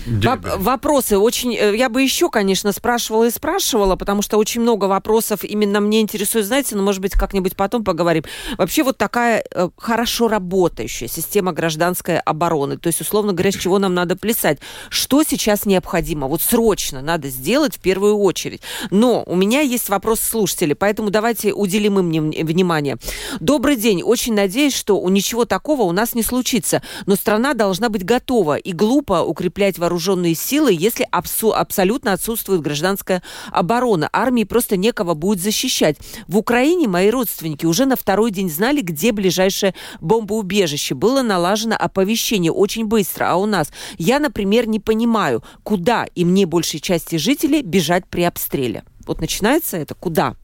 Воп- 0.07 0.59
вопросы 0.59 1.18
очень... 1.18 1.55
Э, 1.55 1.76
я 1.76 1.88
бы 1.88 2.03
еще, 2.03 2.30
конечно, 2.30 2.72
спрашивала 2.72 3.24
и 3.24 3.30
спрашивала, 3.30 3.97
потому 3.97 4.22
что 4.22 4.38
очень 4.38 4.61
много 4.61 4.84
вопросов 4.84 5.44
именно 5.44 5.80
мне 5.80 6.01
интересует, 6.01 6.47
знаете, 6.47 6.76
но, 6.76 6.82
может 6.82 7.01
быть, 7.01 7.12
как-нибудь 7.12 7.57
потом 7.57 7.84
поговорим. 7.84 8.24
Вообще 8.57 8.82
вот 8.82 8.99
такая 8.99 9.44
э, 9.51 9.68
хорошо 9.76 10.28
работающая 10.28 11.09
система 11.09 11.53
гражданской 11.53 12.18
обороны, 12.20 12.78
то 12.78 12.86
есть, 12.88 13.01
условно 13.01 13.32
говоря, 13.32 13.51
с 13.51 13.57
чего 13.57 13.78
нам 13.78 13.94
надо 13.94 14.16
плясать. 14.16 14.59
Что 14.88 15.22
сейчас 15.22 15.66
необходимо? 15.66 16.28
Вот 16.28 16.42
срочно 16.42 17.03
надо 17.03 17.28
сделать 17.28 17.76
в 17.76 17.80
первую 17.80 18.16
очередь. 18.18 18.62
Но 18.90 19.24
у 19.26 19.34
меня 19.34 19.61
есть 19.61 19.88
вопрос 19.88 20.20
слушателей, 20.20 20.74
поэтому 20.74 21.11
давайте 21.11 21.53
уделим 21.53 21.99
им 21.99 22.30
внимание. 22.30 22.97
Добрый 23.40 23.76
день. 23.76 24.03
Очень 24.03 24.34
надеюсь, 24.34 24.74
что 24.74 25.07
ничего 25.09 25.44
такого 25.44 25.82
у 25.82 25.92
нас 25.92 26.14
не 26.14 26.22
случится, 26.22 26.82
но 27.07 27.16
страна 27.16 27.55
должна 27.55 27.86
быть 27.89 28.05
готова 28.05 28.57
и 28.57 28.72
глупо 28.72 29.22
укреплять 29.22 29.78
вооруженные 29.78 30.34
силы, 30.34 30.72
если 30.72 31.07
абсу- 31.12 31.53
абсолютно 31.53 32.12
отсутствует 32.12 32.61
гражданская 32.61 33.22
оборона. 33.51 34.09
Армии 34.12 34.45
просто 34.45 34.76
некого 34.76 35.14
будет 35.14 35.41
защищать. 35.41 35.97
В 36.26 36.37
Украине 36.37 36.89
мои 36.89 37.11
родственники 37.11 37.66
уже 37.66 37.87
на 37.87 37.97
второй 37.97 38.30
день 38.30 38.51
знали, 38.51 38.80
где 38.80 39.12
ближайшее 39.12 39.74
бомбоубежище. 40.01 40.95
Было 40.95 41.22
налажено 41.22 41.76
оповещение 41.78 42.53
очень 42.53 42.87
быстро. 42.87 43.30
А 43.30 43.37
у 43.37 43.47
нас, 43.47 43.70
я, 43.99 44.18
например, 44.18 44.68
не 44.68 44.80
понимаю, 44.80 45.43
куда 45.62 46.07
и 46.14 46.24
мне 46.24 46.47
большей 46.47 46.80
части 46.80 47.16
жителей 47.16 47.62
бежать 47.62 48.07
при 48.07 48.22
обстреле. 48.22 48.84
Вот 49.07 49.20
начинается 49.20 49.76
это 49.76 49.95
куда? 49.95 50.34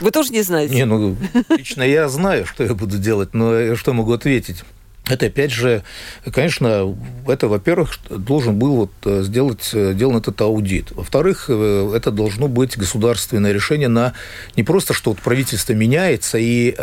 Вы 0.00 0.10
тоже 0.10 0.30
не 0.30 0.42
знаете? 0.42 0.74
Не, 0.74 0.84
ну, 0.84 1.16
лично 1.48 1.82
я 1.82 2.08
знаю, 2.08 2.44
что 2.44 2.64
я 2.64 2.74
буду 2.74 2.98
делать, 2.98 3.32
но 3.32 3.74
что 3.76 3.94
могу 3.94 4.12
ответить? 4.12 4.62
Это, 5.08 5.26
опять 5.26 5.52
же, 5.52 5.84
конечно, 6.32 6.96
это, 7.28 7.46
во-первых, 7.46 7.96
должен 8.10 8.58
был 8.58 8.74
вот 8.74 8.90
э, 9.04 9.22
сделать, 9.22 9.70
э, 9.72 9.92
сделан 9.92 10.16
этот 10.16 10.40
аудит. 10.40 10.90
Во-вторых, 10.90 11.44
э, 11.48 11.92
это 11.94 12.10
должно 12.10 12.48
быть 12.48 12.76
государственное 12.76 13.52
решение 13.52 13.86
на 13.86 14.14
не 14.56 14.64
просто, 14.64 14.94
что 14.94 15.10
вот 15.10 15.20
правительство 15.20 15.74
меняется 15.74 16.38
и, 16.38 16.74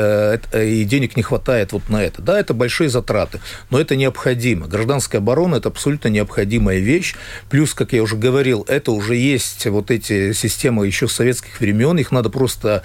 и 0.55 0.83
денег 0.85 1.17
не 1.17 1.23
хватает 1.23 1.73
вот 1.73 1.89
на 1.89 2.01
это. 2.01 2.21
Да, 2.21 2.39
это 2.39 2.53
большие 2.53 2.89
затраты, 2.89 3.41
но 3.69 3.79
это 3.79 3.97
необходимо. 3.97 4.67
Гражданская 4.67 5.19
оборона– 5.19 5.55
это 5.57 5.67
абсолютно 5.67 6.07
необходимая 6.07 6.79
вещь. 6.79 7.15
Плюс, 7.49 7.73
как 7.73 7.91
я 7.91 8.01
уже 8.03 8.15
говорил, 8.15 8.65
это 8.69 8.93
уже 8.93 9.15
есть 9.15 9.65
вот 9.65 9.91
эти 9.91 10.31
системы 10.31 10.87
еще 10.87 11.09
с 11.09 11.13
советских 11.13 11.59
времен. 11.59 11.97
Их 11.97 12.11
надо 12.11 12.29
просто 12.29 12.83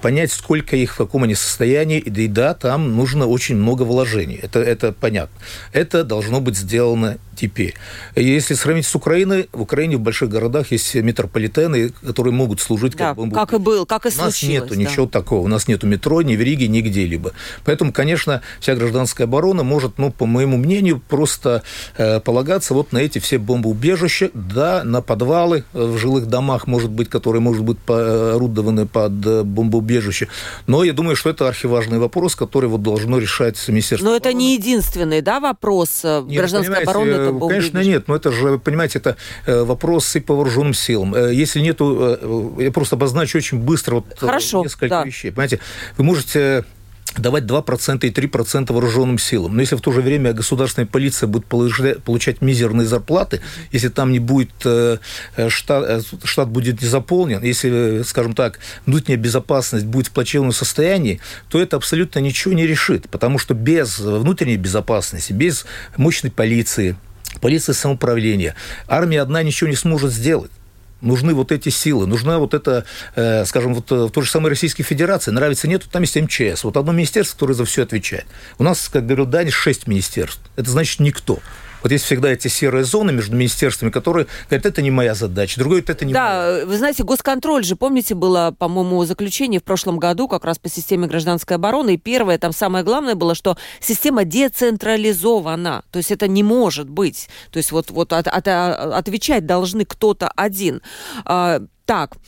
понять, 0.00 0.30
сколько 0.32 0.76
их, 0.76 0.94
в 0.94 0.96
каком 0.96 1.24
они 1.24 1.34
состоянии. 1.34 1.98
И 1.98 2.28
да, 2.28 2.54
там 2.54 2.96
нужно 2.96 3.26
очень 3.26 3.56
много 3.56 3.82
вложений. 3.82 4.40
Это 4.42 4.59
это, 4.62 4.92
понятно. 4.92 5.36
Это 5.72 6.04
должно 6.04 6.40
быть 6.40 6.56
сделано 6.56 7.18
теперь. 7.40 7.74
Если 8.16 8.54
сравнить 8.54 8.86
с 8.86 8.94
Украиной, 8.94 9.48
в 9.52 9.62
Украине 9.62 9.96
в 9.96 10.00
больших 10.00 10.28
городах 10.28 10.72
есть 10.72 10.94
метрополитены, 10.94 11.88
которые 11.88 12.34
могут 12.34 12.60
служить 12.60 12.94
как 12.96 13.16
да, 13.16 13.30
как 13.34 13.54
и 13.54 13.58
был, 13.58 13.86
как 13.86 14.04
и. 14.04 14.10
У 14.10 14.22
нас 14.22 14.42
нету 14.42 14.74
да. 14.74 14.76
ничего 14.76 15.06
такого. 15.06 15.40
У 15.40 15.48
нас 15.48 15.66
нету 15.66 15.86
метро 15.86 16.20
ни 16.20 16.36
в 16.36 16.40
Риге, 16.40 16.68
ни 16.68 16.82
где-либо. 16.82 17.32
Поэтому, 17.64 17.92
конечно, 17.92 18.42
вся 18.60 18.74
гражданская 18.74 19.26
оборона 19.26 19.62
может, 19.62 19.96
ну, 19.96 20.10
по 20.10 20.26
моему 20.26 20.58
мнению, 20.58 21.00
просто 21.08 21.62
э, 21.96 22.20
полагаться 22.20 22.74
вот 22.74 22.92
на 22.92 22.98
эти 22.98 23.18
все 23.20 23.38
бомбоубежища, 23.38 24.30
да, 24.34 24.84
на 24.84 25.00
подвалы 25.00 25.64
в 25.72 25.96
жилых 25.96 26.26
домах, 26.26 26.66
может 26.66 26.90
быть, 26.90 27.08
которые, 27.08 27.40
может 27.40 27.64
быть, 27.64 27.78
орудованы 27.88 28.84
под 28.84 29.26
э, 29.26 29.42
бомбоубежище. 29.44 30.28
Но 30.66 30.84
я 30.84 30.92
думаю, 30.92 31.16
что 31.16 31.30
это 31.30 31.48
архиважный 31.48 31.98
вопрос, 31.98 32.36
который 32.36 32.68
вот 32.68 32.82
должно 32.82 33.18
решать 33.18 33.56
Министерство 33.68 34.08
Но 34.08 34.16
это 34.16 34.34
не 34.34 34.49
единственный, 34.54 35.20
да, 35.20 35.40
вопрос 35.40 36.00
э, 36.04 36.22
нет, 36.26 36.38
гражданской 36.38 36.82
обороны? 36.82 37.10
Это 37.10 37.32
был 37.32 37.48
Конечно, 37.48 37.78
убежище. 37.78 37.90
нет, 37.90 38.08
но 38.08 38.16
это 38.16 38.32
же, 38.32 38.58
понимаете, 38.58 38.98
это 38.98 39.16
э, 39.46 39.62
вопрос 39.62 40.14
и 40.16 40.20
по 40.20 40.34
вооруженным 40.34 40.74
силам. 40.74 41.14
Э, 41.14 41.34
если 41.34 41.60
нету, 41.60 42.56
я 42.58 42.70
просто 42.72 42.96
обозначу 42.96 43.38
очень 43.38 43.58
быстро 43.58 43.96
вот 43.96 44.06
Хорошо, 44.18 44.62
несколько 44.62 44.88
да. 44.88 45.04
вещей. 45.04 45.30
Понимаете, 45.30 45.60
вы 45.96 46.04
можете 46.04 46.64
давать 47.16 47.44
2% 47.44 48.06
и 48.06 48.10
3% 48.10 48.72
вооруженным 48.72 49.18
силам. 49.18 49.54
Но 49.54 49.60
если 49.60 49.76
в 49.76 49.80
то 49.80 49.92
же 49.92 50.00
время 50.00 50.32
государственная 50.32 50.86
полиция 50.86 51.26
будет 51.26 51.46
получать 51.46 52.40
мизерные 52.40 52.86
зарплаты, 52.86 53.40
если 53.72 53.88
там 53.88 54.12
не 54.12 54.18
будет 54.18 54.50
э, 54.64 54.98
штат, 55.48 55.84
э, 55.88 56.00
штат 56.24 56.48
будет 56.48 56.80
не 56.82 56.88
заполнен, 56.88 57.42
если, 57.42 58.02
скажем 58.04 58.34
так, 58.34 58.60
внутренняя 58.86 59.20
безопасность 59.20 59.86
будет 59.86 60.08
в 60.08 60.10
плачевном 60.12 60.52
состоянии, 60.52 61.20
то 61.48 61.60
это 61.60 61.76
абсолютно 61.76 62.20
ничего 62.20 62.54
не 62.54 62.66
решит, 62.66 63.08
потому 63.10 63.38
что 63.38 63.54
без 63.54 63.98
внутренней 63.98 64.56
безопасности, 64.56 65.32
без 65.32 65.66
мощной 65.96 66.30
полиции, 66.30 66.96
полиции 67.40 67.72
самоуправления, 67.72 68.54
армия 68.86 69.20
одна 69.20 69.42
ничего 69.42 69.68
не 69.68 69.76
сможет 69.76 70.12
сделать 70.12 70.50
нужны 71.00 71.34
вот 71.34 71.52
эти 71.52 71.68
силы, 71.68 72.06
нужна 72.06 72.38
вот 72.38 72.54
эта, 72.54 72.84
э, 73.14 73.44
скажем, 73.44 73.74
вот 73.74 73.90
э, 73.92 73.94
в 74.06 74.10
той 74.10 74.24
же 74.24 74.30
самой 74.30 74.50
Российской 74.50 74.82
Федерации, 74.82 75.30
нравится, 75.30 75.68
нет, 75.68 75.84
там 75.90 76.02
есть 76.02 76.16
МЧС, 76.16 76.64
вот 76.64 76.76
одно 76.76 76.92
министерство, 76.92 77.34
которое 77.34 77.54
за 77.54 77.64
все 77.64 77.82
отвечает. 77.82 78.26
У 78.58 78.64
нас, 78.64 78.88
как 78.88 79.06
говорил 79.06 79.26
Дани, 79.26 79.50
шесть 79.50 79.86
министерств. 79.86 80.40
Это 80.56 80.70
значит 80.70 81.00
никто. 81.00 81.38
Вот 81.82 81.92
есть 81.92 82.04
всегда 82.04 82.30
эти 82.30 82.48
серые 82.48 82.84
зоны 82.84 83.12
между 83.12 83.36
министерствами, 83.36 83.90
которые 83.90 84.26
говорят, 84.48 84.66
это 84.66 84.82
не 84.82 84.90
моя 84.90 85.14
задача, 85.14 85.58
другой 85.58 85.80
это 85.80 86.04
не 86.04 86.12
Да, 86.12 86.50
моя. 86.52 86.66
вы 86.66 86.76
знаете, 86.76 87.02
госконтроль 87.04 87.64
же, 87.64 87.76
помните, 87.76 88.14
было, 88.14 88.54
по-моему, 88.58 89.04
заключение 89.04 89.60
в 89.60 89.64
прошлом 89.64 89.98
году 89.98 90.28
как 90.28 90.44
раз 90.44 90.58
по 90.58 90.68
системе 90.68 91.06
гражданской 91.06 91.56
обороны, 91.56 91.94
и 91.94 91.96
первое, 91.96 92.38
там 92.38 92.52
самое 92.52 92.84
главное 92.84 93.14
было, 93.14 93.34
что 93.34 93.56
система 93.80 94.24
децентрализована, 94.24 95.82
то 95.90 95.98
есть 95.98 96.10
это 96.10 96.28
не 96.28 96.42
может 96.42 96.88
быть, 96.88 97.28
то 97.50 97.56
есть 97.56 97.72
вот, 97.72 97.90
вот 97.90 98.12
от, 98.12 98.26
от, 98.26 98.48
отвечать 98.48 99.46
должны 99.46 99.84
кто-то 99.84 100.30
один. 100.36 100.82
Так, 101.90 102.18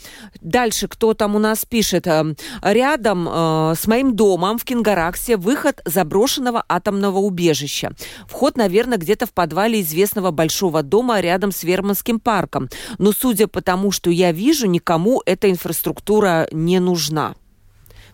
дальше 0.41 0.89
кто 0.89 1.15
там 1.15 1.37
у 1.37 1.39
нас 1.39 1.65
пишет? 1.65 2.09
Эм, 2.09 2.35
рядом 2.63 3.29
э, 3.29 3.75
с 3.77 3.87
моим 3.87 4.17
домом 4.17 4.59
в 4.59 4.65
Кингараксе 4.65 5.37
выход 5.37 5.81
заброшенного 5.85 6.65
атомного 6.69 7.19
убежища. 7.19 7.93
Вход, 8.27 8.57
наверное, 8.57 8.99
где-то 8.99 9.27
в 9.27 9.33
подвале 9.33 9.81
известного 9.83 10.33
большого 10.33 10.83
дома 10.83 11.21
рядом 11.21 11.53
с 11.53 11.63
Верманским 11.63 12.19
парком. 12.19 12.71
Но 12.99 13.13
судя 13.13 13.47
по 13.47 13.63
тому, 13.63 13.93
что 13.93 14.11
я 14.11 14.33
вижу, 14.33 14.67
никому 14.67 15.23
эта 15.27 15.49
инфраструктура 15.49 16.49
не 16.51 16.81
нужна 16.81 17.37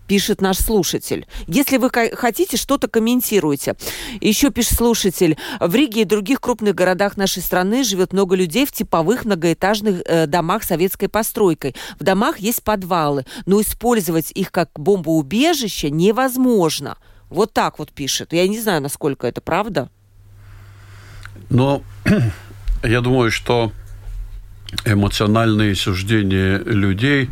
пишет 0.09 0.41
наш 0.41 0.57
слушатель. 0.59 1.27
Если 1.47 1.77
вы 1.77 1.91
хотите, 1.91 2.57
что-то 2.57 2.89
комментируйте. 2.89 3.77
Еще 4.21 4.51
пишет 4.51 4.79
слушатель. 4.79 5.37
В 5.61 5.73
Риге 5.75 6.03
и 6.03 6.05
других 6.05 6.41
крупных 6.41 6.75
городах 6.75 7.17
нашей 7.17 7.43
страны 7.43 7.85
живет 7.85 8.13
много 8.13 8.35
людей 8.35 8.67
в 8.67 8.73
типовых 8.73 9.27
многоэтажных 9.27 10.03
э, 10.05 10.27
домах 10.27 10.65
советской 10.65 11.09
постройкой. 11.09 11.77
В 12.01 12.03
домах 12.03 12.39
есть 12.39 12.63
подвалы, 12.65 13.27
но 13.47 13.61
использовать 13.61 14.33
их 14.33 14.51
как 14.51 14.71
бомбоубежище 14.75 15.91
невозможно. 15.91 16.97
Вот 17.29 17.53
так 17.53 17.79
вот 17.79 17.93
пишет. 17.93 18.33
Я 18.33 18.49
не 18.49 18.59
знаю, 18.59 18.81
насколько 18.81 19.27
это 19.27 19.43
правда. 19.43 19.91
Но 21.51 21.83
я 22.83 23.03
думаю, 23.03 23.31
что 23.31 23.73
эмоциональные 24.87 25.75
суждения 25.75 26.59
людей 26.59 27.31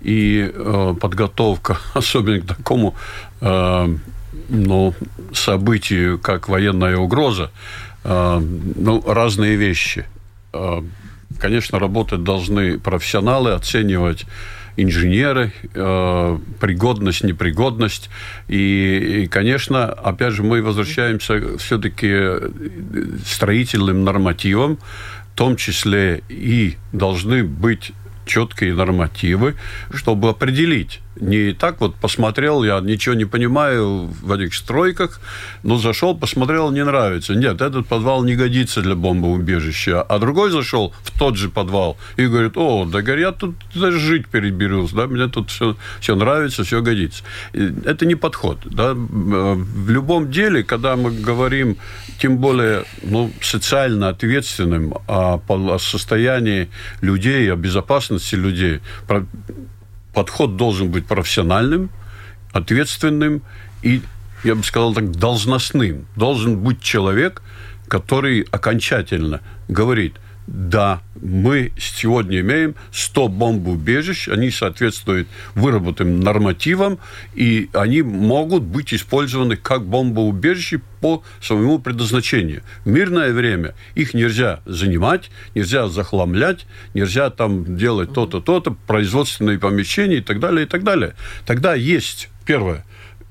и 0.00 0.50
э, 0.52 0.94
подготовка, 1.00 1.78
особенно 1.94 2.40
к 2.40 2.46
такому 2.46 2.94
э, 3.40 3.96
ну, 4.48 4.94
событию, 5.32 6.18
как 6.18 6.48
военная 6.48 6.96
угроза, 6.96 7.50
э, 8.04 8.40
ну, 8.40 9.02
разные 9.06 9.56
вещи. 9.56 10.06
Э, 10.52 10.82
конечно, 11.38 11.78
работать 11.78 12.22
должны 12.24 12.78
профессионалы, 12.78 13.52
оценивать 13.52 14.26
инженеры, 14.76 15.52
э, 15.74 16.38
пригодность, 16.60 17.24
непригодность. 17.24 18.10
И, 18.46 19.22
и, 19.24 19.26
конечно, 19.26 19.86
опять 19.86 20.34
же, 20.34 20.44
мы 20.44 20.62
возвращаемся 20.62 21.58
все-таки 21.58 22.16
строительным 23.26 24.04
нормативам, 24.04 24.78
в 25.34 25.36
том 25.36 25.56
числе 25.56 26.22
и 26.28 26.76
должны 26.92 27.42
быть 27.42 27.92
четкие 28.28 28.74
нормативы, 28.74 29.56
чтобы 29.92 30.28
определить. 30.28 31.00
Не 31.20 31.52
так 31.52 31.80
вот 31.80 31.94
посмотрел, 31.94 32.64
я 32.64 32.80
ничего 32.80 33.14
не 33.14 33.24
понимаю 33.24 34.10
в 34.22 34.32
этих 34.32 34.54
стройках, 34.54 35.20
но 35.62 35.76
зашел, 35.76 36.16
посмотрел, 36.16 36.70
не 36.70 36.84
нравится. 36.84 37.34
Нет, 37.34 37.60
этот 37.60 37.86
подвал 37.86 38.24
не 38.24 38.36
годится 38.36 38.82
для 38.82 38.94
бомбоубежища. 38.94 40.02
А 40.02 40.18
другой 40.18 40.50
зашел 40.50 40.92
в 41.02 41.18
тот 41.18 41.36
же 41.36 41.48
подвал 41.48 41.96
и 42.16 42.26
говорит, 42.26 42.56
о, 42.56 42.84
да 42.84 43.00
я 43.00 43.32
тут 43.32 43.56
даже 43.74 43.98
жить 43.98 44.28
переберусь, 44.28 44.92
да, 44.92 45.06
мне 45.06 45.28
тут 45.28 45.50
все, 45.50 45.76
все 46.00 46.14
нравится, 46.14 46.62
все 46.64 46.82
годится. 46.82 47.24
Это 47.52 48.06
не 48.06 48.14
подход. 48.14 48.58
Да? 48.64 48.94
В 48.94 49.90
любом 49.90 50.30
деле, 50.30 50.62
когда 50.62 50.96
мы 50.96 51.10
говорим, 51.10 51.76
тем 52.18 52.38
более 52.38 52.84
ну, 53.02 53.32
социально 53.40 54.08
ответственным 54.08 54.94
о, 55.06 55.40
о 55.48 55.78
состоянии 55.78 56.68
людей, 57.00 57.52
о 57.52 57.56
безопасности 57.56 58.34
людей. 58.34 58.80
Подход 60.18 60.56
должен 60.56 60.90
быть 60.90 61.06
профессиональным, 61.06 61.90
ответственным 62.52 63.42
и, 63.84 64.02
я 64.42 64.56
бы 64.56 64.64
сказал 64.64 64.92
так, 64.92 65.12
должностным. 65.12 66.06
Должен 66.16 66.58
быть 66.58 66.82
человек, 66.82 67.40
который 67.86 68.40
окончательно 68.50 69.42
говорит– 69.68 70.16
да, 70.48 71.02
мы 71.20 71.72
сегодня 71.78 72.40
имеем 72.40 72.74
100 72.90 73.28
бомбоубежищ, 73.28 74.28
они 74.28 74.50
соответствуют 74.50 75.28
выработанным 75.54 76.20
нормативам, 76.20 76.98
и 77.34 77.68
они 77.74 78.00
могут 78.00 78.62
быть 78.62 78.94
использованы 78.94 79.56
как 79.56 79.84
бомбоубежища 79.84 80.80
по 81.02 81.22
своему 81.42 81.78
предназначению. 81.78 82.62
В 82.86 82.88
мирное 82.88 83.32
время 83.34 83.74
их 83.94 84.14
нельзя 84.14 84.60
занимать, 84.64 85.30
нельзя 85.54 85.86
захламлять, 85.88 86.66
нельзя 86.94 87.28
там 87.28 87.76
делать 87.76 88.14
то-то, 88.14 88.40
то-то, 88.40 88.74
производственные 88.86 89.58
помещения 89.58 90.16
и 90.16 90.22
так 90.22 90.40
далее, 90.40 90.64
и 90.64 90.68
так 90.68 90.82
далее. 90.82 91.14
Тогда 91.44 91.74
есть, 91.74 92.30
первое, 92.46 92.86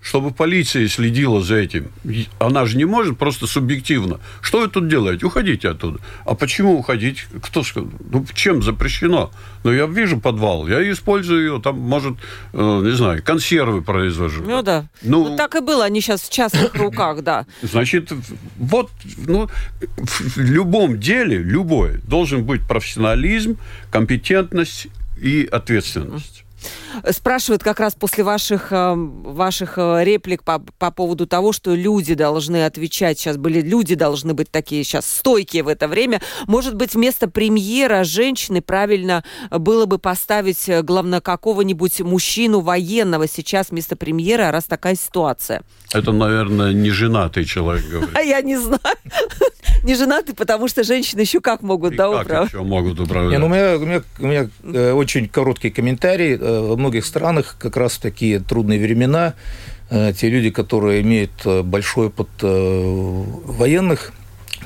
чтобы 0.07 0.31
полиция 0.31 0.87
следила 0.87 1.41
за 1.41 1.55
этим. 1.55 1.91
Она 2.39 2.65
же 2.65 2.77
не 2.77 2.85
может 2.85 3.17
просто 3.17 3.45
субъективно. 3.45 4.21
Что 4.41 4.61
вы 4.61 4.69
тут 4.69 4.87
делаете? 4.87 5.25
Уходите 5.25 5.67
оттуда. 5.69 5.99
А 6.25 6.33
почему 6.33 6.79
уходить? 6.79 7.25
Кто 7.43 7.61
сказал? 7.61 7.89
Ну, 8.09 8.25
чем 8.33 8.63
запрещено? 8.63 9.31
Ну, 9.65 9.73
я 9.73 9.85
вижу 9.85 10.17
подвал, 10.21 10.65
я 10.69 10.89
использую 10.91 11.41
ее, 11.41 11.61
там, 11.61 11.79
может, 11.79 12.13
э, 12.53 12.81
не 12.85 12.95
знаю, 12.95 13.21
консервы 13.21 13.81
произвожу. 13.81 14.43
Ну, 14.43 14.61
да. 14.61 14.87
Ну, 15.01 15.29
ну, 15.29 15.35
так 15.35 15.55
и 15.55 15.59
было, 15.59 15.83
они 15.83 15.99
сейчас 15.99 16.21
в 16.21 16.31
частных 16.31 16.73
руках, 16.75 17.21
да. 17.21 17.45
Значит, 17.61 18.13
вот, 18.55 18.89
ну, 19.17 19.49
в 19.97 20.37
любом 20.37 21.01
деле, 21.01 21.37
любой, 21.37 21.97
должен 21.97 22.45
быть 22.45 22.65
профессионализм, 22.65 23.57
компетентность 23.91 24.87
и 25.21 25.49
ответственность. 25.51 26.45
Спрашивают 27.11 27.63
как 27.63 27.79
раз 27.79 27.95
после 27.95 28.23
ваших, 28.23 28.71
э, 28.71 28.93
ваших 28.95 29.77
э, 29.77 30.03
реплик 30.03 30.43
по, 30.43 30.59
по 30.59 30.91
поводу 30.91 31.27
того, 31.27 31.53
что 31.53 31.75
люди 31.75 32.15
должны 32.15 32.65
отвечать. 32.65 33.19
Сейчас 33.19 33.37
были 33.37 33.61
люди 33.61 33.95
должны 33.95 34.33
быть 34.33 34.49
такие 34.51 34.83
сейчас 34.83 35.05
стойкие 35.05 35.63
в 35.63 35.67
это 35.67 35.87
время. 35.87 36.21
Может 36.47 36.75
быть, 36.75 36.95
вместо 36.95 37.29
премьера 37.29 38.03
женщины 38.03 38.61
правильно 38.61 39.23
было 39.51 39.85
бы 39.85 39.99
поставить, 39.99 40.67
э, 40.67 40.81
главное, 40.81 41.21
какого-нибудь 41.21 42.01
мужчину 42.01 42.61
военного 42.61 43.27
сейчас 43.27 43.69
вместо 43.69 43.95
премьера, 43.95 44.51
раз 44.51 44.65
такая 44.65 44.95
ситуация. 44.95 45.63
Это, 45.93 46.11
наверное, 46.11 46.73
не 46.73 46.89
женатый 46.89 47.45
человек 47.45 47.85
говорит. 47.87 48.15
А 48.15 48.21
я 48.21 48.41
не 48.41 48.57
знаю. 48.57 48.79
Не 49.83 49.95
женатый, 49.95 50.35
потому 50.35 50.67
что 50.67 50.83
женщины 50.83 51.21
еще 51.21 51.39
как 51.39 51.61
могут, 51.61 51.95
да, 51.95 52.09
управлять? 52.09 52.49
еще 52.49 52.63
могут 52.63 52.99
управлять? 52.99 53.31
Не, 53.31 53.37
ну, 53.37 53.45
у 53.47 53.49
меня, 53.49 53.77
у 53.77 53.85
меня, 53.85 54.01
у 54.19 54.27
меня 54.27 54.49
э, 54.63 54.91
очень 54.91 55.27
короткий 55.27 55.69
комментарий. 55.69 56.35
Э, 56.35 56.59
во 56.61 56.75
многих 56.75 57.05
странах 57.05 57.55
как 57.59 57.77
раз 57.77 57.93
в 57.93 57.99
такие 57.99 58.39
трудные 58.39 58.79
времена 58.79 59.33
э, 59.89 60.13
те 60.13 60.29
люди, 60.29 60.49
которые 60.49 61.01
имеют 61.01 61.31
э, 61.45 61.61
большой 61.61 62.07
опыт 62.07 62.29
военных, 62.41 64.13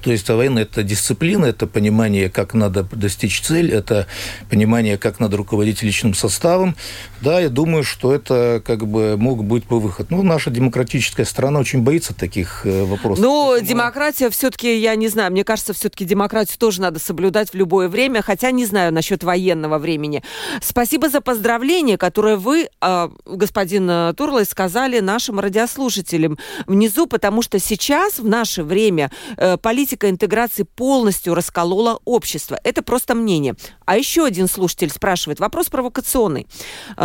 то 0.02 0.12
есть 0.12 0.28
военная– 0.30 0.64
это 0.72 0.84
дисциплина, 0.84 1.46
это 1.46 1.68
понимание, 1.68 2.30
как 2.30 2.54
надо 2.54 2.84
достичь 2.84 3.42
цель, 3.42 3.72
это 3.72 4.08
понимание, 4.50 4.98
как 4.98 5.20
надо 5.20 5.38
руководить 5.38 5.84
личным 5.84 6.14
составом. 6.14 6.76
Да, 7.22 7.40
я 7.40 7.50
думаю, 7.50 7.84
что 7.84 8.14
это 8.14 8.62
как 8.66 8.88
бы 8.88 9.16
мог 9.18 9.44
быть 9.44 9.66
бы 9.68 9.80
выход. 9.80 10.10
Ну, 10.10 10.24
наша 10.24 10.50
демократическая 10.50 11.26
страна 11.26 11.60
очень 11.60 11.82
боится 11.82 12.14
таких 12.14 12.66
э, 12.66 12.84
вопросов. 12.84 13.24
Ну, 13.24 13.50
Поэтому... 13.52 13.70
демократия 13.70 14.30
все-таки, 14.30 14.78
я 14.78 14.96
не 14.96 15.08
знаю, 15.08 15.32
мне 15.32 15.44
кажется, 15.44 15.74
все-таки 15.74 16.04
демократию 16.06 16.58
тоже 16.58 16.82
надо 16.82 17.00
соблюдать 17.00 17.52
в 17.52 17.56
любое 17.56 17.88
время, 17.88 18.22
хотя 18.22 18.52
не 18.52 18.66
знаю 18.66 18.94
насчет 18.94 19.24
военного 19.24 19.78
времени. 19.78 20.24
Спасибо 20.62 21.10
за 21.10 21.22
поздравление, 21.22 21.98
которое 21.98 22.38
вы, 22.38 22.70
а, 22.82 23.12
господин 23.26 24.16
Турлой, 24.16 24.46
сказали 24.46 25.00
нашим 25.00 25.40
радиослушателям 25.40 26.38
внизу, 26.66 27.08
потому 27.08 27.42
что 27.42 27.60
сейчас, 27.60 28.20
в 28.20 28.28
наше 28.28 28.64
время, 28.64 29.12
э, 29.38 29.58
политика 29.58 29.92
политика 29.92 30.10
интеграции 30.10 30.64
полностью 30.64 31.36
расколола 31.36 32.00
общество. 32.06 32.60
Это 32.64 32.82
просто 32.82 33.16
мнение. 33.16 33.56
А 33.86 33.98
еще 33.98 34.26
один 34.26 34.48
слушатель 34.48 34.90
спрашивает, 34.90 35.40
вопрос 35.40 35.70
провокационный. 35.70 36.48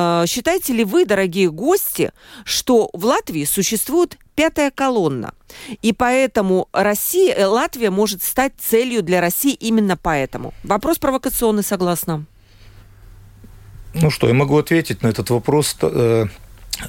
Э, 0.06 0.26
считаете 0.26 0.72
ли 0.72 0.84
вы, 0.84 1.04
дорогие 1.04 1.50
гости, 1.50 2.12
что 2.44 2.90
в 2.92 3.04
Латвии 3.04 3.44
существует 3.44 4.18
пятая 4.34 4.70
колонна. 4.70 5.34
И 5.82 5.92
поэтому 5.92 6.68
Россия, 6.72 7.34
э, 7.34 7.46
Латвия 7.46 7.90
может 7.90 8.22
стать 8.22 8.52
целью 8.58 9.02
для 9.02 9.20
России 9.20 9.52
именно 9.52 9.96
поэтому. 9.96 10.52
Вопрос 10.62 10.98
провокационный, 10.98 11.62
согласна. 11.62 12.24
Ну 13.94 14.10
что, 14.10 14.28
я 14.28 14.34
могу 14.34 14.58
ответить 14.58 15.02
на 15.02 15.08
этот 15.08 15.30
вопрос 15.30 15.76
э, 15.80 16.26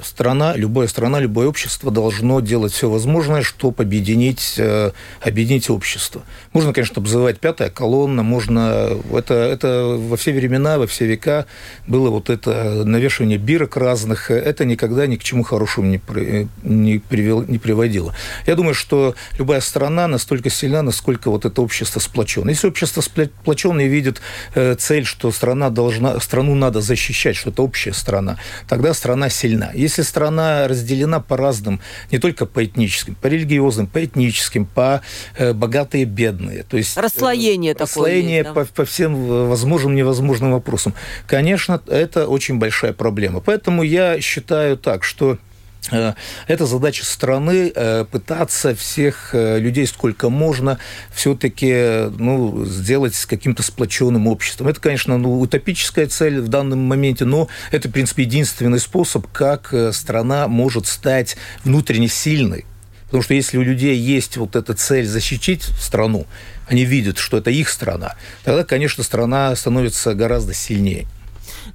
страна, 0.03 0.55
любая 0.55 0.87
страна, 0.87 1.19
любое 1.19 1.47
общество 1.47 1.91
должно 1.91 2.39
делать 2.39 2.73
все 2.73 2.89
возможное, 2.89 3.41
чтобы 3.41 3.83
объединить, 3.83 4.55
э, 4.57 4.91
объединить 5.21 5.69
общество. 5.69 6.23
Можно, 6.53 6.73
конечно, 6.73 7.01
обзывать 7.01 7.39
пятая 7.39 7.69
колонна, 7.69 8.23
можно... 8.23 8.89
Это, 9.13 9.33
это 9.33 9.97
во 9.97 10.17
все 10.17 10.33
времена, 10.33 10.77
во 10.77 10.87
все 10.87 11.05
века 11.05 11.45
было 11.87 12.09
вот 12.09 12.29
это 12.29 12.83
навешивание 12.85 13.37
бирок 13.37 13.77
разных. 13.77 14.31
Это 14.31 14.65
никогда 14.65 15.07
ни 15.07 15.15
к 15.15 15.23
чему 15.23 15.43
хорошему 15.43 15.87
не, 15.87 15.97
при, 15.97 16.47
не, 16.63 16.99
привел, 16.99 17.43
не 17.43 17.57
приводило. 17.57 18.13
Я 18.45 18.55
думаю, 18.55 18.73
что 18.73 19.15
любая 19.37 19.61
страна 19.61 20.07
настолько 20.07 20.49
сильна, 20.49 20.81
насколько 20.81 21.29
вот 21.29 21.45
это 21.45 21.61
общество 21.61 21.99
сплочено. 21.99 22.49
Если 22.49 22.67
общество 22.67 23.01
сплочено 23.01 23.81
и 23.81 23.87
видит 23.87 24.21
э, 24.55 24.75
цель, 24.75 25.05
что 25.05 25.31
страна 25.31 25.69
должна, 25.69 26.19
страну 26.19 26.55
надо 26.55 26.81
защищать, 26.81 27.35
что 27.35 27.49
это 27.49 27.61
общая 27.61 27.93
страна, 27.93 28.37
тогда 28.67 28.93
страна 28.93 29.29
сильна. 29.29 29.71
Если 29.77 30.01
страна 30.01 30.67
разделена 30.67 31.19
по 31.19 31.37
разным, 31.37 31.79
не 32.11 32.19
только 32.19 32.45
по 32.45 32.63
этническим, 32.63 33.15
по 33.15 33.27
религиозным, 33.27 33.87
по 33.87 34.03
этническим, 34.03 34.65
по 34.65 35.01
э, 35.37 35.53
богатые 35.53 36.03
и 36.03 36.05
бедные. 36.05 36.63
То 36.63 36.77
есть, 36.77 36.97
э, 36.97 37.01
расслоение 37.01 37.73
э, 37.73 37.77
Расслоение 37.77 38.37
есть, 38.37 38.49
да? 38.49 38.53
по, 38.53 38.65
по 38.65 38.85
всем 38.85 39.47
возможным 39.49 39.95
невозможным 39.95 40.51
вопросам. 40.51 40.93
Конечно, 41.25 41.81
это 41.87 42.27
очень 42.27 42.59
большая 42.59 42.93
проблема. 42.93 43.39
Поэтому 43.39 43.83
я 43.83 44.19
считаю 44.21 44.77
так, 44.77 45.03
что 45.03 45.37
Э, 45.37 45.46
это 45.91 46.65
задача 46.65 47.05
страны 47.05 47.71
э, 47.73 48.05
пытаться 48.09 48.75
всех 48.75 49.31
э, 49.33 49.59
людей, 49.59 49.87
сколько 49.87 50.29
можно, 50.29 50.79
все-таки 51.13 52.09
ну, 52.17 52.65
сделать 52.65 53.15
с 53.15 53.25
каким-то 53.25 53.63
сплоченным 53.63 54.27
обществом. 54.27 54.67
Это, 54.67 54.79
конечно, 54.79 55.17
ну, 55.17 55.39
утопическая 55.39 56.07
цель 56.07 56.41
в 56.41 56.47
данном 56.47 56.79
моменте, 56.79 57.25
но 57.25 57.47
это, 57.71 57.89
в 57.89 57.91
принципе, 57.91 58.23
единственный 58.23 58.79
способ, 58.79 59.27
как 59.31 59.73
страна 59.91 60.47
может 60.47 60.87
стать 60.87 61.37
внутренне 61.63 62.07
сильной. 62.07 62.65
Потому 63.05 63.23
что 63.23 63.33
если 63.33 63.57
у 63.57 63.61
людей 63.61 63.97
есть 63.97 64.35
вот 64.35 64.55
эта 64.55 64.73
цель 64.73 65.05
защитить 65.05 65.63
страну, 65.63 66.27
они 66.67 66.83
видят, 66.83 67.17
что 67.17 67.37
это 67.37 67.49
их 67.49 67.69
страна, 67.69 68.15
тогда, 68.43 68.65
конечно, 68.65 69.03
страна 69.03 69.55
становится 69.55 70.13
гораздо 70.13 70.53
сильнее. 70.53 71.07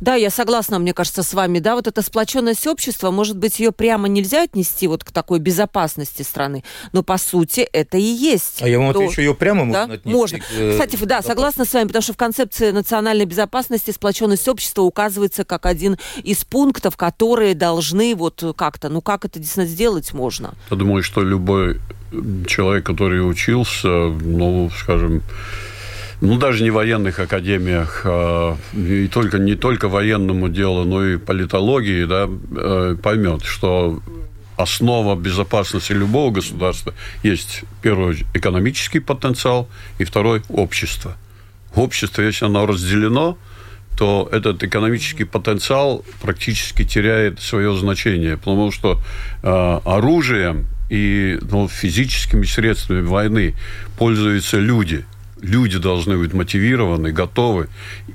Да, 0.03 0.17
я 0.17 0.31
согласна, 0.31 0.81
мне 0.81 0.93
кажется, 0.93 1.23
с 1.23 1.33
вами. 1.33 1.61
Да, 1.61 1.77
вот 1.77 1.87
эта 1.87 2.03
сплоченность 2.03 2.67
общества, 2.67 3.13
может 3.13 3.37
быть, 3.37 3.61
ее 3.61 3.71
прямо 3.71 4.09
нельзя 4.09 4.43
отнести 4.43 4.89
вот 4.89 5.05
к 5.05 5.13
такой 5.13 5.39
безопасности 5.39 6.23
страны, 6.23 6.65
но 6.91 7.05
по 7.05 7.19
сути 7.19 7.61
это 7.61 7.99
и 7.99 8.03
есть. 8.03 8.63
А 8.63 8.69
я 8.69 8.81
вам 8.81 8.93
то... 8.93 8.99
отвечу, 8.99 9.21
ее 9.21 9.33
прямо 9.33 9.61
да? 9.61 9.87
можно 9.87 9.95
отнести. 9.95 10.11
Можно. 10.11 10.39
К... 10.41 10.43
Э, 10.59 10.73
Кстати, 10.73 10.97
да, 11.05 11.23
согласна 11.23 11.65
с 11.65 11.73
вами, 11.73 11.87
потому 11.87 12.03
что 12.03 12.15
в 12.15 12.17
концепции 12.17 12.73
национальной 12.73 13.27
безопасности 13.27 13.93
сплоченность 13.93 14.49
общества 14.49 14.83
указывается 14.83 15.45
как 15.45 15.67
один 15.67 15.97
из 16.25 16.45
пунктов, 16.45 16.97
которые 16.97 17.55
должны 17.55 18.17
вот 18.17 18.43
как-то, 18.57 18.89
ну 18.89 19.03
как 19.03 19.25
это 19.25 19.39
действительно 19.39 19.67
сделать 19.67 20.13
можно? 20.13 20.55
Я 20.73 20.77
думаю, 20.77 21.05
что 21.05 21.23
любой 21.23 21.81
человек, 22.49 22.85
который 22.85 23.19
учился, 23.19 23.89
ну, 23.89 24.69
скажем, 24.77 25.23
ну, 26.23 26.39
даже 26.39 26.63
не 26.63 26.71
военных 26.71 27.19
академиях, 27.19 28.03
а, 28.05 28.57
и 28.75 29.09
только, 29.09 29.39
не 29.39 29.57
только 29.57 29.89
военному 29.89 30.49
делу, 30.49 30.85
но 30.85 31.05
и 31.05 31.17
политологии, 31.17 32.05
да, 32.05 32.29
э, 32.57 32.97
поймет, 33.03 33.45
что 33.45 34.01
основа 34.57 35.17
безопасности 35.17 35.93
любого 35.93 36.31
государства 36.31 36.95
есть, 37.25 37.65
первый, 37.83 38.25
экономический 38.35 39.01
потенциал, 39.01 39.69
и 39.99 40.05
второй– 40.05 40.43
общество. 40.49 41.17
Общество, 41.75 42.23
если 42.23 42.45
оно 42.45 42.67
разделено, 42.67 43.37
то 43.99 44.29
этот 44.31 44.63
экономический 44.63 45.25
потенциал 45.25 46.05
практически 46.21 46.85
теряет 46.85 47.41
свое 47.41 47.77
значение, 47.77 48.37
потому 48.37 48.71
что 48.71 49.01
э, 49.43 49.81
оружием 49.85 50.67
и 50.89 51.37
ну, 51.51 51.67
физическими 51.67 52.45
средствами 52.47 53.05
войны 53.05 53.57
пользуются 53.99 54.61
люди– 54.61 55.05
люди 55.43 55.79
должны 55.79 56.17
быть 56.17 56.33
мотивированы, 56.33 57.13
готовы 57.13 57.69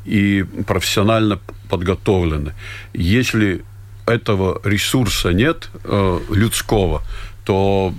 и 0.06 0.46
профессионально 0.66 1.40
подготовлены. 1.70 2.54
Если 2.94 3.64
этого 4.06 4.62
ресурса 4.64 5.34
нет 5.34 5.70
э, 5.84 6.20
людского, 6.30 7.04
то 7.46 7.94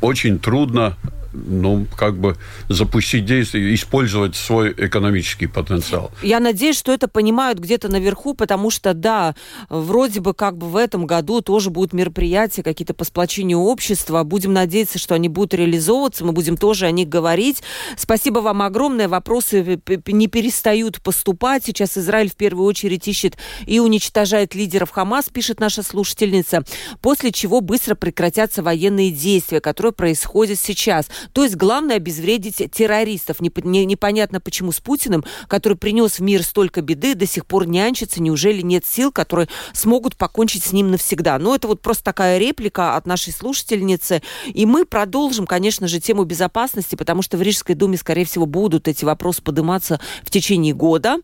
очень 0.00 0.38
трудно 0.38 0.96
ну, 1.46 1.86
как 1.96 2.18
бы 2.18 2.36
запустить 2.68 3.24
действие, 3.24 3.74
использовать 3.74 4.36
свой 4.36 4.72
экономический 4.72 5.46
потенциал. 5.46 6.10
Я 6.22 6.40
надеюсь, 6.40 6.76
что 6.76 6.92
это 6.92 7.08
понимают 7.08 7.58
где-то 7.58 7.88
наверху, 7.88 8.34
потому 8.34 8.70
что, 8.70 8.94
да, 8.94 9.34
вроде 9.68 10.20
бы 10.20 10.34
как 10.34 10.56
бы 10.56 10.68
в 10.68 10.76
этом 10.76 11.06
году 11.06 11.40
тоже 11.40 11.70
будут 11.70 11.92
мероприятия 11.92 12.62
какие-то 12.62 12.94
по 12.94 13.04
сплочению 13.04 13.60
общества. 13.60 14.22
Будем 14.24 14.52
надеяться, 14.52 14.98
что 14.98 15.14
они 15.14 15.28
будут 15.28 15.54
реализовываться, 15.54 16.24
мы 16.24 16.32
будем 16.32 16.56
тоже 16.56 16.86
о 16.86 16.90
них 16.90 17.08
говорить. 17.08 17.62
Спасибо 17.96 18.40
вам 18.40 18.62
огромное. 18.62 19.08
Вопросы 19.08 19.80
не 20.06 20.28
перестают 20.28 21.00
поступать. 21.02 21.64
Сейчас 21.64 21.96
Израиль 21.96 22.30
в 22.30 22.36
первую 22.36 22.66
очередь 22.66 23.06
ищет 23.08 23.36
и 23.66 23.80
уничтожает 23.80 24.54
лидеров 24.54 24.90
Хамас, 24.90 25.28
пишет 25.28 25.60
наша 25.60 25.82
слушательница, 25.82 26.64
после 27.00 27.32
чего 27.32 27.60
быстро 27.60 27.94
прекратятся 27.94 28.62
военные 28.62 29.10
действия, 29.10 29.60
которые 29.60 29.92
происходят 29.92 30.58
сейчас. 30.58 31.06
То 31.32 31.44
есть 31.44 31.56
главное 31.56 31.96
обезвредить 31.96 32.70
террористов. 32.70 33.40
непонятно 33.40 34.40
почему 34.40 34.72
с 34.72 34.80
Путиным, 34.80 35.24
который 35.48 35.76
принес 35.76 36.18
в 36.18 36.20
мир 36.20 36.42
столько 36.42 36.82
беды, 36.82 37.14
до 37.14 37.26
сих 37.26 37.46
пор 37.46 37.66
нянчится. 37.66 38.22
Неужели 38.22 38.62
нет 38.62 38.86
сил, 38.86 39.12
которые 39.12 39.48
смогут 39.72 40.16
покончить 40.16 40.64
с 40.64 40.72
ним 40.72 40.90
навсегда? 40.90 41.38
Но 41.38 41.54
это 41.54 41.68
вот 41.68 41.80
просто 41.80 42.04
такая 42.04 42.38
реплика 42.38 42.96
от 42.96 43.06
нашей 43.06 43.32
слушательницы. 43.32 44.22
И 44.46 44.66
мы 44.66 44.84
продолжим, 44.84 45.46
конечно 45.46 45.88
же, 45.88 46.00
тему 46.00 46.24
безопасности, 46.24 46.94
потому 46.94 47.22
что 47.22 47.36
в 47.36 47.42
Рижской 47.42 47.74
думе, 47.74 47.96
скорее 47.96 48.24
всего, 48.24 48.46
будут 48.46 48.88
эти 48.88 49.04
вопросы 49.04 49.42
подниматься 49.42 50.00
в 50.22 50.30
течение 50.30 50.74
года. 50.74 51.18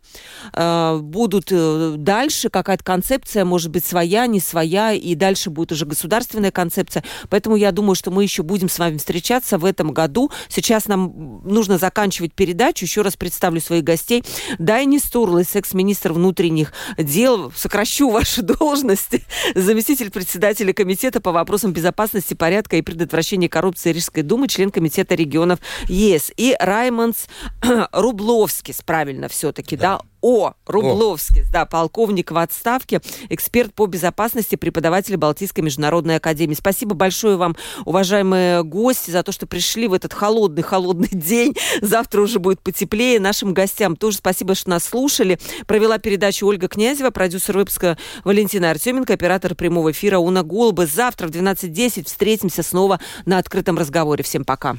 Э, 0.53 0.99
будут 0.99 1.49
э, 1.51 1.95
дальше 1.99 2.49
какая-то 2.49 2.85
концепция, 2.85 3.45
может 3.45 3.71
быть, 3.71 3.85
своя, 3.85 4.27
не 4.27 4.41
своя, 4.41 4.93
и 4.93 5.15
дальше 5.15 5.51
будет 5.51 5.73
уже 5.73 5.87
государственная 5.87 6.51
концепция. 6.51 7.05
Поэтому 7.29 7.57
я 7.57 7.73
думаю, 7.73 7.95
что 7.95 8.11
мы 8.11 8.23
еще 8.23 8.43
будем 8.43 8.69
с 8.69 8.79
вами 8.79 8.99
встречаться 8.99 9.59
в 9.59 9.65
этом 9.65 9.84
этом 9.84 9.84
году. 9.93 10.31
Сейчас 10.49 10.87
нам 10.87 11.43
нужно 11.45 11.79
заканчивать 11.79 12.35
передачу. 12.35 12.85
Еще 12.85 13.03
раз 13.03 13.17
представлю 13.17 13.61
своих 13.61 13.85
гостей. 13.85 14.25
Дайни 14.59 14.99
Стурлес, 14.99 15.55
экс-министр 15.55 16.13
внутренних 16.13 16.73
дел. 16.99 17.53
Сокращу 17.55 18.11
ваши 18.11 18.43
должности. 18.43 19.25
Заместитель 19.55 20.11
председателя 20.11 20.73
комитета 20.73 21.21
по 21.21 21.33
вопросам 21.33 21.73
безопасности, 21.73 22.35
порядка 22.35 22.77
и 22.77 22.83
предотвращения 22.83 23.49
коррупции 23.49 23.93
Рижской 23.93 24.23
думы, 24.23 24.49
член 24.49 24.71
комитета 24.71 25.15
регионов 25.15 25.61
ЕС. 25.89 26.33
И 26.37 26.57
Раймондс 26.59 27.27
Рубловский, 27.93 28.75
правильно 28.85 29.29
все-таки, 29.29 29.77
да, 29.77 29.99
да 29.99 30.14
о. 30.25 30.55
Рубловский, 30.67 31.43
О. 31.43 31.53
да, 31.53 31.67
полковник 31.67 32.31
в 32.31 32.39
отставке, 32.39 33.03
эксперт 33.29 33.75
по 33.75 33.85
безопасности, 33.85 34.57
преподаватель 34.57 35.19
Балтийской 35.19 35.63
международной 35.63 36.17
академии. 36.17 36.55
Спасибо 36.55 36.95
большое 36.95 37.37
вам, 37.37 37.57
уважаемые 37.85 38.63
гости, 38.63 39.11
за 39.11 39.23
то, 39.23 39.33
что 39.33 39.47
пришли 39.47 39.87
в 39.87 39.93
этот 39.93 40.15
холодный-холодный 40.15 41.09
день. 41.13 41.55
Завтра 41.83 42.23
уже 42.23 42.39
будет 42.39 42.61
потеплее. 42.63 43.21
Нашим 43.21 43.53
гостям 43.53 43.97
тоже 43.97 44.17
спасибо, 44.17 44.55
что 44.55 44.71
нас 44.71 44.85
слушали. 44.85 45.39
Провела 45.67 45.99
передачу 45.99 46.47
Ольга 46.47 46.69
Князева, 46.69 47.11
продюсер 47.11 47.59
выпуска 47.59 47.99
Валентина 48.25 48.71
Артеменко, 48.71 49.13
оператор 49.13 49.55
прямого 49.55 49.91
эфира 49.91 50.17
Уна 50.19 50.43
Голуба. 50.43 50.87
Завтра 50.87 51.29
в 51.29 51.33
12.10 51.33 52.07
встретимся 52.07 52.63
снова 52.63 52.99
на 53.27 53.37
открытом 53.37 53.77
разговоре. 53.77 54.25
Всем 54.25 54.47
пока. 54.47 54.79